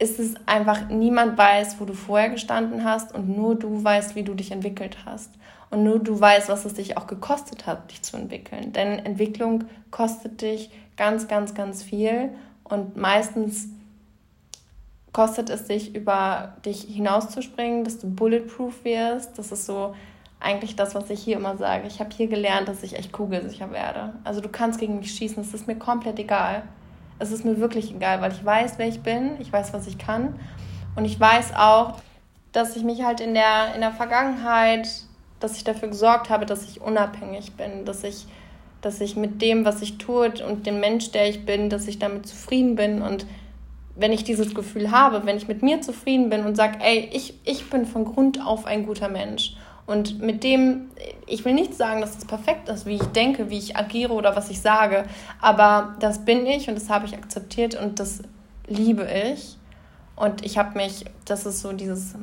ist 0.00 0.18
es 0.18 0.34
einfach, 0.46 0.88
niemand 0.88 1.36
weiß, 1.36 1.78
wo 1.78 1.84
du 1.84 1.92
vorher 1.92 2.30
gestanden 2.30 2.84
hast 2.84 3.14
und 3.14 3.36
nur 3.36 3.54
du 3.54 3.84
weißt, 3.84 4.14
wie 4.14 4.22
du 4.22 4.34
dich 4.34 4.50
entwickelt 4.50 4.98
hast. 5.04 5.30
Und 5.70 5.84
nur 5.84 5.98
du 5.98 6.18
weißt, 6.18 6.48
was 6.48 6.64
es 6.64 6.74
dich 6.74 6.96
auch 6.96 7.06
gekostet 7.06 7.66
hat, 7.66 7.90
dich 7.90 8.02
zu 8.02 8.16
entwickeln. 8.16 8.72
Denn 8.72 8.98
Entwicklung 8.98 9.64
kostet 9.90 10.40
dich 10.40 10.70
ganz, 10.96 11.28
ganz, 11.28 11.54
ganz 11.54 11.82
viel. 11.82 12.30
Und 12.64 12.96
meistens 12.96 13.68
kostet 15.12 15.50
es 15.50 15.64
dich, 15.64 15.94
über 15.94 16.56
dich 16.64 16.82
hinauszuspringen, 16.82 17.84
dass 17.84 17.98
du 17.98 18.08
bulletproof 18.08 18.84
wirst. 18.84 19.38
Das 19.38 19.52
ist 19.52 19.66
so 19.66 19.94
eigentlich 20.40 20.76
das, 20.76 20.94
was 20.94 21.10
ich 21.10 21.22
hier 21.22 21.36
immer 21.36 21.58
sage. 21.58 21.86
Ich 21.86 22.00
habe 22.00 22.10
hier 22.16 22.26
gelernt, 22.26 22.68
dass 22.68 22.82
ich 22.82 22.96
echt 22.96 23.12
kugelsicher 23.12 23.70
werde. 23.70 24.14
Also 24.24 24.40
du 24.40 24.48
kannst 24.48 24.80
gegen 24.80 24.98
mich 24.98 25.12
schießen, 25.12 25.42
es 25.42 25.52
ist 25.52 25.66
mir 25.66 25.76
komplett 25.76 26.18
egal. 26.18 26.62
Es 27.20 27.30
ist 27.30 27.44
mir 27.44 27.60
wirklich 27.60 27.94
egal, 27.94 28.20
weil 28.20 28.32
ich 28.32 28.44
weiß, 28.44 28.74
wer 28.78 28.88
ich 28.88 29.00
bin, 29.00 29.40
ich 29.40 29.52
weiß, 29.52 29.72
was 29.72 29.86
ich 29.86 29.98
kann. 29.98 30.34
Und 30.96 31.04
ich 31.04 31.20
weiß 31.20 31.54
auch, 31.54 31.98
dass 32.50 32.74
ich 32.74 32.82
mich 32.82 33.04
halt 33.04 33.20
in 33.20 33.34
der, 33.34 33.74
in 33.74 33.80
der 33.80 33.92
Vergangenheit 33.92 34.88
dass 35.40 35.56
ich 35.56 35.64
dafür 35.64 35.88
gesorgt 35.88 36.30
habe, 36.30 36.46
dass 36.46 36.70
ich 36.70 36.80
unabhängig 36.80 37.52
bin, 37.54 37.84
dass 37.86 38.04
ich, 38.04 38.26
dass 38.82 39.00
ich 39.00 39.16
mit 39.16 39.42
dem, 39.42 39.64
was 39.64 39.82
ich 39.82 39.98
tue 39.98 40.32
und 40.46 40.66
dem 40.66 40.80
Mensch, 40.80 41.10
der 41.10 41.28
ich 41.28 41.44
bin, 41.44 41.70
dass 41.70 41.88
ich 41.88 41.98
damit 41.98 42.26
zufrieden 42.26 42.76
bin. 42.76 43.02
Und 43.02 43.26
wenn 43.96 44.12
ich 44.12 44.22
dieses 44.22 44.54
Gefühl 44.54 44.90
habe, 44.90 45.24
wenn 45.24 45.38
ich 45.38 45.48
mit 45.48 45.62
mir 45.62 45.80
zufrieden 45.80 46.28
bin 46.28 46.44
und 46.44 46.56
sage, 46.56 46.78
ey, 46.80 47.08
ich, 47.12 47.34
ich 47.44 47.68
bin 47.70 47.86
von 47.86 48.04
Grund 48.04 48.44
auf 48.44 48.66
ein 48.66 48.86
guter 48.86 49.08
Mensch. 49.08 49.56
Und 49.86 50.20
mit 50.20 50.44
dem, 50.44 50.90
ich 51.26 51.44
will 51.44 51.54
nicht 51.54 51.74
sagen, 51.74 52.00
dass 52.00 52.16
es 52.16 52.24
perfekt 52.24 52.68
ist, 52.68 52.86
wie 52.86 52.96
ich 52.96 53.02
denke, 53.06 53.50
wie 53.50 53.58
ich 53.58 53.76
agiere 53.76 54.12
oder 54.12 54.36
was 54.36 54.50
ich 54.50 54.60
sage, 54.60 55.04
aber 55.40 55.96
das 55.98 56.24
bin 56.24 56.46
ich 56.46 56.68
und 56.68 56.76
das 56.76 56.88
habe 56.90 57.06
ich 57.06 57.14
akzeptiert 57.14 57.74
und 57.74 57.98
das 57.98 58.22
liebe 58.66 59.06
ich. 59.32 59.56
Und 60.14 60.44
ich 60.44 60.58
habe 60.58 60.76
mich, 60.76 61.06
das 61.24 61.46
ist 61.46 61.60
so 61.60 61.72
dieses 61.72 62.14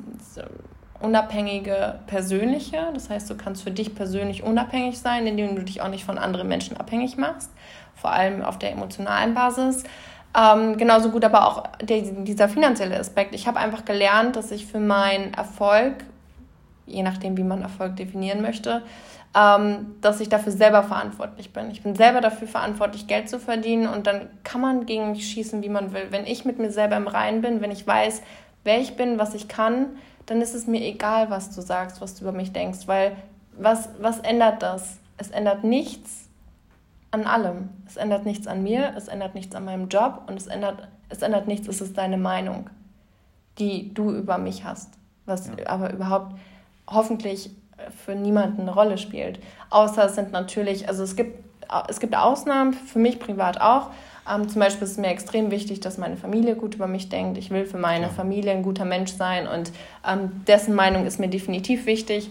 unabhängige 0.99 1.99
persönliche. 2.07 2.89
Das 2.93 3.09
heißt, 3.09 3.29
du 3.29 3.35
kannst 3.35 3.63
für 3.63 3.71
dich 3.71 3.95
persönlich 3.95 4.43
unabhängig 4.43 4.99
sein, 4.99 5.27
indem 5.27 5.55
du 5.55 5.63
dich 5.63 5.81
auch 5.81 5.89
nicht 5.89 6.05
von 6.05 6.17
anderen 6.17 6.47
Menschen 6.47 6.77
abhängig 6.77 7.17
machst, 7.17 7.51
vor 7.95 8.11
allem 8.11 8.43
auf 8.43 8.57
der 8.59 8.71
emotionalen 8.71 9.33
Basis. 9.33 9.83
Ähm, 10.37 10.77
genauso 10.77 11.09
gut 11.09 11.25
aber 11.25 11.47
auch 11.47 11.63
der, 11.81 12.01
dieser 12.01 12.49
finanzielle 12.49 12.99
Aspekt. 12.99 13.33
Ich 13.33 13.47
habe 13.47 13.59
einfach 13.59 13.85
gelernt, 13.85 14.35
dass 14.35 14.51
ich 14.51 14.65
für 14.65 14.79
meinen 14.79 15.33
Erfolg, 15.33 16.03
je 16.87 17.03
nachdem, 17.03 17.37
wie 17.37 17.43
man 17.43 17.61
Erfolg 17.61 17.95
definieren 17.95 18.41
möchte, 18.41 18.81
ähm, 19.35 19.95
dass 20.01 20.19
ich 20.19 20.29
dafür 20.29 20.51
selber 20.51 20.83
verantwortlich 20.83 21.53
bin. 21.53 21.69
Ich 21.69 21.83
bin 21.83 21.95
selber 21.95 22.21
dafür 22.21 22.47
verantwortlich, 22.47 23.07
Geld 23.07 23.29
zu 23.29 23.39
verdienen 23.39 23.87
und 23.87 24.07
dann 24.07 24.29
kann 24.43 24.61
man 24.61 24.85
gegen 24.85 25.11
mich 25.11 25.29
schießen, 25.29 25.61
wie 25.61 25.69
man 25.69 25.93
will. 25.93 26.07
Wenn 26.09 26.25
ich 26.25 26.45
mit 26.45 26.57
mir 26.57 26.71
selber 26.71 26.97
im 26.97 27.07
Reinen 27.07 27.41
bin, 27.41 27.61
wenn 27.61 27.71
ich 27.71 27.85
weiß, 27.85 28.23
wer 28.63 28.79
ich 28.79 28.95
bin, 28.95 29.19
was 29.19 29.35
ich 29.35 29.47
kann, 29.47 29.97
dann 30.25 30.41
ist 30.41 30.55
es 30.55 30.65
mir 30.67 30.81
egal, 30.81 31.29
was 31.29 31.53
du 31.53 31.61
sagst, 31.61 32.01
was 32.01 32.15
du 32.15 32.23
über 32.23 32.31
mich 32.31 32.51
denkst, 32.51 32.87
weil 32.87 33.15
was, 33.57 33.89
was 33.99 34.19
ändert 34.19 34.63
das? 34.63 34.97
Es 35.17 35.29
ändert 35.29 35.63
nichts 35.63 36.29
an 37.11 37.25
allem. 37.25 37.69
Es 37.85 37.97
ändert 37.97 38.25
nichts 38.25 38.47
an 38.47 38.63
mir, 38.63 38.93
es 38.95 39.07
ändert 39.07 39.35
nichts 39.35 39.55
an 39.55 39.65
meinem 39.65 39.87
Job 39.87 40.23
und 40.27 40.37
es 40.37 40.47
ändert, 40.47 40.87
es 41.09 41.21
ändert 41.21 41.47
nichts, 41.47 41.67
es 41.67 41.81
ist 41.81 41.97
deine 41.97 42.17
Meinung, 42.17 42.69
die 43.57 43.93
du 43.93 44.11
über 44.11 44.37
mich 44.37 44.63
hast, 44.63 44.93
was 45.25 45.47
ja. 45.47 45.53
aber 45.67 45.93
überhaupt 45.93 46.35
hoffentlich 46.87 47.51
für 48.03 48.15
niemanden 48.15 48.61
eine 48.61 48.73
Rolle 48.73 48.97
spielt. 48.97 49.39
Außer 49.69 50.05
es 50.05 50.15
sind 50.15 50.31
natürlich, 50.31 50.87
also 50.87 51.03
es 51.03 51.15
gibt, 51.15 51.43
es 51.87 51.99
gibt 51.99 52.15
Ausnahmen, 52.15 52.73
für 52.73 52.99
mich 52.99 53.19
privat 53.19 53.61
auch, 53.61 53.91
ähm, 54.29 54.49
zum 54.49 54.59
Beispiel 54.59 54.83
ist 54.83 54.91
es 54.91 54.97
mir 54.97 55.07
extrem 55.07 55.51
wichtig, 55.51 55.79
dass 55.79 55.97
meine 55.97 56.17
Familie 56.17 56.55
gut 56.55 56.75
über 56.75 56.87
mich 56.87 57.09
denkt. 57.09 57.37
Ich 57.37 57.49
will 57.49 57.65
für 57.65 57.77
meine. 57.77 58.09
Familie 58.09 58.51
ein 58.51 58.63
guter 58.63 58.85
Mensch 58.85 59.11
sein 59.11 59.47
und 59.47 59.71
ähm, 60.07 60.43
dessen 60.47 60.75
Meinung 60.75 61.05
ist 61.05 61.19
mir 61.19 61.29
definitiv 61.29 61.85
wichtig. 61.85 62.29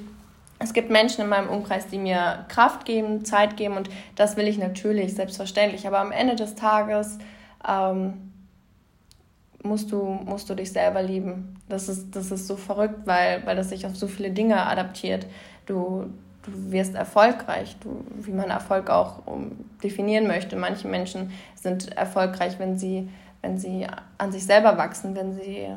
Es 0.58 0.72
gibt 0.72 0.90
Menschen 0.90 1.22
in 1.22 1.28
meinem 1.28 1.48
Umkreis, 1.50 1.86
die 1.86 1.98
mir 1.98 2.46
Kraft 2.48 2.86
geben, 2.86 3.24
Zeit 3.24 3.56
geben 3.56 3.76
und 3.76 3.90
das 4.14 4.36
will 4.36 4.48
ich 4.48 4.58
natürlich, 4.58 5.14
selbstverständlich. 5.14 5.86
Aber 5.86 5.98
am 5.98 6.12
Ende 6.12 6.34
des 6.34 6.54
Tages 6.54 7.18
ähm, 7.68 8.32
musst, 9.66 9.92
du, 9.92 10.02
musst 10.02 10.48
du 10.48 10.54
dich 10.54 10.72
selber 10.72 11.02
lieben. 11.02 11.56
Das 11.68 11.88
ist, 11.88 12.14
das 12.14 12.30
ist 12.30 12.46
so 12.46 12.56
verrückt, 12.56 13.00
weil, 13.04 13.44
weil 13.44 13.56
das 13.56 13.70
sich 13.70 13.86
auf 13.86 13.96
so 13.96 14.06
viele 14.06 14.30
Dinge 14.30 14.66
adaptiert. 14.66 15.26
Du, 15.66 16.06
du 16.42 16.72
wirst 16.72 16.94
erfolgreich, 16.94 17.76
du, 17.80 18.04
wie 18.20 18.32
man 18.32 18.50
Erfolg 18.50 18.90
auch 18.90 19.26
um, 19.26 19.52
definieren 19.82 20.26
möchte. 20.26 20.56
Manche 20.56 20.88
Menschen 20.88 21.30
sind 21.54 21.96
erfolgreich, 21.96 22.58
wenn 22.58 22.78
sie, 22.78 23.08
wenn 23.42 23.58
sie 23.58 23.86
an 24.18 24.32
sich 24.32 24.44
selber 24.44 24.78
wachsen, 24.78 25.14
wenn 25.14 25.34
sie 25.34 25.68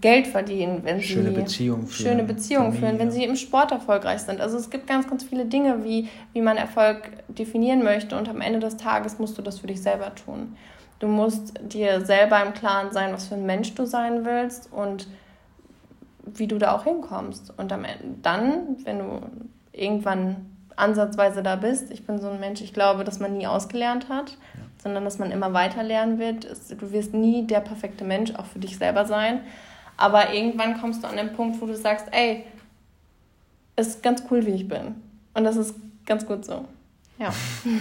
Geld 0.00 0.26
verdienen, 0.26 0.80
wenn 0.84 1.02
schöne 1.02 1.28
sie 1.28 1.34
Beziehungen 1.34 1.86
führen, 1.86 2.08
schöne 2.08 2.24
Beziehungen 2.24 2.72
führen, 2.72 2.98
wenn 2.98 3.10
sie 3.10 3.24
im 3.24 3.36
Sport 3.36 3.70
erfolgreich 3.72 4.20
sind. 4.20 4.40
Also 4.40 4.56
es 4.56 4.70
gibt 4.70 4.86
ganz, 4.86 5.06
ganz 5.06 5.24
viele 5.24 5.44
Dinge, 5.44 5.84
wie, 5.84 6.08
wie 6.32 6.40
man 6.40 6.56
Erfolg 6.56 7.10
definieren 7.28 7.82
möchte 7.82 8.16
und 8.16 8.28
am 8.28 8.40
Ende 8.40 8.60
des 8.60 8.76
Tages 8.78 9.18
musst 9.18 9.36
du 9.36 9.42
das 9.42 9.58
für 9.58 9.66
dich 9.66 9.82
selber 9.82 10.14
tun. 10.14 10.56
Du 11.00 11.08
musst 11.08 11.54
dir 11.60 12.04
selber 12.04 12.42
im 12.44 12.54
Klaren 12.54 12.92
sein, 12.92 13.12
was 13.12 13.26
für 13.26 13.34
ein 13.34 13.46
Mensch 13.46 13.74
du 13.74 13.86
sein 13.86 14.24
willst 14.24 14.72
und 14.72 15.08
wie 16.24 16.46
du 16.46 16.58
da 16.58 16.74
auch 16.76 16.84
hinkommst. 16.84 17.52
Und 17.56 17.72
am 17.72 17.84
Ende, 17.84 18.04
dann, 18.22 18.76
wenn 18.84 18.98
du 18.98 19.20
irgendwann 19.72 20.46
ansatzweise 20.76 21.42
da 21.42 21.56
bist. 21.56 21.90
Ich 21.90 22.06
bin 22.06 22.20
so 22.20 22.30
ein 22.30 22.40
Mensch, 22.40 22.60
ich 22.60 22.72
glaube, 22.72 23.04
dass 23.04 23.20
man 23.20 23.36
nie 23.36 23.46
ausgelernt 23.46 24.08
hat, 24.08 24.30
ja. 24.30 24.60
sondern 24.82 25.04
dass 25.04 25.18
man 25.18 25.30
immer 25.30 25.52
weiter 25.52 25.82
lernen 25.82 26.18
wird. 26.18 26.46
Du 26.80 26.92
wirst 26.92 27.14
nie 27.14 27.46
der 27.46 27.60
perfekte 27.60 28.04
Mensch 28.04 28.34
auch 28.34 28.46
für 28.46 28.58
dich 28.58 28.78
selber 28.78 29.04
sein. 29.04 29.40
Aber 29.96 30.32
irgendwann 30.32 30.80
kommst 30.80 31.02
du 31.02 31.08
an 31.08 31.16
den 31.16 31.32
Punkt, 31.34 31.60
wo 31.60 31.66
du 31.66 31.76
sagst, 31.76 32.06
ey, 32.12 32.44
ist 33.76 34.02
ganz 34.02 34.24
cool, 34.30 34.46
wie 34.46 34.52
ich 34.52 34.68
bin. 34.68 34.96
Und 35.34 35.44
das 35.44 35.56
ist 35.56 35.74
ganz 36.06 36.26
gut 36.26 36.44
so. 36.44 36.64
Ja. 37.18 37.32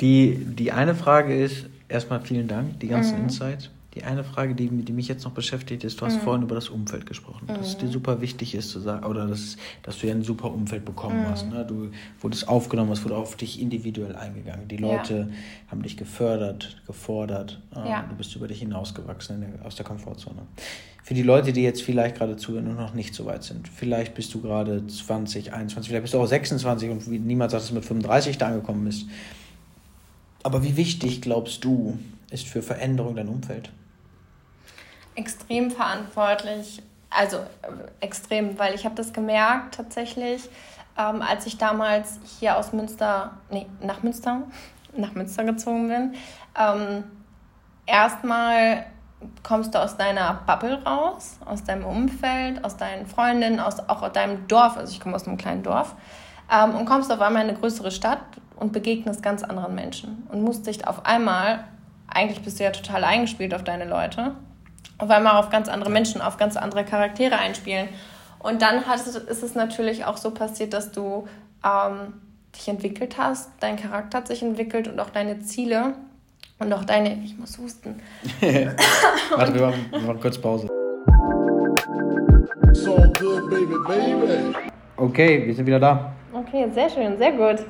Die, 0.00 0.38
die 0.46 0.72
eine 0.72 0.94
Frage 0.94 1.38
ist, 1.38 1.66
erstmal 1.90 2.20
vielen 2.20 2.48
Dank, 2.48 2.80
die 2.80 2.88
ganzen 2.88 3.18
mhm. 3.18 3.24
Insights. 3.24 3.70
Die 3.94 4.04
eine 4.04 4.22
Frage, 4.22 4.54
die, 4.54 4.68
die 4.68 4.92
mich 4.92 5.08
jetzt 5.08 5.24
noch 5.24 5.32
beschäftigt, 5.32 5.82
ist, 5.82 6.00
du 6.00 6.06
hast 6.06 6.16
mhm. 6.16 6.20
vorhin 6.20 6.42
über 6.44 6.54
das 6.54 6.68
Umfeld 6.68 7.06
gesprochen. 7.06 7.46
Mhm. 7.48 7.54
Dass 7.54 7.68
es 7.68 7.78
dir 7.78 7.86
mhm. 7.86 7.92
super 7.92 8.20
wichtig 8.20 8.54
ist 8.54 8.70
zu 8.70 8.78
sagen, 8.78 9.04
oder 9.04 9.26
dass, 9.26 9.56
dass 9.82 9.98
du 9.98 10.06
ja 10.06 10.14
ein 10.14 10.22
super 10.22 10.52
Umfeld 10.52 10.84
bekommen 10.84 11.22
mhm. 11.22 11.28
hast. 11.28 11.50
Ne? 11.50 11.64
Du 11.66 11.90
wurdest 12.20 12.48
aufgenommen, 12.48 12.92
es 12.92 13.02
wurde 13.02 13.16
auf 13.16 13.34
dich 13.34 13.60
individuell 13.60 14.14
eingegangen. 14.14 14.68
Die 14.68 14.76
Leute 14.76 15.28
ja. 15.30 15.70
haben 15.72 15.82
dich 15.82 15.96
gefördert, 15.96 16.80
gefordert. 16.86 17.60
Ja. 17.74 18.04
Du 18.08 18.14
bist 18.14 18.34
über 18.36 18.46
dich 18.46 18.60
hinausgewachsen 18.60 19.40
der, 19.40 19.66
aus 19.66 19.74
der 19.74 19.84
Komfortzone. 19.84 20.42
Für 21.02 21.14
die 21.14 21.22
Leute, 21.22 21.52
die 21.52 21.62
jetzt 21.62 21.82
vielleicht 21.82 22.16
gerade 22.16 22.36
zuhören 22.36 22.68
und 22.68 22.76
noch 22.76 22.94
nicht 22.94 23.14
so 23.14 23.26
weit 23.26 23.42
sind, 23.42 23.66
vielleicht 23.66 24.14
bist 24.14 24.32
du 24.34 24.40
gerade 24.40 24.86
20, 24.86 25.52
21, 25.52 25.88
vielleicht 25.88 26.02
bist 26.02 26.14
du 26.14 26.20
auch 26.20 26.26
26 26.26 26.90
und 26.90 27.08
niemand 27.08 27.50
sagt, 27.50 27.62
dass 27.62 27.70
du 27.70 27.74
mit 27.74 27.84
35 27.84 28.38
da 28.38 28.48
angekommen 28.48 28.84
bist. 28.84 29.06
Aber 30.42 30.62
wie 30.62 30.76
wichtig 30.76 31.22
glaubst 31.22 31.64
du, 31.64 31.98
ist 32.30 32.48
für 32.48 32.62
Veränderung 32.62 33.16
dein 33.16 33.28
Umfeld? 33.28 33.70
extrem 35.14 35.70
verantwortlich. 35.70 36.82
Also 37.10 37.38
äh, 37.38 37.40
extrem, 38.00 38.58
weil 38.58 38.74
ich 38.74 38.84
habe 38.84 38.94
das 38.94 39.12
gemerkt 39.12 39.74
tatsächlich, 39.74 40.48
ähm, 40.96 41.22
als 41.22 41.46
ich 41.46 41.58
damals 41.58 42.20
hier 42.38 42.56
aus 42.56 42.72
Münster, 42.72 43.32
nee, 43.50 43.66
nach 43.82 44.02
Münster, 44.02 44.42
nach 44.96 45.12
Münster 45.12 45.44
gezogen 45.44 45.88
bin. 45.88 46.14
Ähm, 46.58 47.04
erstmal 47.86 48.86
kommst 49.42 49.74
du 49.74 49.78
aus 49.78 49.96
deiner 49.96 50.40
Bubble 50.46 50.82
raus, 50.82 51.38
aus 51.44 51.62
deinem 51.64 51.84
Umfeld, 51.84 52.64
aus 52.64 52.76
deinen 52.76 53.06
Freundinnen, 53.06 53.60
aus, 53.60 53.78
auch 53.80 54.02
aus 54.02 54.12
deinem 54.12 54.48
Dorf. 54.48 54.76
Also 54.76 54.92
ich 54.92 55.00
komme 55.00 55.16
aus 55.16 55.26
einem 55.26 55.36
kleinen 55.36 55.62
Dorf. 55.62 55.94
Ähm, 56.52 56.74
und 56.74 56.86
kommst 56.86 57.12
auf 57.12 57.20
einmal 57.20 57.42
in 57.42 57.50
eine 57.50 57.58
größere 57.58 57.90
Stadt 57.90 58.20
und 58.60 58.72
begegnest 58.72 59.22
ganz 59.22 59.42
anderen 59.42 59.74
Menschen. 59.74 60.28
Und 60.30 60.42
musst 60.42 60.66
dich 60.66 60.86
auf 60.86 61.04
einmal, 61.04 61.64
eigentlich 62.06 62.42
bist 62.42 62.60
du 62.60 62.64
ja 62.64 62.70
total 62.70 63.02
eingespielt 63.02 63.54
auf 63.54 63.64
deine 63.64 63.86
Leute, 63.86 64.36
auf 64.98 65.10
einmal 65.10 65.36
auf 65.36 65.50
ganz 65.50 65.68
andere 65.68 65.90
Menschen, 65.90 66.20
auf 66.20 66.36
ganz 66.36 66.56
andere 66.56 66.84
Charaktere 66.84 67.38
einspielen. 67.38 67.88
Und 68.38 68.62
dann 68.62 68.86
hat, 68.86 69.00
ist 69.00 69.42
es 69.42 69.54
natürlich 69.54 70.04
auch 70.04 70.16
so 70.16 70.30
passiert, 70.30 70.72
dass 70.72 70.92
du 70.92 71.26
ähm, 71.64 72.14
dich 72.54 72.68
entwickelt 72.68 73.16
hast, 73.18 73.50
dein 73.60 73.76
Charakter 73.76 74.18
hat 74.18 74.28
sich 74.28 74.42
entwickelt 74.42 74.88
und 74.88 75.00
auch 75.00 75.10
deine 75.10 75.40
Ziele 75.40 75.94
und 76.58 76.72
auch 76.72 76.84
deine. 76.84 77.14
Ich 77.24 77.36
muss 77.38 77.58
husten. 77.58 78.00
Warte, 78.40 79.54
wir 79.54 79.62
machen, 79.62 79.86
wir 79.90 80.00
machen 80.00 80.20
kurz 80.20 80.38
Pause. 80.38 80.68
Okay, 84.96 85.46
wir 85.46 85.54
sind 85.54 85.66
wieder 85.66 85.80
da. 85.80 86.12
Okay, 86.32 86.68
sehr 86.72 86.90
schön, 86.90 87.16
sehr 87.16 87.32
gut. 87.32 87.64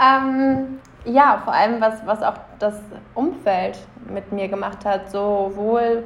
Ähm, 0.00 0.78
ja, 1.04 1.40
vor 1.44 1.52
allem 1.52 1.80
was, 1.80 2.06
was 2.06 2.22
auch 2.22 2.38
das 2.58 2.80
Umfeld 3.14 3.78
mit 4.12 4.32
mir 4.32 4.48
gemacht 4.48 4.84
hat, 4.84 5.10
sowohl 5.10 6.04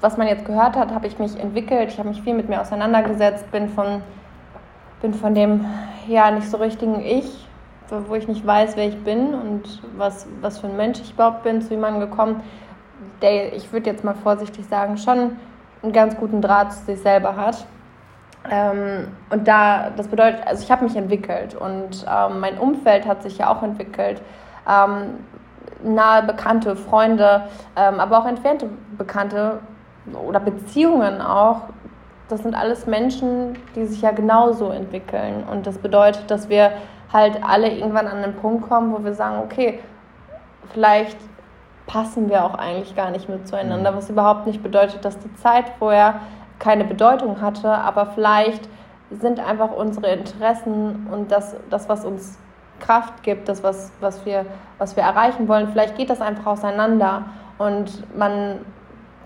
was 0.00 0.16
man 0.16 0.26
jetzt 0.28 0.44
gehört 0.44 0.76
hat, 0.76 0.92
habe 0.92 1.06
ich 1.06 1.18
mich 1.18 1.38
entwickelt, 1.38 1.88
ich 1.88 1.98
habe 1.98 2.08
mich 2.08 2.22
viel 2.22 2.34
mit 2.34 2.48
mir 2.48 2.60
auseinandergesetzt, 2.60 3.50
bin 3.50 3.68
von, 3.68 4.02
bin 5.00 5.14
von 5.14 5.34
dem 5.34 5.64
ja 6.06 6.30
nicht 6.30 6.50
so 6.50 6.58
richtigen 6.58 7.00
Ich, 7.00 7.46
wo 7.88 8.14
ich 8.14 8.28
nicht 8.28 8.46
weiß, 8.46 8.76
wer 8.76 8.88
ich 8.88 9.02
bin 9.04 9.34
und 9.34 9.82
was, 9.96 10.26
was 10.40 10.58
für 10.58 10.66
ein 10.66 10.76
Mensch 10.76 11.00
ich 11.00 11.12
überhaupt 11.12 11.44
bin, 11.44 11.62
zu 11.62 11.70
jemandem 11.70 12.08
gekommen, 12.10 12.42
der, 13.22 13.54
ich 13.54 13.72
würde 13.72 13.90
jetzt 13.90 14.04
mal 14.04 14.14
vorsichtig 14.14 14.66
sagen, 14.66 14.98
schon 14.98 15.36
einen 15.82 15.92
ganz 15.92 16.16
guten 16.16 16.42
Draht 16.42 16.72
zu 16.72 16.84
sich 16.84 17.00
selber 17.00 17.36
hat. 17.36 17.66
Ähm, 18.50 19.08
und 19.30 19.48
da, 19.48 19.90
das 19.96 20.08
bedeutet, 20.08 20.46
also 20.46 20.62
ich 20.62 20.70
habe 20.70 20.84
mich 20.84 20.96
entwickelt 20.96 21.54
und 21.54 22.04
ähm, 22.08 22.40
mein 22.40 22.58
Umfeld 22.58 23.06
hat 23.06 23.22
sich 23.22 23.38
ja 23.38 23.54
auch 23.54 23.62
entwickelt. 23.62 24.20
Ähm, 24.68 25.18
nahe 25.82 26.22
Bekannte, 26.22 26.76
Freunde, 26.76 27.44
ähm, 27.76 28.00
aber 28.00 28.18
auch 28.18 28.26
entfernte 28.26 28.68
Bekannte 28.96 29.60
oder 30.26 30.40
Beziehungen 30.40 31.20
auch. 31.20 31.62
Das 32.28 32.42
sind 32.42 32.54
alles 32.54 32.86
Menschen, 32.86 33.58
die 33.74 33.86
sich 33.86 34.02
ja 34.02 34.10
genauso 34.10 34.70
entwickeln. 34.70 35.44
Und 35.50 35.66
das 35.66 35.78
bedeutet, 35.78 36.30
dass 36.30 36.48
wir 36.48 36.72
halt 37.12 37.38
alle 37.46 37.70
irgendwann 37.70 38.08
an 38.08 38.22
den 38.22 38.34
Punkt 38.34 38.68
kommen, 38.68 38.92
wo 38.92 39.04
wir 39.04 39.14
sagen, 39.14 39.42
okay, 39.44 39.80
vielleicht 40.72 41.18
passen 41.86 42.30
wir 42.30 42.44
auch 42.44 42.54
eigentlich 42.54 42.96
gar 42.96 43.10
nicht 43.10 43.28
mehr 43.28 43.44
zueinander, 43.44 43.92
mhm. 43.92 43.96
was 43.96 44.10
überhaupt 44.10 44.46
nicht 44.46 44.62
bedeutet, 44.62 45.04
dass 45.04 45.18
die 45.18 45.34
Zeit 45.36 45.66
vorher 45.78 46.20
keine 46.58 46.84
Bedeutung 46.84 47.40
hatte, 47.40 47.68
aber 47.68 48.06
vielleicht 48.06 48.68
sind 49.10 49.40
einfach 49.40 49.70
unsere 49.72 50.08
Interessen 50.12 51.06
und 51.10 51.30
das, 51.30 51.56
das 51.70 51.88
was 51.88 52.04
uns 52.04 52.38
Kraft 52.80 53.22
gibt, 53.22 53.48
das, 53.48 53.62
was, 53.62 53.92
was, 54.00 54.24
wir, 54.26 54.46
was 54.78 54.96
wir 54.96 55.02
erreichen 55.04 55.48
wollen. 55.48 55.68
Vielleicht 55.68 55.96
geht 55.96 56.10
das 56.10 56.20
einfach 56.20 56.46
auseinander 56.46 57.24
und 57.58 58.16
man 58.16 58.60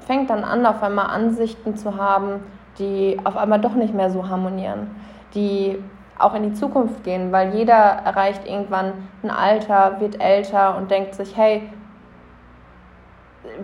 fängt 0.07 0.31
dann 0.31 0.45
an, 0.45 0.67
auf 0.67 0.83
einmal 0.83 1.07
Ansichten 1.07 1.77
zu 1.77 1.97
haben, 1.97 2.41
die 2.79 3.19
auf 3.25 3.37
einmal 3.37 3.61
doch 3.61 3.75
nicht 3.75 3.95
mehr 3.95 4.11
so 4.11 4.29
harmonieren, 4.29 4.91
die 5.35 5.83
auch 6.19 6.35
in 6.35 6.43
die 6.43 6.53
Zukunft 6.53 7.05
gehen, 7.05 7.33
weil 7.33 7.55
jeder 7.55 7.75
erreicht 7.75 8.47
irgendwann 8.47 8.93
ein 9.23 9.31
Alter, 9.31 10.01
wird 10.01 10.21
älter 10.21 10.77
und 10.77 10.91
denkt 10.91 11.15
sich, 11.15 11.37
hey, 11.37 11.63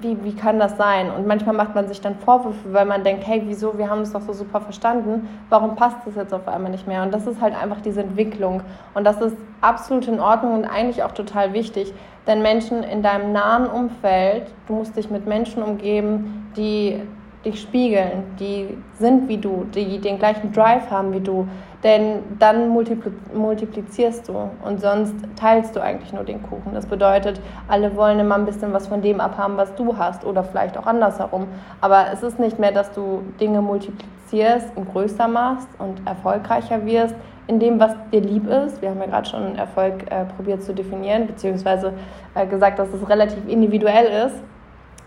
wie, 0.00 0.22
wie 0.24 0.34
kann 0.34 0.58
das 0.58 0.76
sein? 0.76 1.10
Und 1.10 1.26
manchmal 1.26 1.54
macht 1.54 1.74
man 1.74 1.88
sich 1.88 2.00
dann 2.00 2.16
Vorwürfe, 2.16 2.72
weil 2.72 2.86
man 2.86 3.04
denkt, 3.04 3.26
hey, 3.26 3.42
wieso, 3.46 3.78
wir 3.78 3.88
haben 3.88 4.02
es 4.02 4.12
doch 4.12 4.20
so 4.20 4.32
super 4.32 4.60
verstanden, 4.60 5.28
warum 5.48 5.76
passt 5.76 5.98
das 6.06 6.14
jetzt 6.14 6.34
auf 6.34 6.48
einmal 6.48 6.70
nicht 6.70 6.86
mehr? 6.86 7.02
Und 7.02 7.12
das 7.12 7.26
ist 7.26 7.40
halt 7.40 7.54
einfach 7.54 7.80
diese 7.80 8.02
Entwicklung. 8.02 8.62
Und 8.94 9.04
das 9.04 9.20
ist 9.20 9.36
absolut 9.60 10.08
in 10.08 10.20
Ordnung 10.20 10.54
und 10.54 10.64
eigentlich 10.64 11.02
auch 11.02 11.12
total 11.12 11.52
wichtig, 11.52 11.92
Denn 12.26 12.40
Menschen 12.40 12.82
in 12.82 13.02
deinem 13.02 13.32
nahen 13.32 13.66
Umfeld, 13.66 14.46
du 14.66 14.74
musst 14.74 14.96
dich 14.96 15.10
mit 15.10 15.26
Menschen 15.26 15.62
umgeben, 15.62 16.50
die 16.56 17.02
dich 17.44 17.60
spiegeln, 17.60 18.24
die 18.40 18.78
sind 18.94 19.28
wie 19.28 19.36
du, 19.36 19.66
die 19.74 19.98
den 19.98 20.18
gleichen 20.18 20.52
Drive 20.52 20.90
haben 20.90 21.12
wie 21.12 21.20
du, 21.20 21.46
denn 21.84 22.22
dann 22.38 22.70
multiplizierst 22.70 24.26
du 24.26 24.50
und 24.64 24.80
sonst 24.80 25.14
teilst 25.36 25.76
du 25.76 25.82
eigentlich 25.82 26.14
nur 26.14 26.24
den 26.24 26.42
Kuchen. 26.42 26.72
Das 26.72 26.86
bedeutet, 26.86 27.40
alle 27.68 27.94
wollen 27.94 28.18
immer 28.18 28.36
ein 28.36 28.46
bisschen 28.46 28.72
was 28.72 28.86
von 28.86 29.02
dem 29.02 29.20
abhaben, 29.20 29.58
was 29.58 29.74
du 29.74 29.98
hast 29.98 30.24
oder 30.24 30.42
vielleicht 30.42 30.78
auch 30.78 30.86
andersherum. 30.86 31.46
Aber 31.82 32.06
es 32.10 32.22
ist 32.22 32.38
nicht 32.38 32.58
mehr, 32.58 32.72
dass 32.72 32.90
du 32.92 33.22
Dinge 33.38 33.60
multiplizierst 33.60 34.74
und 34.74 34.90
größer 34.92 35.28
machst 35.28 35.68
und 35.78 36.00
erfolgreicher 36.06 36.86
wirst 36.86 37.14
in 37.48 37.60
dem, 37.60 37.78
was 37.78 37.94
dir 38.10 38.22
lieb 38.22 38.48
ist. 38.48 38.80
Wir 38.80 38.88
haben 38.88 39.00
ja 39.00 39.06
gerade 39.06 39.28
schon 39.28 39.56
Erfolg 39.56 40.10
äh, 40.10 40.24
probiert 40.24 40.62
zu 40.62 40.72
definieren, 40.72 41.26
beziehungsweise 41.26 41.92
äh, 42.34 42.46
gesagt, 42.46 42.78
dass 42.78 42.88
es 42.94 43.06
relativ 43.06 43.46
individuell 43.46 44.26
ist. 44.26 44.36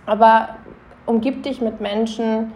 Aber 0.06 0.50
umgib 1.08 1.42
dich 1.42 1.60
mit 1.60 1.82
Menschen, 1.82 2.52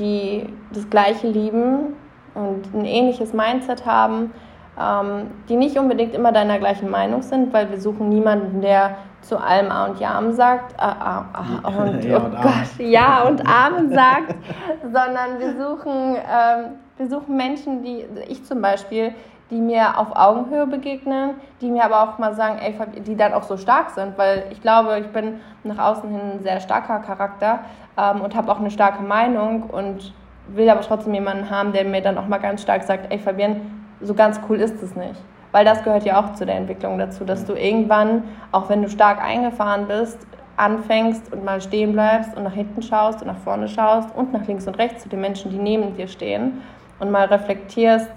die 0.00 0.52
das 0.72 0.90
Gleiche 0.90 1.28
lieben 1.28 1.94
und 2.34 2.74
ein 2.74 2.84
ähnliches 2.84 3.32
Mindset 3.32 3.86
haben, 3.86 4.32
ähm, 4.80 5.30
die 5.48 5.56
nicht 5.56 5.78
unbedingt 5.78 6.14
immer 6.14 6.32
deiner 6.32 6.58
gleichen 6.58 6.90
Meinung 6.90 7.22
sind, 7.22 7.52
weil 7.52 7.70
wir 7.70 7.80
suchen 7.80 8.08
niemanden, 8.08 8.60
der 8.60 8.96
zu 9.22 9.36
allem 9.36 9.70
A 9.70 9.86
und 9.86 10.00
Ja 10.00 10.20
sagt, 10.32 10.74
äh, 10.80 10.86
äh, 10.86 11.90
und, 11.90 12.04
ja, 12.08 12.18
oh 12.18 12.24
und 12.24 12.36
Gott, 12.42 12.78
Ja 12.78 13.22
und 13.22 13.46
Amen 13.46 13.92
sagt, 13.92 14.34
sondern 14.82 15.38
wir 15.38 15.52
suchen, 15.56 16.16
ähm, 16.16 16.64
wir 16.96 17.08
suchen 17.08 17.36
Menschen, 17.36 17.82
die, 17.82 18.06
ich 18.28 18.44
zum 18.44 18.62
Beispiel, 18.62 19.14
die 19.50 19.60
mir 19.60 19.98
auf 19.98 20.14
Augenhöhe 20.14 20.66
begegnen, 20.66 21.34
die 21.60 21.70
mir 21.70 21.84
aber 21.84 22.02
auch 22.02 22.18
mal 22.18 22.34
sagen, 22.34 22.58
ey, 22.58 22.74
die 23.02 23.16
dann 23.16 23.34
auch 23.34 23.42
so 23.42 23.56
stark 23.56 23.90
sind, 23.90 24.16
weil 24.16 24.44
ich 24.50 24.62
glaube, 24.62 24.98
ich 25.00 25.08
bin 25.08 25.40
nach 25.64 25.78
außen 25.78 26.08
hin 26.08 26.20
ein 26.34 26.42
sehr 26.42 26.60
starker 26.60 27.00
Charakter 27.00 27.60
ähm, 27.98 28.20
und 28.20 28.36
habe 28.36 28.50
auch 28.50 28.60
eine 28.60 28.70
starke 28.70 29.02
Meinung 29.02 29.64
und 29.64 30.14
will 30.54 30.68
aber 30.68 30.80
trotzdem 30.80 31.14
jemanden 31.14 31.50
haben, 31.50 31.72
der 31.72 31.84
mir 31.84 32.00
dann 32.00 32.18
auch 32.18 32.26
mal 32.26 32.38
ganz 32.38 32.62
stark 32.62 32.82
sagt, 32.82 33.12
ey 33.12 33.18
Fabian, 33.18 33.60
so 34.00 34.14
ganz 34.14 34.40
cool 34.48 34.60
ist 34.60 34.82
es 34.82 34.94
nicht. 34.96 35.20
Weil 35.52 35.64
das 35.64 35.82
gehört 35.82 36.04
ja 36.04 36.20
auch 36.20 36.34
zu 36.34 36.46
der 36.46 36.56
Entwicklung 36.56 36.98
dazu, 36.98 37.24
dass 37.24 37.44
du 37.44 37.54
irgendwann, 37.54 38.24
auch 38.52 38.68
wenn 38.68 38.82
du 38.82 38.88
stark 38.88 39.22
eingefahren 39.22 39.86
bist, 39.88 40.18
anfängst 40.56 41.32
und 41.32 41.44
mal 41.44 41.60
stehen 41.60 41.92
bleibst 41.92 42.36
und 42.36 42.44
nach 42.44 42.52
hinten 42.52 42.82
schaust 42.82 43.22
und 43.22 43.28
nach 43.28 43.38
vorne 43.38 43.66
schaust 43.66 44.14
und 44.14 44.32
nach 44.32 44.46
links 44.46 44.66
und 44.66 44.78
rechts 44.78 45.02
zu 45.02 45.08
den 45.08 45.20
Menschen, 45.20 45.50
die 45.50 45.58
neben 45.58 45.96
dir 45.96 46.06
stehen 46.06 46.60
und 46.98 47.10
mal 47.10 47.26
reflektierst, 47.26 48.10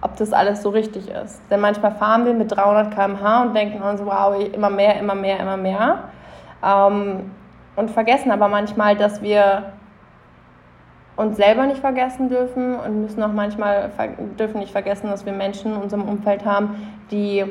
ob 0.00 0.16
das 0.16 0.32
alles 0.32 0.62
so 0.62 0.70
richtig 0.70 1.10
ist. 1.10 1.42
Denn 1.50 1.60
manchmal 1.60 1.92
fahren 1.92 2.24
wir 2.24 2.32
mit 2.32 2.52
300 2.52 2.94
km/h 2.94 3.42
und 3.42 3.54
denken 3.54 3.82
uns, 3.82 4.00
wow, 4.04 4.34
immer 4.40 4.70
mehr, 4.70 4.98
immer 4.98 5.14
mehr, 5.14 5.40
immer 5.40 5.56
mehr. 5.56 6.04
Ähm, 6.64 7.30
und 7.76 7.90
vergessen 7.90 8.30
aber 8.30 8.48
manchmal, 8.48 8.96
dass 8.96 9.20
wir 9.20 9.72
uns 11.20 11.36
selber 11.36 11.66
nicht 11.66 11.80
vergessen 11.80 12.28
dürfen 12.28 12.74
und 12.74 13.02
müssen 13.02 13.22
auch 13.22 13.32
manchmal 13.32 13.90
dürfen 14.38 14.58
nicht 14.58 14.72
vergessen, 14.72 15.10
dass 15.10 15.26
wir 15.26 15.32
Menschen 15.32 15.74
in 15.74 15.80
unserem 15.80 16.08
Umfeld 16.08 16.44
haben, 16.44 16.76
die 17.10 17.44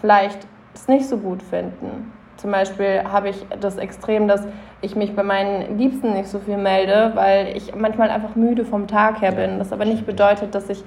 vielleicht 0.00 0.46
es 0.74 0.88
nicht 0.88 1.06
so 1.06 1.18
gut 1.18 1.42
finden. 1.42 2.12
Zum 2.36 2.50
Beispiel 2.50 3.04
habe 3.04 3.28
ich 3.28 3.46
das 3.60 3.76
Extrem, 3.76 4.26
dass 4.26 4.46
ich 4.80 4.96
mich 4.96 5.14
bei 5.14 5.22
meinen 5.22 5.78
Liebsten 5.78 6.12
nicht 6.12 6.28
so 6.28 6.40
viel 6.40 6.56
melde, 6.56 7.12
weil 7.14 7.56
ich 7.56 7.74
manchmal 7.74 8.10
einfach 8.10 8.34
müde 8.34 8.64
vom 8.64 8.88
Tag 8.88 9.22
her 9.22 9.32
bin. 9.32 9.58
Das 9.58 9.72
aber 9.72 9.84
nicht 9.84 10.04
bedeutet, 10.04 10.54
dass 10.54 10.68
ich 10.68 10.82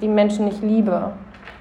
die 0.00 0.08
Menschen 0.08 0.46
nicht 0.46 0.62
liebe. 0.62 1.12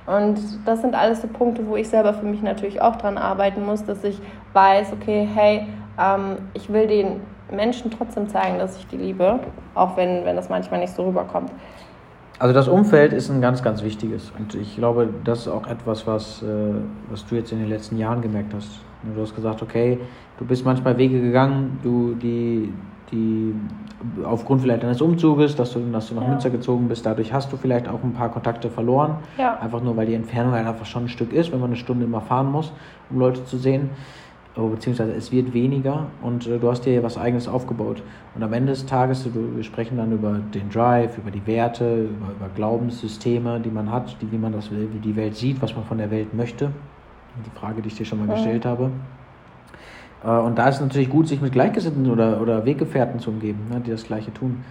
Und 0.08 0.40
das 0.66 0.82
sind 0.82 0.96
alles 0.96 1.22
so 1.22 1.28
Punkte, 1.28 1.68
wo 1.68 1.76
ich 1.76 1.88
selber 1.88 2.16
für 2.16 2.26
mich 2.26 2.42
natürlich 2.42 2.82
auch 2.82 2.96
dran 2.96 3.20
arbeiten 3.20 3.64
muss, 3.64 3.86
dass 3.86 4.04
ich 4.04 4.20
weiß, 4.54 4.92
okay, 4.94 5.30
hey, 5.36 5.68
ähm, 6.00 6.38
ich 6.56 6.74
will 6.74 6.88
den 6.88 7.22
Menschen 7.52 7.92
trotzdem 7.92 8.28
zeigen, 8.28 8.60
dass 8.60 8.78
ich 8.78 8.88
die 8.88 8.98
liebe, 8.98 9.40
auch 9.76 9.98
wenn, 9.98 10.26
wenn 10.26 10.36
das 10.36 10.50
manchmal 10.50 10.80
nicht 10.80 10.94
so 10.94 11.06
rüberkommt. 11.06 11.52
Also 12.40 12.54
das 12.54 12.70
Umfeld 12.70 13.12
ist 13.12 13.30
ein 13.30 13.42
ganz, 13.42 13.62
ganz 13.62 13.84
wichtiges. 13.84 14.32
Und 14.38 14.56
ich 14.56 14.78
glaube, 14.78 15.10
das 15.26 15.40
ist 15.40 15.48
auch 15.50 15.68
etwas, 15.68 16.08
was, 16.08 16.42
äh, 16.42 16.46
was 17.10 17.26
du 17.26 17.36
jetzt 17.36 17.52
in 17.52 17.60
den 17.60 17.68
letzten 17.68 17.98
Jahren 17.98 18.22
gemerkt 18.22 18.54
hast. 18.54 18.70
Du 19.14 19.22
hast 19.22 19.36
gesagt, 19.36 19.62
okay, 19.62 20.00
du 20.38 20.46
bist 20.46 20.64
manchmal 20.64 20.98
Wege 20.98 21.20
gegangen, 21.20 21.80
du, 21.84 22.16
die, 22.16 22.74
die 23.12 23.54
aufgrund 24.24 24.62
vielleicht 24.62 24.84
eines 24.84 25.02
Umzuges, 25.02 25.56
dass 25.56 25.74
du, 25.74 25.80
dass 25.92 26.10
du 26.10 26.16
nach 26.16 26.24
ja. 26.24 26.30
Münster 26.30 26.50
gezogen 26.50 26.88
bist, 26.88 27.06
dadurch 27.06 27.34
hast 27.34 27.52
du 27.52 27.58
vielleicht 27.58 27.90
auch 27.90 28.02
ein 28.04 28.14
paar 28.14 28.30
Kontakte 28.30 28.70
verloren. 28.70 29.18
Ja. 29.38 29.58
Einfach 29.60 29.82
nur, 29.82 29.98
weil 29.98 30.06
die 30.06 30.14
Entfernung 30.14 30.54
einfach 30.54 30.86
schon 30.86 31.06
ein 31.06 31.10
Stück 31.10 31.34
ist, 31.34 31.52
wenn 31.52 31.60
man 31.60 31.70
eine 31.70 31.78
Stunde 31.78 32.06
immer 32.06 32.22
fahren 32.22 32.52
muss, 32.52 32.72
um 33.10 33.20
Leute 33.20 33.44
zu 33.46 33.58
sehen. 33.58 33.90
Beziehungsweise 34.56 35.14
es 35.14 35.32
wird 35.32 35.54
weniger 35.54 36.08
und 36.22 36.48
äh, 36.48 36.58
du 36.60 36.70
hast 36.70 36.86
dir 36.86 37.02
was 37.04 37.18
Eigenes 37.18 37.48
aufgebaut. 37.48 38.02
Und 38.36 38.44
am 38.44 38.52
Ende 38.52 38.74
des 38.74 38.86
Tages, 38.86 39.28
wir 39.34 39.64
sprechen 39.64 39.98
dann 39.98 40.12
über 40.12 40.40
den 40.54 40.70
Drive, 40.70 41.18
über 41.18 41.32
die 41.32 41.46
Werte, 41.48 42.06
über, 42.06 42.32
über 42.32 42.50
Glaubenssysteme, 42.56 43.60
die 43.60 43.70
man 43.70 43.92
hat, 43.92 44.18
die, 44.22 44.32
wie 44.32 44.38
man 44.38 44.52
das 44.52 44.70
will, 44.72 44.90
wie 44.92 45.00
die 45.00 45.16
Welt 45.16 45.36
sieht, 45.36 45.62
was 45.62 45.76
man 45.76 45.86
von 45.86 45.98
der 45.98 46.12
Welt 46.12 46.34
möchte. 46.34 46.72
Die 47.46 47.60
Frage, 47.60 47.82
die 47.82 47.88
ich 47.88 47.96
dir 47.96 48.06
schon 48.06 48.26
mal 48.26 48.34
gestellt 48.34 48.66
habe. 48.66 48.92
Äh, 50.24 50.30
und 50.30 50.58
da 50.58 50.68
ist 50.68 50.76
es 50.76 50.82
natürlich 50.82 51.10
gut, 51.10 51.28
sich 51.28 51.42
mit 51.42 51.54
Gleichgesinnten 51.54 52.10
oder, 52.10 52.42
oder 52.42 52.66
Weggefährten 52.66 53.20
zu 53.20 53.30
umgeben, 53.30 53.68
ne, 53.70 53.80
die 53.80 53.92
das 53.92 54.04
Gleiche 54.04 54.34
tun. 54.34 54.64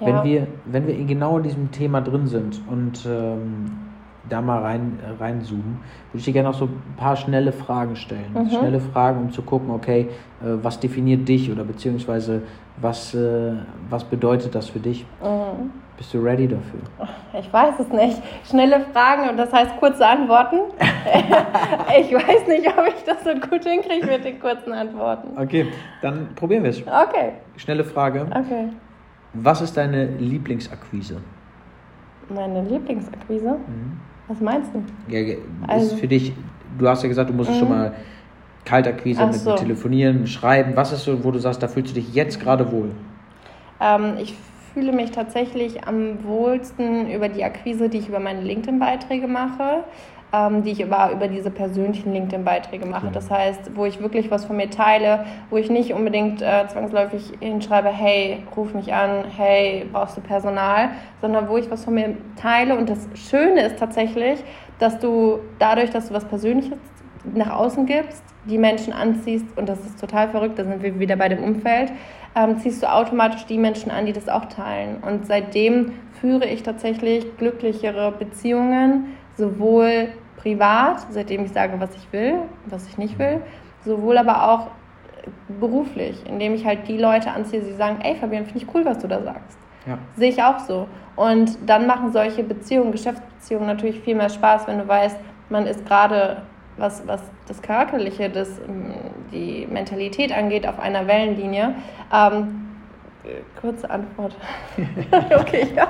Ja. 0.00 0.06
Wenn, 0.06 0.24
wir, 0.24 0.46
wenn 0.66 0.86
wir 0.86 1.04
genau 1.04 1.38
in 1.38 1.44
diesem 1.44 1.70
Thema 1.70 2.00
drin 2.00 2.26
sind 2.26 2.60
und 2.68 3.06
ähm, 3.06 3.78
da 4.28 4.40
mal 4.40 4.62
rein, 4.62 4.98
äh, 5.04 5.22
reinzoomen, 5.22 5.78
würde 6.10 6.18
ich 6.18 6.24
dir 6.24 6.32
gerne 6.32 6.48
noch 6.48 6.58
so 6.58 6.66
ein 6.66 6.94
paar 6.96 7.16
schnelle 7.16 7.52
Fragen 7.52 7.96
stellen. 7.96 8.32
Mhm. 8.34 8.50
Schnelle 8.50 8.80
Fragen, 8.80 9.20
um 9.20 9.32
zu 9.32 9.42
gucken, 9.42 9.70
okay, 9.70 10.08
äh, 10.40 10.44
was 10.62 10.80
definiert 10.80 11.28
dich 11.28 11.50
oder 11.50 11.64
beziehungsweise 11.64 12.42
was, 12.78 13.14
äh, 13.14 13.52
was 13.88 14.04
bedeutet 14.04 14.54
das 14.54 14.68
für 14.68 14.80
dich? 14.80 15.06
Mhm. 15.22 15.70
Bist 15.96 16.12
du 16.12 16.18
ready 16.18 16.46
dafür? 16.46 16.80
Ich 17.38 17.52
weiß 17.52 17.74
es 17.80 17.88
nicht. 17.88 18.22
Schnelle 18.48 18.80
Fragen 18.92 19.28
und 19.28 19.36
das 19.36 19.52
heißt 19.52 19.76
kurze 19.78 20.06
Antworten. 20.06 20.56
ich 22.00 22.12
weiß 22.12 22.46
nicht, 22.48 22.66
ob 22.66 22.86
ich 22.86 23.04
das 23.04 23.24
so 23.24 23.34
gut 23.48 23.62
hinkriege 23.62 24.06
mit 24.06 24.24
den 24.24 24.40
kurzen 24.40 24.72
Antworten. 24.72 25.36
Okay, 25.38 25.66
dann 26.00 26.34
probieren 26.34 26.62
wir 26.62 26.70
es. 26.70 26.80
Okay. 26.80 27.32
Schnelle 27.56 27.84
Frage. 27.84 28.26
Okay. 28.30 28.68
Was 29.34 29.60
ist 29.60 29.76
deine 29.76 30.06
Lieblingsakquise? 30.06 31.20
Meine 32.30 32.62
Lieblingsakquise? 32.62 33.50
Mhm. 33.50 34.00
Was 34.28 34.40
meinst 34.40 34.70
du? 34.74 34.82
Ja, 35.12 35.20
ist 35.20 35.38
also, 35.66 35.96
für 35.96 36.08
dich, 36.08 36.32
du 36.78 36.88
hast 36.88 37.02
ja 37.02 37.08
gesagt, 37.08 37.30
du 37.30 37.34
musst 37.34 37.50
mhm. 37.50 37.58
schon 37.58 37.68
mal 37.68 37.94
Kaltakquise 38.64 39.24
mit, 39.24 39.34
so. 39.34 39.50
mit 39.50 39.60
Telefonieren, 39.60 40.26
Schreiben. 40.26 40.74
Was 40.74 40.92
ist 40.92 41.04
so, 41.04 41.22
wo 41.24 41.30
du 41.30 41.38
sagst, 41.38 41.62
da 41.62 41.68
fühlst 41.68 41.90
du 41.90 41.94
dich 41.94 42.14
jetzt 42.14 42.40
gerade 42.40 42.70
wohl? 42.72 42.90
Ähm, 43.80 44.14
ich 44.20 44.34
fühle 44.74 44.92
mich 44.92 45.10
tatsächlich 45.10 45.86
am 45.86 46.24
wohlsten 46.24 47.10
über 47.10 47.28
die 47.28 47.44
Akquise, 47.44 47.88
die 47.88 47.98
ich 47.98 48.08
über 48.08 48.20
meine 48.20 48.42
LinkedIn-Beiträge 48.42 49.28
mache, 49.28 49.84
ähm, 50.36 50.62
die 50.62 50.72
ich 50.72 50.84
aber 50.84 51.12
über 51.12 51.28
diese 51.28 51.50
persönlichen 51.50 52.12
LinkedIn-Beiträge 52.12 52.86
mache. 52.86 53.08
Das 53.12 53.30
heißt, 53.30 53.74
wo 53.74 53.86
ich 53.86 54.00
wirklich 54.00 54.30
was 54.30 54.44
von 54.44 54.56
mir 54.56 54.68
teile, 54.68 55.24
wo 55.50 55.56
ich 55.56 55.70
nicht 55.70 55.92
unbedingt 55.94 56.42
äh, 56.42 56.66
zwangsläufig 56.68 57.32
hinschreibe, 57.40 57.88
hey, 57.88 58.42
ruf 58.56 58.74
mich 58.74 58.92
an, 58.92 59.24
hey, 59.36 59.86
brauchst 59.90 60.16
du 60.16 60.20
Personal, 60.20 60.90
sondern 61.20 61.48
wo 61.48 61.56
ich 61.56 61.70
was 61.70 61.84
von 61.84 61.94
mir 61.94 62.16
teile. 62.40 62.76
Und 62.76 62.90
das 62.90 63.08
Schöne 63.14 63.62
ist 63.62 63.78
tatsächlich, 63.78 64.42
dass 64.78 64.98
du 64.98 65.38
dadurch, 65.58 65.90
dass 65.90 66.08
du 66.08 66.14
was 66.14 66.24
Persönliches 66.24 66.78
nach 67.34 67.50
außen 67.50 67.86
gibst, 67.86 68.22
die 68.44 68.58
Menschen 68.58 68.92
anziehst, 68.92 69.46
und 69.56 69.68
das 69.68 69.80
ist 69.80 69.98
total 69.98 70.28
verrückt, 70.28 70.58
da 70.58 70.64
sind 70.64 70.82
wir 70.82 70.98
wieder 71.00 71.16
bei 71.16 71.28
dem 71.28 71.42
Umfeld, 71.42 71.92
ähm, 72.36 72.58
ziehst 72.58 72.82
du 72.82 72.92
automatisch 72.92 73.46
die 73.46 73.58
Menschen 73.58 73.90
an, 73.90 74.06
die 74.06 74.12
das 74.12 74.28
auch 74.28 74.44
teilen. 74.44 74.98
Und 75.02 75.26
seitdem 75.26 75.92
führe 76.20 76.46
ich 76.46 76.62
tatsächlich 76.62 77.36
glücklichere 77.38 78.12
Beziehungen, 78.12 79.16
sowohl 79.36 80.08
privat, 80.46 81.04
seitdem 81.10 81.44
ich 81.44 81.52
sage, 81.52 81.72
was 81.80 81.90
ich 81.96 82.12
will, 82.12 82.38
was 82.66 82.86
ich 82.86 82.98
nicht 82.98 83.18
will, 83.18 83.40
sowohl 83.84 84.16
aber 84.16 84.48
auch 84.48 84.68
beruflich, 85.58 86.22
indem 86.24 86.54
ich 86.54 86.64
halt 86.64 86.86
die 86.86 86.98
Leute 86.98 87.32
anziehe, 87.32 87.60
die 87.60 87.72
sagen, 87.72 87.98
ey 88.04 88.14
Fabian, 88.14 88.44
finde 88.44 88.60
ich 88.60 88.72
cool, 88.72 88.84
was 88.84 88.98
du 88.98 89.08
da 89.08 89.20
sagst. 89.22 89.58
Ja. 89.86 89.98
Sehe 90.14 90.28
ich 90.28 90.40
auch 90.40 90.60
so. 90.60 90.86
Und 91.16 91.58
dann 91.66 91.88
machen 91.88 92.12
solche 92.12 92.44
Beziehungen, 92.44 92.92
Geschäftsbeziehungen 92.92 93.66
natürlich 93.66 94.00
viel 94.00 94.14
mehr 94.14 94.28
Spaß, 94.28 94.68
wenn 94.68 94.78
du 94.78 94.86
weißt, 94.86 95.18
man 95.48 95.66
ist 95.66 95.84
gerade 95.84 96.42
was, 96.76 97.02
was 97.08 97.22
das 97.48 97.60
Charakterliche, 97.60 98.30
das, 98.30 98.60
ähm, 98.60 98.94
die 99.32 99.66
Mentalität 99.68 100.36
angeht, 100.36 100.66
auf 100.68 100.78
einer 100.78 101.08
Wellenlinie. 101.08 101.74
Ähm, 102.12 102.66
kurze 103.60 103.90
Antwort. 103.90 104.36
okay, 105.40 105.66
ja. 105.74 105.88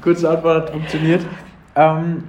kurze 0.00 0.30
Antwort 0.30 0.62
hat 0.62 0.70
funktioniert. 0.70 1.26
Ähm, 1.76 2.24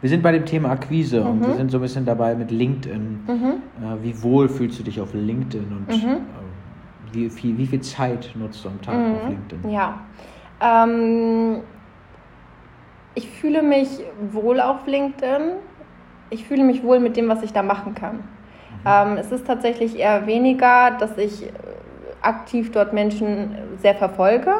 wir 0.00 0.10
sind 0.10 0.22
bei 0.22 0.32
dem 0.32 0.46
Thema 0.46 0.70
Akquise 0.70 1.20
mhm. 1.20 1.30
und 1.30 1.46
wir 1.46 1.54
sind 1.54 1.70
so 1.70 1.78
ein 1.78 1.82
bisschen 1.82 2.04
dabei 2.04 2.34
mit 2.34 2.50
LinkedIn. 2.50 3.20
Mhm. 3.26 3.44
Äh, 3.82 4.02
wie 4.02 4.22
wohl 4.22 4.48
fühlst 4.48 4.78
du 4.78 4.82
dich 4.82 5.00
auf 5.00 5.12
LinkedIn 5.12 5.66
und 5.70 5.88
mhm. 5.88 6.10
äh, 6.10 6.16
wie, 7.12 7.30
viel, 7.30 7.58
wie 7.58 7.66
viel 7.66 7.80
Zeit 7.80 8.30
nutzt 8.34 8.64
du 8.64 8.68
am 8.68 8.80
Tag 8.80 8.94
auf 8.94 9.24
mhm. 9.24 9.30
LinkedIn? 9.30 9.70
Ja. 9.70 10.00
Ähm, 10.60 11.60
ich 13.14 13.28
fühle 13.28 13.62
mich 13.62 13.88
wohl 14.32 14.60
auf 14.60 14.86
LinkedIn 14.86 15.52
ich 16.30 16.44
fühle 16.44 16.64
mich 16.64 16.82
wohl 16.82 17.00
mit 17.00 17.16
dem, 17.16 17.28
was 17.28 17.42
ich 17.42 17.52
da 17.52 17.62
machen 17.62 17.94
kann. 17.94 18.16
Mhm. 18.16 18.22
Ähm, 18.86 19.16
es 19.18 19.30
ist 19.30 19.46
tatsächlich 19.46 19.98
eher 19.98 20.26
weniger, 20.26 20.92
dass 20.92 21.18
ich 21.18 21.52
aktiv 22.22 22.70
dort 22.72 22.92
Menschen 22.92 23.56
sehr 23.78 23.94
verfolge 23.94 24.54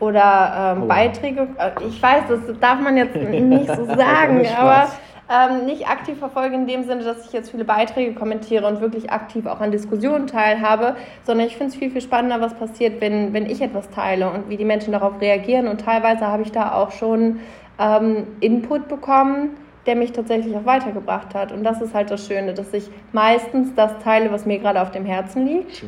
oder 0.00 0.74
ähm, 0.76 0.82
oh. 0.84 0.86
Beiträge. 0.86 1.48
Äh, 1.58 1.70
ich 1.88 2.02
weiß, 2.02 2.24
das 2.28 2.58
darf 2.60 2.80
man 2.80 2.96
jetzt 2.96 3.14
nicht 3.16 3.74
so 3.74 3.84
sagen, 3.86 4.46
aber 4.56 4.88
ähm, 5.30 5.66
nicht 5.66 5.86
aktiv 5.86 6.18
verfolge 6.18 6.54
in 6.54 6.66
dem 6.66 6.84
Sinne, 6.84 7.04
dass 7.04 7.26
ich 7.26 7.32
jetzt 7.32 7.50
viele 7.50 7.64
Beiträge 7.64 8.14
kommentiere 8.14 8.66
und 8.66 8.80
wirklich 8.80 9.10
aktiv 9.10 9.46
auch 9.46 9.60
an 9.60 9.70
Diskussionen 9.70 10.26
teilhabe, 10.26 10.96
sondern 11.24 11.46
ich 11.46 11.56
finde 11.56 11.72
es 11.72 11.78
viel, 11.78 11.90
viel 11.90 12.00
spannender, 12.00 12.40
was 12.40 12.54
passiert, 12.54 13.00
wenn, 13.00 13.34
wenn 13.34 13.44
ich 13.44 13.60
etwas 13.60 13.90
teile 13.90 14.30
und 14.30 14.48
wie 14.48 14.56
die 14.56 14.64
Menschen 14.64 14.92
darauf 14.92 15.20
reagieren. 15.20 15.68
Und 15.68 15.82
teilweise 15.82 16.26
habe 16.26 16.42
ich 16.42 16.52
da 16.52 16.72
auch 16.72 16.92
schon 16.92 17.40
ähm, 17.78 18.26
Input 18.40 18.88
bekommen, 18.88 19.50
der 19.84 19.96
mich 19.96 20.12
tatsächlich 20.12 20.56
auch 20.56 20.64
weitergebracht 20.64 21.34
hat. 21.34 21.52
Und 21.52 21.62
das 21.62 21.82
ist 21.82 21.94
halt 21.94 22.10
das 22.10 22.26
Schöne, 22.26 22.54
dass 22.54 22.72
ich 22.72 22.90
meistens 23.12 23.74
das 23.74 23.98
teile, 23.98 24.32
was 24.32 24.46
mir 24.46 24.58
gerade 24.58 24.80
auf 24.80 24.90
dem 24.90 25.04
Herzen 25.04 25.46
liegt. 25.46 25.84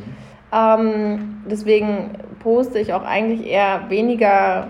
Ähm, 0.51 1.43
deswegen 1.49 2.11
poste 2.39 2.79
ich 2.79 2.93
auch 2.93 3.03
eigentlich 3.03 3.45
eher 3.45 3.89
weniger, 3.89 4.67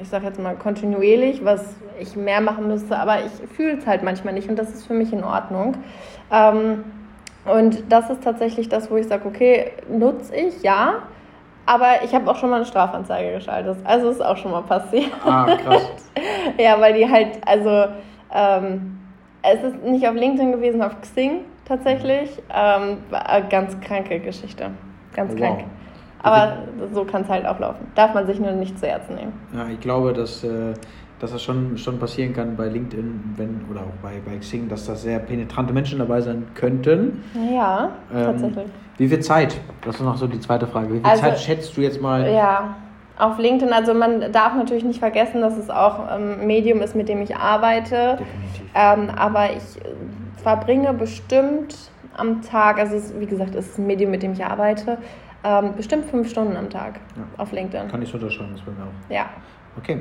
ich 0.00 0.08
sage 0.08 0.26
jetzt 0.26 0.40
mal 0.40 0.54
kontinuierlich, 0.54 1.44
was 1.44 1.74
ich 2.00 2.16
mehr 2.16 2.40
machen 2.40 2.68
müsste, 2.68 2.98
aber 2.98 3.18
ich 3.24 3.48
fühle 3.54 3.78
es 3.78 3.86
halt 3.86 4.02
manchmal 4.02 4.34
nicht 4.34 4.48
und 4.48 4.56
das 4.56 4.70
ist 4.70 4.86
für 4.86 4.94
mich 4.94 5.12
in 5.12 5.24
Ordnung. 5.24 5.76
Ähm, 6.30 6.84
und 7.44 7.92
das 7.92 8.10
ist 8.10 8.22
tatsächlich 8.22 8.68
das, 8.68 8.90
wo 8.90 8.96
ich 8.96 9.06
sage, 9.06 9.26
okay, 9.26 9.72
nutze 9.88 10.34
ich, 10.34 10.62
ja, 10.62 11.02
aber 11.66 12.02
ich 12.04 12.14
habe 12.14 12.30
auch 12.30 12.36
schon 12.36 12.50
mal 12.50 12.56
eine 12.56 12.66
Strafanzeige 12.66 13.34
geschaltet. 13.34 13.78
Also 13.84 14.10
ist 14.10 14.24
auch 14.24 14.36
schon 14.36 14.50
mal 14.50 14.62
passiert. 14.62 15.10
Ah, 15.24 15.46
krass. 15.56 15.88
ja, 16.58 16.78
weil 16.80 16.94
die 16.94 17.10
halt, 17.10 17.38
also 17.46 17.86
ähm, 18.32 18.98
es 19.42 19.62
ist 19.62 19.82
nicht 19.82 20.06
auf 20.06 20.14
LinkedIn 20.14 20.52
gewesen, 20.52 20.82
auf 20.82 21.00
Xing 21.00 21.40
tatsächlich. 21.64 22.42
Ähm, 22.54 22.98
ganz 23.50 23.78
kranke 23.80 24.20
Geschichte. 24.20 24.70
Ganz 25.14 25.32
wow. 25.32 25.38
krank. 25.38 25.64
Aber 26.22 26.56
so 26.92 27.04
kann 27.04 27.22
es 27.22 27.28
halt 27.28 27.44
auch 27.44 27.58
laufen. 27.58 27.86
Darf 27.94 28.14
man 28.14 28.26
sich 28.26 28.40
nur 28.40 28.52
nicht 28.52 28.78
zu 28.78 28.86
Herzen 28.86 29.16
nehmen. 29.16 29.32
Ja, 29.54 29.66
ich 29.68 29.80
glaube, 29.80 30.14
dass 30.14 30.42
äh, 30.42 30.72
dass 31.24 31.32
das 31.32 31.42
schon, 31.42 31.78
schon 31.78 31.98
passieren 31.98 32.34
kann 32.34 32.56
bei 32.56 32.68
LinkedIn 32.68 33.34
wenn, 33.36 33.60
oder 33.70 33.80
auch 33.80 34.02
bei, 34.02 34.20
bei 34.24 34.36
Xing, 34.38 34.68
dass 34.68 34.86
da 34.86 34.94
sehr 34.94 35.18
penetrante 35.20 35.72
Menschen 35.72 35.98
dabei 35.98 36.20
sein 36.20 36.46
könnten. 36.54 37.22
Ja, 37.54 37.90
ähm, 38.12 38.24
tatsächlich. 38.24 38.66
Wie 38.98 39.08
viel 39.08 39.20
Zeit? 39.20 39.60
Das 39.82 39.96
ist 39.96 40.02
noch 40.02 40.16
so 40.16 40.26
die 40.26 40.40
zweite 40.40 40.66
Frage. 40.66 40.88
Wie 40.88 40.98
viel 40.98 41.06
also, 41.06 41.22
Zeit 41.22 41.38
schätzt 41.38 41.76
du 41.76 41.80
jetzt 41.80 42.00
mal? 42.00 42.30
Ja, 42.30 42.76
auf 43.16 43.38
LinkedIn, 43.38 43.72
also 43.72 43.94
man 43.94 44.32
darf 44.32 44.54
natürlich 44.54 44.84
nicht 44.84 44.98
vergessen, 44.98 45.40
dass 45.40 45.56
es 45.56 45.70
auch 45.70 46.08
ein 46.08 46.40
ähm, 46.40 46.46
Medium 46.46 46.80
ist, 46.80 46.94
mit 46.94 47.08
dem 47.08 47.22
ich 47.22 47.34
arbeite. 47.36 48.18
Definitiv. 48.18 48.66
Ähm, 48.74 49.10
aber 49.16 49.50
ich 49.52 49.84
äh, 49.84 49.94
verbringe 50.44 50.92
bestimmt 50.92 51.74
am 52.16 52.42
Tag, 52.42 52.78
also 52.78 52.94
es, 52.94 53.18
wie 53.18 53.26
gesagt, 53.26 53.56
es 53.56 53.70
ist 53.70 53.78
ein 53.78 53.86
Medium, 53.86 54.12
mit 54.12 54.22
dem 54.22 54.32
ich 54.32 54.44
arbeite, 54.44 54.98
ähm, 55.42 55.72
bestimmt 55.76 56.04
fünf 56.04 56.30
Stunden 56.30 56.56
am 56.56 56.70
Tag 56.70 57.00
ja. 57.16 57.22
auf 57.38 57.50
LinkedIn. 57.50 57.88
Kann 57.88 58.02
ich 58.02 58.08
so 58.08 58.18
unterschreiben, 58.18 58.52
das 58.52 58.62
bei 58.62 58.70
mir 58.70 58.84
auch. 58.84 59.10
Ja. 59.10 59.30
Okay. 59.76 59.98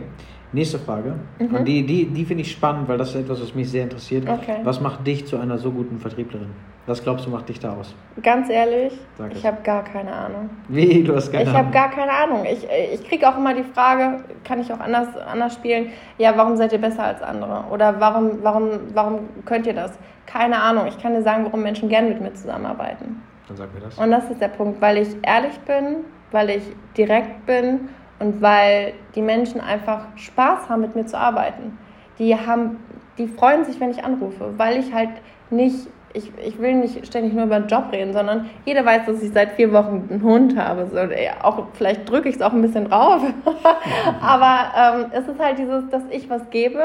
Nächste 0.51 0.77
Frage. 0.77 1.15
Mhm. 1.39 1.55
Und 1.55 1.65
die, 1.65 1.83
die, 1.83 2.05
die 2.05 2.25
finde 2.25 2.43
ich 2.43 2.51
spannend, 2.51 2.87
weil 2.87 2.99
das 2.99 3.09
ist 3.09 3.15
etwas, 3.15 3.41
was 3.41 3.55
mich 3.55 3.71
sehr 3.71 3.83
interessiert. 3.83 4.29
Okay. 4.29 4.57
Was 4.63 4.79
macht 4.79 5.05
dich 5.07 5.25
zu 5.25 5.37
einer 5.37 5.57
so 5.57 5.71
guten 5.71 5.97
Vertrieblerin? 5.97 6.51
Was 6.85 7.01
glaubst 7.01 7.25
du, 7.25 7.31
macht 7.31 7.49
dich 7.49 7.59
da 7.59 7.73
aus? 7.73 7.95
Ganz 8.21 8.49
ehrlich, 8.49 8.93
Sag 9.17 9.33
ich 9.33 9.43
habe 9.45 9.57
gar 9.63 9.83
keine 9.83 10.11
Ahnung. 10.11 10.49
Wie? 10.67 11.01
Du 11.03 11.15
hast 11.15 11.31
keine 11.31 11.43
ich 11.43 11.49
Ahnung? 11.49 11.71
Ich 11.71 11.77
habe 11.77 11.89
gar 11.89 11.89
keine 11.89 12.11
Ahnung. 12.11 12.45
Ich, 12.45 12.67
ich 12.93 13.07
kriege 13.07 13.27
auch 13.27 13.37
immer 13.37 13.55
die 13.55 13.63
Frage, 13.63 14.23
kann 14.43 14.59
ich 14.59 14.71
auch 14.71 14.79
anders, 14.79 15.07
anders 15.17 15.55
spielen, 15.55 15.87
ja, 16.19 16.33
warum 16.35 16.55
seid 16.55 16.71
ihr 16.73 16.81
besser 16.81 17.05
als 17.05 17.21
andere? 17.23 17.63
Oder 17.71 17.99
warum, 17.99 18.43
warum, 18.43 18.69
warum 18.93 19.19
könnt 19.45 19.65
ihr 19.65 19.73
das? 19.73 19.97
Keine 20.26 20.61
Ahnung. 20.61 20.88
Ich 20.88 20.97
kann 20.99 21.13
dir 21.13 21.21
sagen, 21.21 21.45
warum 21.45 21.63
Menschen 21.63 21.89
gerne 21.89 22.09
mit 22.09 22.21
mir 22.21 22.34
zusammenarbeiten. 22.34 23.21
Dann 23.47 23.57
sag 23.57 23.74
mir 23.74 23.82
das. 23.82 23.97
Und 23.97 24.11
das 24.11 24.30
ist 24.30 24.41
der 24.41 24.47
Punkt, 24.47 24.82
weil 24.82 24.97
ich 24.97 25.09
ehrlich 25.21 25.59
bin, 25.61 26.05
weil 26.32 26.49
ich 26.49 26.63
direkt 26.97 27.45
bin 27.45 27.89
und 28.19 28.41
weil 28.41 28.93
die 29.15 29.21
Menschen 29.21 29.59
einfach 29.59 30.05
Spaß 30.15 30.69
haben, 30.69 30.82
mit 30.82 30.95
mir 30.95 31.05
zu 31.05 31.17
arbeiten. 31.17 31.78
Die, 32.19 32.36
haben, 32.36 32.78
die 33.17 33.28
freuen 33.28 33.65
sich, 33.65 33.80
wenn 33.80 33.91
ich 33.91 34.03
anrufe, 34.03 34.53
weil 34.57 34.78
ich 34.78 34.93
halt 34.93 35.09
nicht, 35.49 35.88
ich, 36.13 36.32
ich 36.43 36.59
will 36.59 36.76
nicht 36.76 37.05
ständig 37.05 37.34
nur 37.34 37.45
über 37.45 37.59
den 37.59 37.67
Job 37.67 37.86
reden, 37.91 38.13
sondern 38.13 38.49
jeder 38.65 38.86
weiß, 38.86 39.05
dass 39.07 39.21
ich 39.21 39.34
seit 39.34 39.53
vier 39.53 39.74
Wochen 39.74 40.07
einen 40.09 40.24
Hund 40.24 40.57
habe. 40.57 40.88
So, 40.91 40.99
auch, 41.45 41.67
vielleicht 41.74 42.09
drücke 42.09 42.30
ich 42.30 42.36
es 42.36 42.41
auch 42.41 42.53
ein 42.53 42.61
bisschen 42.61 42.89
drauf. 42.89 43.21
Aber 44.21 44.71
ähm, 44.78 45.05
es 45.11 45.28
ist 45.28 45.39
halt 45.39 45.57
dieses, 45.57 45.89
dass 45.89 46.03
ich 46.09 46.30
was 46.30 46.49
gebe. 46.49 46.84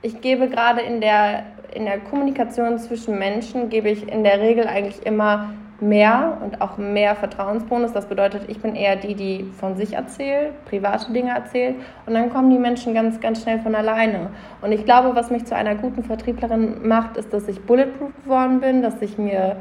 Ich 0.00 0.20
gebe 0.20 0.48
gerade 0.48 0.80
in 0.80 1.00
der, 1.00 1.44
in 1.74 1.84
der 1.84 1.98
Kommunikation 1.98 2.78
zwischen 2.78 3.18
Menschen, 3.18 3.68
gebe 3.68 3.88
ich 3.88 4.08
in 4.08 4.24
der 4.24 4.40
Regel 4.40 4.66
eigentlich 4.66 5.04
immer 5.06 5.50
mehr 5.82 6.38
und 6.42 6.60
auch 6.60 6.78
mehr 6.78 7.16
Vertrauensbonus. 7.16 7.92
Das 7.92 8.06
bedeutet, 8.06 8.48
ich 8.48 8.60
bin 8.60 8.74
eher 8.74 8.96
die, 8.96 9.14
die 9.14 9.44
von 9.58 9.76
sich 9.76 9.94
erzählt, 9.94 10.64
private 10.64 11.12
Dinge 11.12 11.30
erzählt 11.30 11.76
und 12.06 12.14
dann 12.14 12.30
kommen 12.30 12.50
die 12.50 12.58
Menschen 12.58 12.94
ganz, 12.94 13.20
ganz 13.20 13.42
schnell 13.42 13.58
von 13.58 13.74
alleine. 13.74 14.30
Und 14.62 14.72
ich 14.72 14.84
glaube, 14.84 15.14
was 15.14 15.30
mich 15.30 15.44
zu 15.44 15.56
einer 15.56 15.74
guten 15.74 16.04
Vertrieblerin 16.04 16.86
macht, 16.86 17.16
ist, 17.16 17.32
dass 17.32 17.48
ich 17.48 17.60
bulletproof 17.60 18.12
geworden 18.22 18.60
bin, 18.60 18.82
dass 18.82 19.02
ich 19.02 19.18
mir, 19.18 19.56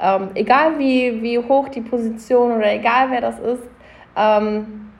ähm, 0.00 0.28
egal 0.34 0.78
wie, 0.78 1.22
wie 1.22 1.38
hoch 1.38 1.68
die 1.68 1.82
Position 1.82 2.52
oder 2.52 2.72
egal 2.72 3.10
wer 3.10 3.20
das 3.20 3.38
ist, 3.40 3.62
ähm, 4.16 4.90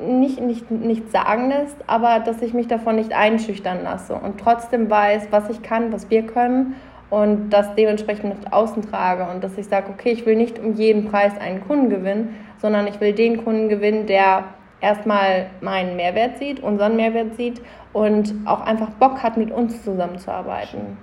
nicht, 0.00 0.40
nicht, 0.40 0.70
nicht 0.70 1.10
sagen 1.10 1.48
lässt, 1.48 1.76
aber 1.86 2.20
dass 2.20 2.42
ich 2.42 2.54
mich 2.54 2.68
davon 2.68 2.96
nicht 2.96 3.12
einschüchtern 3.12 3.82
lasse 3.82 4.14
und 4.14 4.40
trotzdem 4.40 4.90
weiß, 4.90 5.28
was 5.30 5.48
ich 5.50 5.62
kann, 5.62 5.92
was 5.92 6.10
wir 6.10 6.26
können 6.26 6.76
und 7.10 7.50
das 7.50 7.74
dementsprechend 7.74 8.42
nach 8.42 8.52
außen 8.52 8.82
trage 8.82 9.28
und 9.30 9.44
dass 9.44 9.58
ich 9.58 9.66
sage, 9.66 9.90
okay, 9.90 10.12
ich 10.12 10.24
will 10.24 10.36
nicht 10.36 10.58
um 10.58 10.74
jeden 10.74 11.10
Preis 11.10 11.38
einen 11.38 11.60
Kunden 11.66 11.90
gewinnen, 11.90 12.34
sondern 12.58 12.86
ich 12.86 13.00
will 13.00 13.12
den 13.12 13.44
Kunden 13.44 13.68
gewinnen, 13.68 14.06
der 14.06 14.44
erstmal 14.80 15.50
meinen 15.60 15.96
Mehrwert 15.96 16.38
sieht, 16.38 16.60
unseren 16.60 16.96
Mehrwert 16.96 17.34
sieht 17.36 17.60
und 17.92 18.34
auch 18.46 18.62
einfach 18.62 18.90
Bock 18.90 19.22
hat, 19.22 19.36
mit 19.36 19.50
uns 19.50 19.84
zusammenzuarbeiten. 19.84 20.96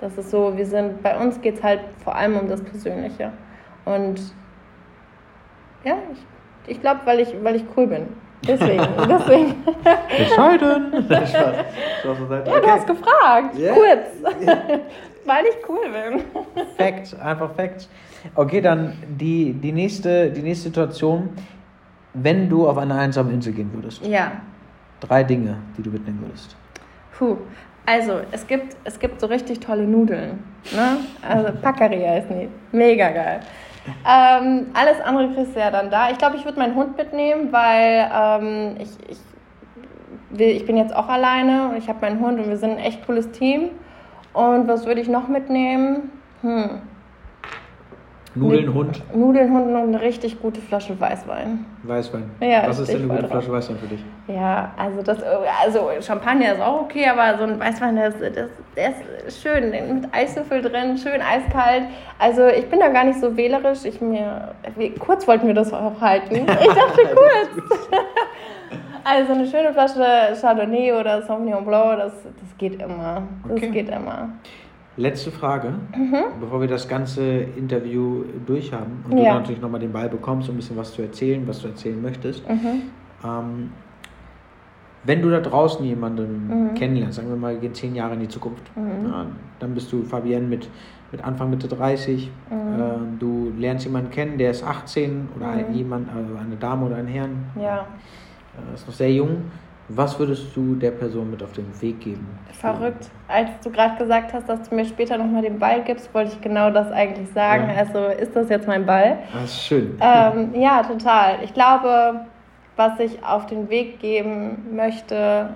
Das 0.00 0.18
ist 0.18 0.30
so, 0.30 0.56
wir 0.56 0.66
sind, 0.66 1.02
bei 1.02 1.18
uns 1.18 1.40
geht 1.40 1.56
es 1.56 1.62
halt 1.62 1.80
vor 2.02 2.14
allem 2.14 2.36
um 2.36 2.48
das 2.48 2.62
Persönliche. 2.62 3.32
Und 3.84 4.20
ja, 5.84 5.96
ich, 6.12 6.76
ich 6.76 6.80
glaube, 6.80 7.00
weil 7.04 7.20
ich, 7.20 7.34
weil 7.42 7.56
ich 7.56 7.64
cool 7.76 7.86
bin. 7.86 8.06
Deswegen, 8.46 8.86
deswegen. 9.08 9.54
Bescheiden. 10.18 10.92
ja, 11.08 12.60
du 12.60 12.66
hast 12.66 12.86
gefragt. 12.86 13.58
Yeah. 13.58 13.74
Kurz. 13.74 14.46
Weil 15.24 15.44
ich 15.46 15.68
cool 15.68 15.86
bin. 15.90 16.66
Fact, 16.76 17.18
einfach 17.20 17.54
Fact. 17.54 17.88
Okay, 18.34 18.60
dann 18.60 18.92
die, 19.08 19.52
die, 19.54 19.72
nächste, 19.72 20.30
die 20.30 20.42
nächste 20.42 20.68
Situation, 20.68 21.30
wenn 22.12 22.48
du 22.48 22.68
auf 22.68 22.76
eine 22.78 22.94
einsame 22.94 23.32
Insel 23.32 23.52
gehen 23.52 23.70
würdest. 23.72 24.04
Ja. 24.04 24.32
Drei 25.00 25.24
Dinge, 25.24 25.56
die 25.76 25.82
du 25.82 25.90
mitnehmen 25.90 26.20
würdest. 26.22 26.56
Puh. 27.16 27.38
Also, 27.86 28.20
es 28.32 28.46
gibt, 28.46 28.76
es 28.84 28.98
gibt 28.98 29.20
so 29.20 29.26
richtig 29.26 29.60
tolle 29.60 29.86
Nudeln. 29.86 30.42
Ne? 30.74 30.98
Also, 31.26 31.52
Packeria 31.60 32.12
heißen 32.12 32.40
die. 32.40 32.48
Mega 32.76 33.10
geil. 33.10 33.40
Ähm, 34.06 34.66
alles 34.74 35.00
andere 35.00 35.34
kriegst 35.34 35.54
du 35.54 35.60
ja 35.60 35.70
dann 35.70 35.90
da. 35.90 36.10
Ich 36.10 36.18
glaube, 36.18 36.36
ich 36.36 36.44
würde 36.44 36.58
meinen 36.58 36.74
Hund 36.74 36.96
mitnehmen, 36.96 37.52
weil 37.52 38.10
ähm, 38.12 38.76
ich, 38.78 38.90
ich, 39.08 39.18
will, 40.30 40.48
ich 40.48 40.66
bin 40.66 40.76
jetzt 40.76 40.94
auch 40.94 41.08
alleine 41.08 41.68
und 41.68 41.76
ich 41.76 41.88
habe 41.88 42.00
meinen 42.00 42.20
Hund 42.20 42.38
und 42.38 42.48
wir 42.48 42.56
sind 42.56 42.72
ein 42.72 42.78
echt 42.78 43.04
cooles 43.06 43.30
Team. 43.32 43.70
Und 44.32 44.68
was 44.68 44.86
würde 44.86 45.00
ich 45.00 45.08
noch 45.08 45.28
mitnehmen? 45.28 46.10
Hm. 46.42 46.82
Nudeln, 48.36 48.74
Hund? 48.74 49.02
Nudeln, 49.14 49.52
Hund 49.52 49.68
und 49.68 49.76
eine 49.76 50.00
richtig 50.00 50.40
gute 50.42 50.60
Flasche 50.60 50.98
Weißwein. 50.98 51.64
Weißwein? 51.84 52.30
Ja, 52.40 52.64
Was 52.66 52.80
ist 52.80 52.92
denn 52.92 53.02
eine 53.02 53.14
gute 53.14 53.28
Flasche 53.28 53.52
Weißwein 53.52 53.78
für 53.78 53.86
dich? 53.86 54.04
Ja, 54.26 54.72
also, 54.76 55.02
das, 55.02 55.18
also 55.62 55.90
Champagner 56.00 56.54
ist 56.54 56.60
auch 56.60 56.82
okay, 56.82 57.06
aber 57.06 57.38
so 57.38 57.44
ein 57.44 57.60
Weißwein, 57.60 57.94
der 57.94 58.08
ist, 58.08 58.20
das, 58.20 58.50
der 58.76 58.92
ist 59.26 59.40
schön, 59.40 59.70
mit 59.70 60.12
Eiswürfel 60.12 60.62
drin, 60.62 60.98
schön 60.98 61.20
eiskalt. 61.22 61.84
Also 62.18 62.48
ich 62.48 62.68
bin 62.68 62.80
da 62.80 62.88
gar 62.88 63.04
nicht 63.04 63.20
so 63.20 63.36
wählerisch. 63.36 63.84
Ich 63.84 64.00
mir, 64.00 64.54
kurz 64.98 65.28
wollten 65.28 65.46
wir 65.46 65.54
das 65.54 65.72
auch 65.72 66.00
halten. 66.00 66.34
Ich 66.64 66.74
dachte 66.74 67.02
kurz. 67.14 67.82
also 69.04 69.32
eine 69.32 69.46
schöne 69.46 69.72
Flasche 69.72 70.36
Chardonnay 70.40 70.92
oder 70.92 71.22
Sauvignon 71.22 71.64
Blanc, 71.64 71.98
das, 71.98 72.12
das 72.22 72.58
geht 72.58 72.82
immer. 72.82 73.22
Das 73.44 73.58
okay. 73.58 73.70
geht 73.70 73.88
immer. 73.90 74.30
Letzte 74.96 75.32
Frage, 75.32 75.70
mhm. 75.96 76.40
bevor 76.40 76.60
wir 76.60 76.68
das 76.68 76.86
ganze 76.86 77.22
Interview 77.22 78.24
durchhaben 78.46 79.04
und 79.08 79.18
ja. 79.18 79.32
du 79.32 79.38
natürlich 79.40 79.60
nochmal 79.60 79.80
den 79.80 79.92
Ball 79.92 80.08
bekommst, 80.08 80.48
um 80.48 80.54
ein 80.54 80.58
bisschen 80.58 80.76
was 80.76 80.92
zu 80.92 81.02
erzählen, 81.02 81.46
was 81.48 81.60
du 81.60 81.68
erzählen 81.68 82.00
möchtest. 82.00 82.48
Mhm. 82.48 82.82
Ähm, 83.24 83.70
wenn 85.02 85.20
du 85.20 85.30
da 85.30 85.40
draußen 85.40 85.84
jemanden 85.84 86.46
mhm. 86.46 86.74
kennenlernst, 86.74 87.16
sagen 87.16 87.28
wir 87.28 87.36
mal, 87.36 87.54
wir 87.54 87.60
gehen 87.60 87.74
zehn 87.74 87.94
Jahre 87.96 88.14
in 88.14 88.20
die 88.20 88.28
Zukunft, 88.28 88.62
mhm. 88.76 89.08
ja, 89.08 89.26
dann 89.58 89.74
bist 89.74 89.92
du 89.92 90.04
Fabienne 90.04 90.46
mit, 90.46 90.68
mit 91.10 91.24
Anfang, 91.24 91.50
Mitte 91.50 91.66
30, 91.66 92.30
mhm. 92.50 92.56
äh, 92.56 93.18
du 93.18 93.52
lernst 93.58 93.84
jemanden 93.84 94.10
kennen, 94.10 94.38
der 94.38 94.52
ist 94.52 94.62
18 94.62 95.28
oder 95.36 95.54
mhm. 95.54 95.74
jemand, 95.74 96.08
also 96.08 96.36
eine 96.36 96.56
Dame 96.56 96.86
oder 96.86 96.96
ein 96.96 97.08
Herrn, 97.08 97.46
ja. 97.60 97.86
äh, 98.70 98.74
ist 98.74 98.86
noch 98.86 98.94
sehr 98.94 99.12
jung 99.12 99.42
Was 99.88 100.18
würdest 100.18 100.56
du 100.56 100.74
der 100.74 100.92
Person 100.92 101.30
mit 101.30 101.42
auf 101.42 101.52
den 101.52 101.66
Weg 101.82 102.00
geben? 102.00 102.26
Verrückt. 102.52 103.10
Als 103.28 103.50
du 103.62 103.70
gerade 103.70 103.96
gesagt 103.98 104.32
hast, 104.32 104.48
dass 104.48 104.68
du 104.68 104.74
mir 104.74 104.86
später 104.86 105.18
nochmal 105.18 105.42
den 105.42 105.58
Ball 105.58 105.82
gibst, 105.82 106.12
wollte 106.14 106.32
ich 106.32 106.40
genau 106.40 106.70
das 106.70 106.90
eigentlich 106.90 107.28
sagen. 107.32 107.68
Ja. 107.68 107.76
Also 107.76 108.06
ist 108.06 108.34
das 108.34 108.48
jetzt 108.48 108.66
mein 108.66 108.86
Ball? 108.86 109.18
Das 109.32 109.44
ist 109.44 109.62
schön. 109.62 109.98
Ähm, 110.00 110.54
ja, 110.54 110.82
total. 110.82 111.36
Ich 111.44 111.52
glaube, 111.52 112.20
was 112.76 112.98
ich 112.98 113.22
auf 113.24 113.44
den 113.46 113.68
Weg 113.68 114.00
geben 114.00 114.74
möchte, 114.74 115.50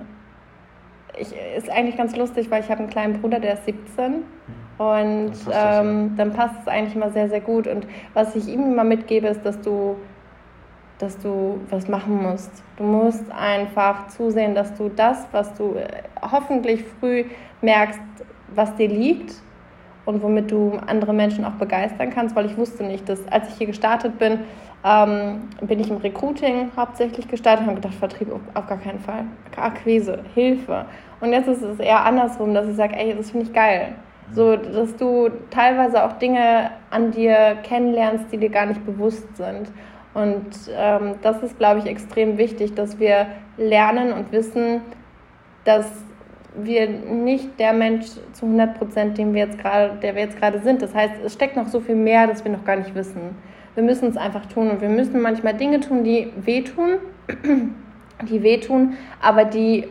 ich, 1.19 1.33
ist 1.57 1.71
eigentlich 1.71 1.97
ganz 1.97 2.15
lustig, 2.15 2.51
weil 2.51 2.63
ich 2.63 2.71
habe 2.71 2.81
einen 2.81 2.91
kleinen 2.91 3.21
Bruder, 3.21 3.41
der 3.41 3.55
ist 3.55 3.65
17. 3.65 4.13
Mhm. 4.13 4.25
Und 4.79 4.87
dann 4.87 5.31
passt, 5.33 5.81
ähm, 5.81 6.15
dann 6.17 6.33
passt 6.33 6.55
es 6.63 6.69
eigentlich 6.69 6.95
immer 6.95 7.11
sehr, 7.11 7.29
sehr 7.29 7.41
gut. 7.41 7.67
Und 7.67 7.87
was 8.15 8.37
ich 8.37 8.47
ihm 8.47 8.73
immer 8.73 8.85
mitgebe, 8.85 9.27
ist, 9.27 9.45
dass 9.45 9.61
du 9.61 9.97
dass 10.99 11.19
du 11.19 11.61
was 11.71 11.89
machen 11.89 12.23
musst. 12.23 12.51
Du 12.77 12.85
musst 12.85 13.31
einfach 13.31 14.09
zusehen, 14.09 14.55
dass 14.55 14.75
du 14.75 14.89
das, 14.89 15.27
was 15.33 15.55
du 15.55 15.75
äh, 15.75 15.87
hoffentlich 16.21 16.85
früh 16.99 17.25
merkst, 17.63 18.01
was 18.55 18.75
dir 18.75 18.89
liegt 18.89 19.35
und 20.05 20.23
womit 20.23 20.51
du 20.51 20.73
andere 20.87 21.13
Menschen 21.13 21.45
auch 21.45 21.53
begeistern 21.53 22.11
kannst, 22.11 22.35
weil 22.35 22.47
ich 22.47 22.57
wusste 22.57 22.83
nicht, 22.85 23.09
dass 23.09 23.27
als 23.29 23.49
ich 23.49 23.55
hier 23.57 23.67
gestartet 23.67 24.19
bin, 24.19 24.41
ähm, 24.85 25.49
bin 25.61 25.81
ich 25.81 25.91
im 25.91 25.99
Recruiting 25.99 26.71
hauptsächlich 26.77 27.29
gestartet 27.29 27.65
und 27.65 27.71
habe 27.71 27.81
gedacht, 27.81 27.99
Vertrieb 27.99 28.33
auf 28.33 28.67
gar 28.67 28.79
keinen 28.79 29.01
Fall. 29.01 29.25
Akquise, 29.57 30.21
Hilfe. 30.35 30.87
Und 31.21 31.33
jetzt 31.33 31.49
ist 31.49 31.63
es 31.63 31.81
eher 31.81 32.05
andersrum, 32.05 32.55
dass 32.55 32.69
ich 32.69 32.77
sage, 32.77 32.97
ey, 32.97 33.15
das 33.15 33.33
finde 33.33 33.47
ich 33.47 33.53
geil. 33.53 33.95
So, 34.33 34.57
dass 34.57 34.95
du 34.97 35.31
teilweise 35.51 36.05
auch 36.05 36.13
Dinge 36.15 36.71
an 36.91 37.11
dir 37.11 37.57
kennenlernst, 37.63 38.27
die 38.31 38.37
dir 38.37 38.51
gar 38.51 38.67
nicht 38.67 38.85
bewusst 38.85 39.37
sind. 39.37 39.71
Und 40.15 40.47
ähm, 40.75 41.15
das 41.23 41.43
ist, 41.43 41.59
glaube 41.59 41.81
ich, 41.81 41.87
extrem 41.87 42.39
wichtig, 42.39 42.75
dass 42.75 42.99
wir 42.99 43.27
lernen 43.57 44.13
und 44.13 44.33
wissen, 44.33 44.81
dass 45.65 45.87
wir 46.57 46.89
nicht 46.89 47.59
der 47.61 47.73
Mensch 47.73 48.07
zu 48.33 48.47
100 48.47 48.79
Prozent, 48.79 49.19
den 49.19 49.35
wir 49.35 49.45
jetzt 49.47 49.59
gerade, 49.59 49.97
der 50.03 50.15
wir 50.15 50.23
jetzt 50.23 50.39
gerade 50.39 50.61
sind. 50.61 50.83
Das 50.83 50.95
heißt, 50.95 51.15
es 51.25 51.35
steckt 51.35 51.57
noch 51.57 51.69
so 51.69 51.81
viel 51.81 51.95
mehr, 51.95 52.27
das 52.27 52.45
wir 52.45 52.51
noch 52.51 52.65
gar 52.65 52.77
nicht 52.77 52.95
wissen. 52.95 53.37
Wir 53.75 53.85
müssen 53.85 54.09
es 54.09 54.17
einfach 54.17 54.47
tun 54.47 54.71
und 54.71 54.81
wir 54.81 54.89
müssen 54.89 55.21
manchmal 55.21 55.55
Dinge 55.55 55.81
tun, 55.81 56.03
die 56.03 56.33
wehtun, 56.37 56.95
die 58.29 58.43
wehtun, 58.43 58.95
aber 59.23 59.45
die, 59.45 59.87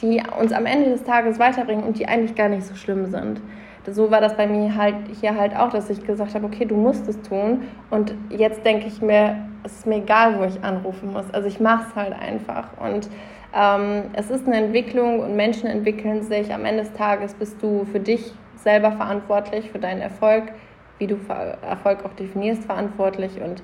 die 0.00 0.22
uns 0.38 0.52
am 0.52 0.66
Ende 0.66 0.90
des 0.90 1.02
Tages 1.02 1.38
weiterbringen 1.40 1.84
und 1.84 1.98
die 1.98 2.06
eigentlich 2.06 2.36
gar 2.36 2.48
nicht 2.48 2.64
so 2.64 2.76
schlimm 2.76 3.06
sind 3.06 3.40
so 3.86 4.10
war 4.10 4.20
das 4.20 4.36
bei 4.36 4.46
mir 4.46 4.74
halt 4.76 4.94
hier 5.20 5.36
halt 5.36 5.56
auch, 5.56 5.70
dass 5.70 5.88
ich 5.90 6.04
gesagt 6.04 6.34
habe, 6.34 6.46
okay, 6.46 6.64
du 6.64 6.76
musst 6.76 7.08
es 7.08 7.20
tun. 7.22 7.62
Und 7.90 8.14
jetzt 8.30 8.64
denke 8.64 8.86
ich 8.86 9.00
mir, 9.00 9.36
es 9.64 9.72
ist 9.72 9.86
mir 9.86 9.96
egal, 9.96 10.38
wo 10.38 10.44
ich 10.44 10.62
anrufen 10.62 11.12
muss. 11.12 11.30
Also 11.32 11.48
ich 11.48 11.60
mache 11.60 11.86
es 11.88 11.96
halt 11.96 12.12
einfach. 12.12 12.68
Und 12.78 13.08
ähm, 13.54 14.04
es 14.12 14.30
ist 14.30 14.46
eine 14.46 14.56
Entwicklung 14.56 15.20
und 15.20 15.34
Menschen 15.34 15.68
entwickeln 15.68 16.22
sich. 16.22 16.52
Am 16.52 16.64
Ende 16.64 16.84
des 16.84 16.92
Tages 16.92 17.34
bist 17.34 17.62
du 17.62 17.86
für 17.90 18.00
dich 18.00 18.32
selber 18.56 18.92
verantwortlich, 18.92 19.70
für 19.70 19.78
deinen 19.78 20.02
Erfolg, 20.02 20.52
wie 20.98 21.06
du 21.06 21.16
Erfolg 21.62 22.04
auch 22.04 22.12
definierst, 22.12 22.64
verantwortlich. 22.64 23.40
Und 23.40 23.62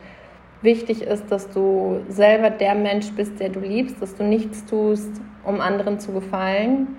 wichtig 0.63 1.03
ist, 1.03 1.31
dass 1.31 1.51
du 1.51 2.01
selber 2.09 2.49
der 2.49 2.75
Mensch 2.75 3.13
bist, 3.13 3.39
der 3.39 3.51
du 3.51 3.61
liebst, 3.61 4.01
dass 4.01 4.15
du 4.15 4.25
nichts 4.25 4.65
tust, 4.65 5.21
um 5.45 5.61
anderen 5.61 6.01
zu 6.01 6.13
gefallen 6.13 6.97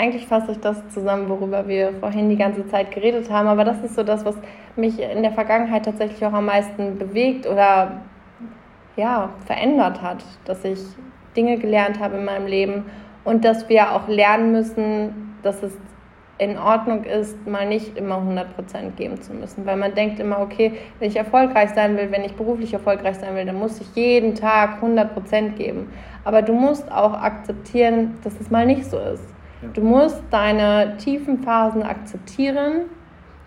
eigentlich 0.00 0.26
fasse 0.26 0.52
ich 0.52 0.60
das 0.60 0.88
zusammen, 0.88 1.28
worüber 1.28 1.68
wir 1.68 1.92
vorhin 2.00 2.30
die 2.30 2.36
ganze 2.36 2.66
Zeit 2.68 2.90
geredet 2.90 3.30
haben. 3.30 3.48
Aber 3.48 3.64
das 3.64 3.82
ist 3.84 3.94
so 3.94 4.02
das, 4.02 4.24
was 4.24 4.34
mich 4.74 4.98
in 4.98 5.22
der 5.22 5.32
Vergangenheit 5.32 5.84
tatsächlich 5.84 6.24
auch 6.24 6.32
am 6.32 6.46
meisten 6.46 6.98
bewegt 6.98 7.46
oder 7.46 8.00
ja, 8.96 9.28
verändert 9.44 10.00
hat. 10.00 10.24
Dass 10.46 10.64
ich 10.64 10.80
Dinge 11.36 11.58
gelernt 11.58 12.00
habe 12.00 12.16
in 12.16 12.24
meinem 12.24 12.46
Leben 12.46 12.84
und 13.24 13.44
dass 13.44 13.68
wir 13.68 13.92
auch 13.92 14.08
lernen 14.08 14.52
müssen, 14.52 15.36
dass 15.42 15.62
es 15.62 15.76
in 16.38 16.56
Ordnung 16.56 17.04
ist, 17.04 17.46
mal 17.46 17.68
nicht 17.68 17.98
immer 17.98 18.16
100% 18.16 18.92
geben 18.96 19.20
zu 19.20 19.34
müssen. 19.34 19.66
Weil 19.66 19.76
man 19.76 19.94
denkt 19.94 20.18
immer, 20.18 20.40
okay, 20.40 20.72
wenn 20.98 21.08
ich 21.08 21.16
erfolgreich 21.16 21.70
sein 21.70 21.98
will, 21.98 22.10
wenn 22.10 22.24
ich 22.24 22.34
beruflich 22.34 22.72
erfolgreich 22.72 23.16
sein 23.16 23.34
will, 23.34 23.44
dann 23.44 23.58
muss 23.58 23.78
ich 23.78 23.94
jeden 23.94 24.34
Tag 24.34 24.82
100% 24.82 25.50
geben. 25.50 25.92
Aber 26.24 26.40
du 26.40 26.54
musst 26.54 26.90
auch 26.90 27.12
akzeptieren, 27.12 28.16
dass 28.24 28.40
es 28.40 28.50
mal 28.50 28.64
nicht 28.64 28.86
so 28.86 28.98
ist. 28.98 29.28
Du 29.74 29.82
musst 29.82 30.22
deine 30.30 30.96
tiefen 30.96 31.42
Phasen 31.42 31.82
akzeptieren 31.82 32.86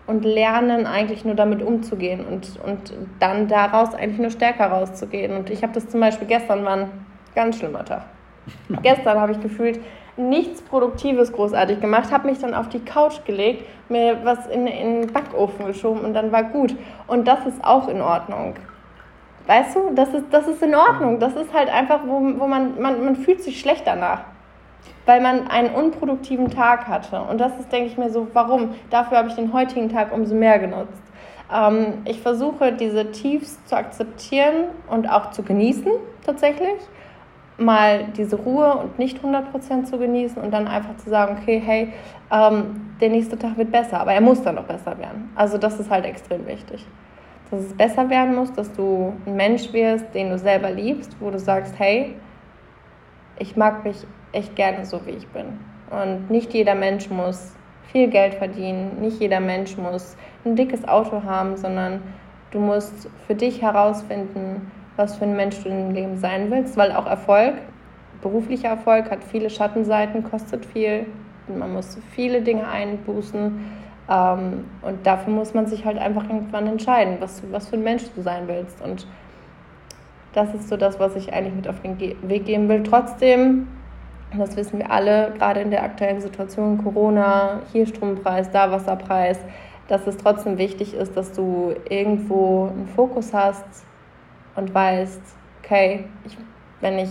und 0.06 0.24
lernen, 0.26 0.86
eigentlich 0.86 1.26
nur 1.26 1.34
damit 1.34 1.64
umzugehen 1.64 2.24
und, 2.26 2.60
und 2.64 2.94
dann 3.20 3.48
daraus 3.48 3.96
eigentlich 3.96 4.20
nur 4.20 4.30
stärker 4.30 4.68
rauszugehen. 4.68 5.36
Und 5.36 5.50
ich 5.50 5.64
habe 5.64 5.74
das 5.74 5.90
zum 5.90 6.00
Beispiel 6.00 6.28
gestern 6.28 6.64
war 6.66 6.78
ein 6.78 6.92
ganz 7.34 7.58
schlimmer 7.58 7.84
Tag. 7.84 8.06
gestern 8.84 9.20
habe 9.20 9.32
ich 9.32 9.40
gefühlt 9.40 9.80
nichts 10.16 10.62
Produktives 10.62 11.34
großartig 11.34 11.80
gemacht, 11.82 12.12
habe 12.12 12.28
mich 12.28 12.38
dann 12.38 12.54
auf 12.54 12.70
die 12.70 12.80
Couch 12.80 13.26
gelegt, 13.26 13.66
mir 13.90 14.20
was 14.24 14.46
in, 14.48 14.68
in 14.68 15.02
den 15.02 15.14
Backofen 15.14 15.66
geschoben 15.66 16.02
und 16.02 16.14
dann 16.14 16.32
war 16.32 16.44
gut. 16.44 16.76
Und 17.08 17.28
das 17.28 17.44
ist 17.48 17.64
auch 17.64 17.88
in 17.88 18.02
Ordnung. 18.02 18.54
Weißt 19.48 19.76
du, 19.76 19.96
das 19.96 20.14
ist, 20.14 20.26
das 20.30 20.48
ist 20.48 20.62
in 20.62 20.76
Ordnung. 20.76 21.20
Das 21.20 21.36
ist 21.36 21.52
halt 21.54 21.74
einfach, 21.74 22.02
wo, 22.06 22.22
wo 22.40 22.46
man, 22.46 22.80
man, 22.80 23.04
man 23.04 23.16
fühlt 23.16 23.42
sich 23.42 23.60
schlecht 23.60 23.88
danach 23.88 24.22
weil 25.06 25.22
man 25.22 25.48
einen 25.48 25.74
unproduktiven 25.74 26.50
Tag 26.50 26.88
hatte. 26.88 27.22
Und 27.22 27.40
das 27.40 27.60
ist, 27.60 27.72
denke 27.72 27.88
ich 27.88 27.98
mir 27.98 28.10
so, 28.10 28.28
warum? 28.34 28.76
Dafür 28.90 29.18
habe 29.18 29.30
ich 29.30 29.36
den 29.36 29.54
heutigen 29.54 29.90
Tag 29.90 30.14
umso 30.14 30.36
mehr 30.36 30.60
genutzt. 30.60 31.02
Ähm, 31.54 32.02
ich 32.06 32.22
versuche, 32.22 32.72
diese 32.74 33.12
Tiefs 33.12 33.64
zu 33.66 33.76
akzeptieren 33.76 34.66
und 34.90 35.10
auch 35.10 35.32
zu 35.32 35.44
genießen, 35.44 35.92
tatsächlich. 36.26 36.80
Mal 37.58 38.06
diese 38.18 38.36
Ruhe 38.36 38.74
und 38.76 38.98
nicht 38.98 39.20
100% 39.24 39.84
zu 39.84 40.00
genießen 40.00 40.42
und 40.42 40.52
dann 40.52 40.68
einfach 40.68 40.98
zu 40.98 41.10
sagen, 41.10 41.38
okay, 41.40 41.62
hey, 41.64 41.94
ähm, 42.32 42.96
der 43.00 43.10
nächste 43.10 43.38
Tag 43.38 43.58
wird 43.58 43.72
besser, 43.72 44.00
aber 44.00 44.14
er 44.14 44.22
muss 44.22 44.42
dann 44.42 44.56
noch 44.56 44.64
besser 44.64 44.98
werden. 44.98 45.32
Also 45.36 45.58
das 45.58 45.80
ist 45.80 45.90
halt 45.90 46.06
extrem 46.06 46.48
wichtig. 46.48 46.86
Dass 47.52 47.60
es 47.60 47.74
besser 47.74 48.10
werden 48.10 48.34
muss, 48.34 48.52
dass 48.54 48.72
du 48.74 49.14
ein 49.28 49.36
Mensch 49.36 49.72
wirst, 49.72 50.06
den 50.16 50.32
du 50.32 50.40
selber 50.40 50.72
liebst, 50.72 51.16
wo 51.20 51.30
du 51.30 51.38
sagst, 51.38 51.76
hey, 51.78 52.16
ich 53.40 53.56
mag 53.56 53.84
mich 53.84 53.98
echt 54.32 54.56
gerne 54.56 54.86
so, 54.86 55.06
wie 55.06 55.12
ich 55.12 55.28
bin. 55.28 55.60
Und 55.90 56.30
nicht 56.30 56.54
jeder 56.54 56.76
Mensch 56.76 57.10
muss 57.10 57.54
viel 57.92 58.08
Geld 58.08 58.36
verdienen, 58.36 59.00
nicht 59.02 59.20
jeder 59.20 59.40
Mensch 59.40 59.78
muss 59.78 60.16
ein 60.46 60.56
dickes 60.56 60.88
Auto 60.88 61.24
haben, 61.24 61.58
sondern 61.58 62.02
du 62.52 62.60
musst 62.60 63.10
für 63.28 63.36
dich 63.36 63.62
herausfinden, 63.62 64.72
was 64.96 65.16
für 65.18 65.26
ein 65.26 65.36
Mensch 65.36 65.62
du 65.64 65.70
im 65.70 65.92
Leben 65.92 66.18
sein 66.18 66.50
willst, 66.52 66.78
weil 66.78 66.92
auch 66.92 67.06
Erfolg, 67.06 67.56
beruflicher 68.22 68.70
Erfolg 68.70 69.12
hat 69.12 69.24
viele 69.24 69.50
Schattenseiten, 69.50 70.24
kostet 70.24 70.66
viel, 70.66 71.06
man 71.48 71.74
muss 71.74 71.98
viele 72.12 72.42
Dinge 72.42 72.68
einbußen. 72.68 73.60
Ähm, 74.10 74.66
und 74.82 75.06
dafür 75.06 75.34
muss 75.34 75.54
man 75.54 75.66
sich 75.66 75.86
halt 75.86 75.98
einfach 75.98 76.24
irgendwann 76.24 76.68
entscheiden, 76.68 77.18
was, 77.20 77.44
was 77.52 77.70
für 77.70 77.76
ein 77.76 77.84
Mensch 77.84 78.04
du 78.16 78.22
sein 78.22 78.48
willst. 78.48 78.82
Und 78.82 79.08
das 80.34 80.54
ist 80.54 80.70
so 80.70 80.78
das, 80.78 81.00
was 81.00 81.16
ich 81.16 81.34
eigentlich 81.34 81.56
mit 81.56 81.68
auf 81.68 81.82
den 81.82 82.00
Weg 82.00 82.46
geben 82.46 82.68
will. 82.70 82.84
Trotzdem 82.84 83.68
das 84.38 84.56
wissen 84.58 84.80
wir 84.80 84.92
alle, 84.92 85.32
gerade 85.38 85.62
in 85.62 85.70
der 85.70 85.84
aktuellen 85.84 86.20
Situation, 86.20 86.84
Corona, 86.84 87.62
hier 87.72 87.86
Strompreis, 87.86 88.50
da 88.52 88.72
Wasserpreis, 88.72 89.40
dass 89.88 90.08
es 90.08 90.18
trotzdem 90.18 90.58
wichtig 90.58 90.94
ist, 90.94 91.16
dass 91.16 91.34
du 91.34 91.76
irgendwo 91.90 92.68
einen 92.68 92.88
Fokus 92.88 93.34
hast 93.34 93.86
und 94.56 94.74
weißt, 94.74 95.22
okay, 95.64 96.06
ich, 96.26 96.38
wenn 96.82 96.98
ich 96.98 97.10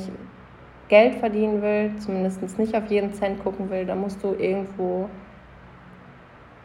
Geld 0.88 1.14
verdienen 1.16 1.62
will, 1.62 1.92
zumindest 1.98 2.58
nicht 2.58 2.74
auf 2.74 2.86
jeden 2.90 3.12
Cent 3.14 3.42
gucken 3.42 3.70
will, 3.70 3.86
dann 3.86 4.00
musst 4.00 4.22
du 4.22 4.34
irgendwo 4.34 5.08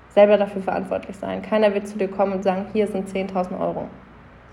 selber 0.09 0.37
dafür 0.37 0.61
verantwortlich 0.61 1.15
sein. 1.17 1.41
Keiner 1.43 1.73
wird 1.73 1.87
zu 1.87 1.97
dir 1.97 2.07
kommen 2.07 2.33
und 2.33 2.43
sagen, 2.43 2.65
hier 2.73 2.87
sind 2.87 3.07
10.000 3.07 3.59
Euro. 3.59 3.87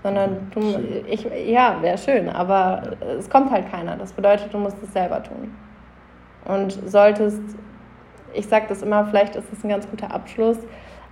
Sondern 0.05 0.51
du, 0.53 0.61
ich, 1.09 1.27
ja, 1.47 1.77
wäre 1.81 1.97
schön, 1.97 2.29
aber 2.29 2.83
es 3.17 3.27
kommt 3.27 3.49
halt 3.49 3.71
keiner. 3.71 3.97
Das 3.97 4.13
bedeutet, 4.13 4.53
du 4.53 4.59
musst 4.59 4.77
es 4.83 4.93
selber 4.93 5.23
tun 5.23 5.51
und 6.45 6.77
solltest, 6.87 7.41
ich 8.35 8.45
sage 8.45 8.65
das 8.69 8.83
immer, 8.83 9.05
vielleicht 9.05 9.35
ist 9.35 9.51
das 9.51 9.63
ein 9.63 9.69
ganz 9.69 9.89
guter 9.89 10.13
Abschluss. 10.13 10.59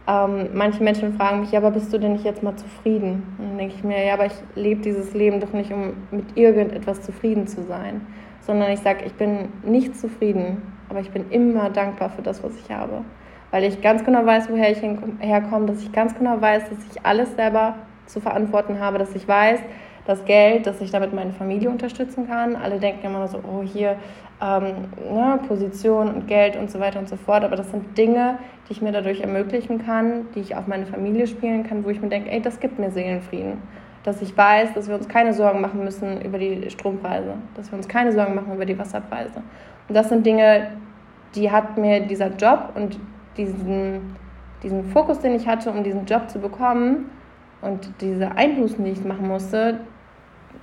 Ähm, 0.08 0.50
manche 0.54 0.84
Menschen 0.84 1.14
fragen 1.14 1.40
mich, 1.40 1.52
ja, 1.52 1.60
aber 1.60 1.72
bist 1.72 1.92
du 1.92 1.98
denn 1.98 2.14
nicht 2.14 2.24
jetzt 2.24 2.44
mal 2.44 2.56
zufrieden? 2.56 3.36
Und 3.40 3.50
dann 3.50 3.58
denke 3.58 3.74
ich 3.76 3.84
mir, 3.84 4.06
ja, 4.06 4.14
aber 4.14 4.28
ich 4.28 4.34
lebe 4.54 4.82
dieses 4.82 5.16
Leben 5.16 5.40
doch 5.40 5.54
nicht, 5.54 5.72
um 5.72 5.94
mit 6.12 6.38
irgendetwas 6.38 7.02
zufrieden 7.02 7.48
zu 7.48 7.64
sein, 7.64 8.06
sondern 8.42 8.70
ich 8.72 8.82
sage, 8.82 9.06
ich 9.06 9.14
bin 9.14 9.50
nicht 9.64 9.98
zufrieden, 9.98 10.62
aber 10.88 11.00
ich 11.00 11.10
bin 11.10 11.32
immer 11.32 11.72
dankbar 11.72 12.12
für 12.12 12.22
das, 12.22 12.44
was 12.44 12.56
ich 12.60 12.70
habe. 12.70 13.02
Weil 13.50 13.64
ich 13.64 13.82
ganz 13.82 14.04
genau 14.04 14.24
weiß, 14.24 14.52
woher 14.52 14.70
ich 14.70 14.84
herkomme, 15.20 15.66
dass 15.66 15.82
ich 15.82 15.92
ganz 15.92 16.14
genau 16.16 16.40
weiß, 16.40 16.70
dass 16.70 16.78
ich 16.92 17.04
alles 17.04 17.36
selber 17.36 17.76
zu 18.06 18.20
verantworten 18.22 18.80
habe, 18.80 18.98
dass 18.98 19.16
ich 19.16 19.28
weiß, 19.28 19.60
das 20.06 20.26
Geld, 20.26 20.68
dass 20.68 20.82
ich 20.82 20.92
damit 20.92 21.14
meine 21.14 21.32
Familie 21.32 21.70
unterstützen 21.70 22.28
kann. 22.28 22.56
Alle 22.56 22.80
denken 22.80 23.06
immer 23.06 23.28
so, 23.28 23.38
oh, 23.38 23.64
hier 23.64 23.96
ähm, 24.42 24.90
ne, 25.12 25.40
Position 25.48 26.10
und 26.10 26.28
Geld 26.28 26.58
und 26.58 26.70
so 26.70 26.80
weiter 26.80 27.00
und 27.00 27.08
so 27.08 27.16
fort. 27.16 27.44
Aber 27.44 27.56
das 27.56 27.72
sind 27.72 27.98
Dinge, 27.98 28.38
die 28.68 28.74
ich 28.74 28.82
mir 28.82 28.92
dadurch 28.92 29.22
ermöglichen 29.22 29.86
kann, 29.86 30.28
die 30.36 30.42
ich 30.42 30.56
auf 30.56 30.68
meine 30.68 30.86
Familie 30.86 31.28
spielen 31.28 31.64
kann, 31.64 31.86
wo 31.86 31.90
ich 31.90 32.02
mir 32.02 32.10
denke, 32.10 32.30
ey, 32.32 32.42
das 32.42 32.60
gibt 32.60 32.80
mir 32.80 32.92
Seelenfrieden. 32.92 33.62
dass 34.04 34.22
ich 34.22 34.38
weiß, 34.38 34.74
dass 34.74 34.90
wir 34.90 34.96
uns 34.96 35.08
keine 35.08 35.34
Sorgen 35.34 35.62
machen 35.62 35.82
müssen 35.82 36.22
über 36.22 36.38
die 36.38 36.70
Strompreise, 36.70 37.36
dass 37.56 37.72
wir 37.72 37.78
uns 37.78 37.88
keine 37.88 38.12
Sorgen 38.12 38.36
machen 38.36 38.54
über 38.54 38.66
die 38.66 38.78
Wasserpreise. 38.78 39.42
Und 39.88 39.96
das 39.96 40.10
sind 40.10 40.26
Dinge, 40.26 40.72
die 41.36 41.50
hat 41.50 41.78
mir 41.78 42.02
dieser 42.02 42.28
Job 42.28 42.74
und 42.76 43.00
diesen, 43.38 44.14
diesen 44.62 44.84
Fokus, 44.92 45.20
den 45.20 45.36
ich 45.36 45.48
hatte, 45.48 45.72
um 45.72 45.86
diesen 45.86 46.06
Job 46.06 46.30
zu 46.30 46.40
bekommen 46.40 47.10
und 47.64 47.90
diese 48.02 48.32
Einbußen, 48.32 48.84
die 48.84 48.92
ich 48.92 49.04
machen 49.04 49.28
musste, 49.28 49.80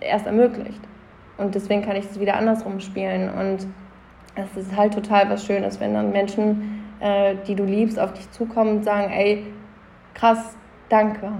erst 0.00 0.26
ermöglicht. 0.26 0.80
Und 1.38 1.54
deswegen 1.54 1.82
kann 1.82 1.96
ich 1.96 2.04
es 2.04 2.20
wieder 2.20 2.36
andersrum 2.36 2.80
spielen. 2.80 3.30
Und 3.30 3.66
es 4.34 4.56
ist 4.56 4.76
halt 4.76 4.94
total 4.94 5.28
was 5.30 5.44
Schönes, 5.44 5.80
wenn 5.80 5.94
dann 5.94 6.12
Menschen, 6.12 6.84
äh, 7.00 7.36
die 7.46 7.54
du 7.54 7.64
liebst, 7.64 7.98
auf 7.98 8.12
dich 8.12 8.30
zukommen 8.30 8.78
und 8.78 8.84
sagen, 8.84 9.10
ey, 9.10 9.46
krass, 10.14 10.56
danke. 10.88 11.32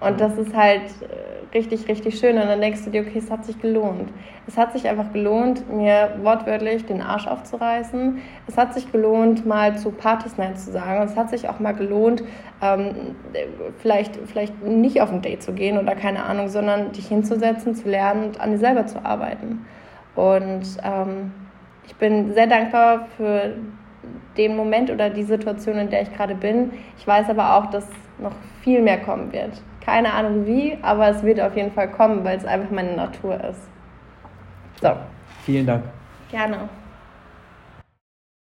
Und 0.00 0.20
das 0.20 0.36
ist 0.36 0.54
halt 0.54 0.82
äh, 1.00 1.56
richtig, 1.56 1.88
richtig 1.88 2.18
schön. 2.18 2.36
Und 2.36 2.46
dann 2.46 2.60
denkst 2.60 2.84
du 2.84 2.90
dir, 2.90 3.00
okay, 3.02 3.18
es 3.18 3.30
hat 3.30 3.44
sich 3.44 3.58
gelohnt. 3.60 4.10
Es 4.46 4.56
hat 4.56 4.72
sich 4.72 4.86
einfach 4.88 5.12
gelohnt, 5.12 5.72
mir 5.72 6.18
wortwörtlich 6.22 6.84
den 6.84 7.00
Arsch 7.00 7.26
aufzureißen. 7.26 8.18
Es 8.46 8.58
hat 8.58 8.74
sich 8.74 8.92
gelohnt, 8.92 9.46
mal 9.46 9.76
zu 9.78 9.90
Partys 9.90 10.36
Night 10.36 10.58
zu 10.58 10.70
sagen. 10.70 11.00
Und 11.00 11.08
es 11.08 11.16
hat 11.16 11.30
sich 11.30 11.48
auch 11.48 11.58
mal 11.58 11.72
gelohnt, 11.72 12.22
ähm, 12.62 13.16
vielleicht, 13.78 14.16
vielleicht 14.26 14.62
nicht 14.62 15.00
auf 15.00 15.10
ein 15.10 15.22
Date 15.22 15.42
zu 15.42 15.52
gehen 15.52 15.78
oder 15.78 15.94
keine 15.94 16.24
Ahnung, 16.24 16.48
sondern 16.48 16.92
dich 16.92 17.08
hinzusetzen, 17.08 17.74
zu 17.74 17.88
lernen 17.88 18.24
und 18.24 18.40
an 18.40 18.50
dir 18.50 18.58
selber 18.58 18.86
zu 18.86 19.04
arbeiten. 19.04 19.64
Und 20.14 20.64
ähm, 20.82 21.32
ich 21.86 21.94
bin 21.96 22.34
sehr 22.34 22.46
dankbar 22.46 23.06
für 23.16 23.54
den 24.36 24.56
Moment 24.56 24.90
oder 24.90 25.08
die 25.10 25.22
Situation, 25.22 25.76
in 25.76 25.90
der 25.90 26.02
ich 26.02 26.12
gerade 26.14 26.34
bin. 26.34 26.72
Ich 26.98 27.06
weiß 27.06 27.30
aber 27.30 27.56
auch, 27.56 27.66
dass 27.66 27.88
noch 28.18 28.32
viel 28.62 28.82
mehr 28.82 28.98
kommen 28.98 29.32
wird. 29.32 29.62
Keine 29.86 30.12
Ahnung 30.12 30.46
wie, 30.46 30.76
aber 30.82 31.08
es 31.10 31.22
wird 31.22 31.40
auf 31.40 31.54
jeden 31.54 31.70
Fall 31.70 31.88
kommen, 31.88 32.24
weil 32.24 32.36
es 32.36 32.44
einfach 32.44 32.70
meine 32.72 32.96
Natur 32.96 33.34
ist. 33.44 33.62
So. 34.82 34.90
Vielen 35.44 35.64
Dank. 35.64 35.84
Gerne. 36.28 36.68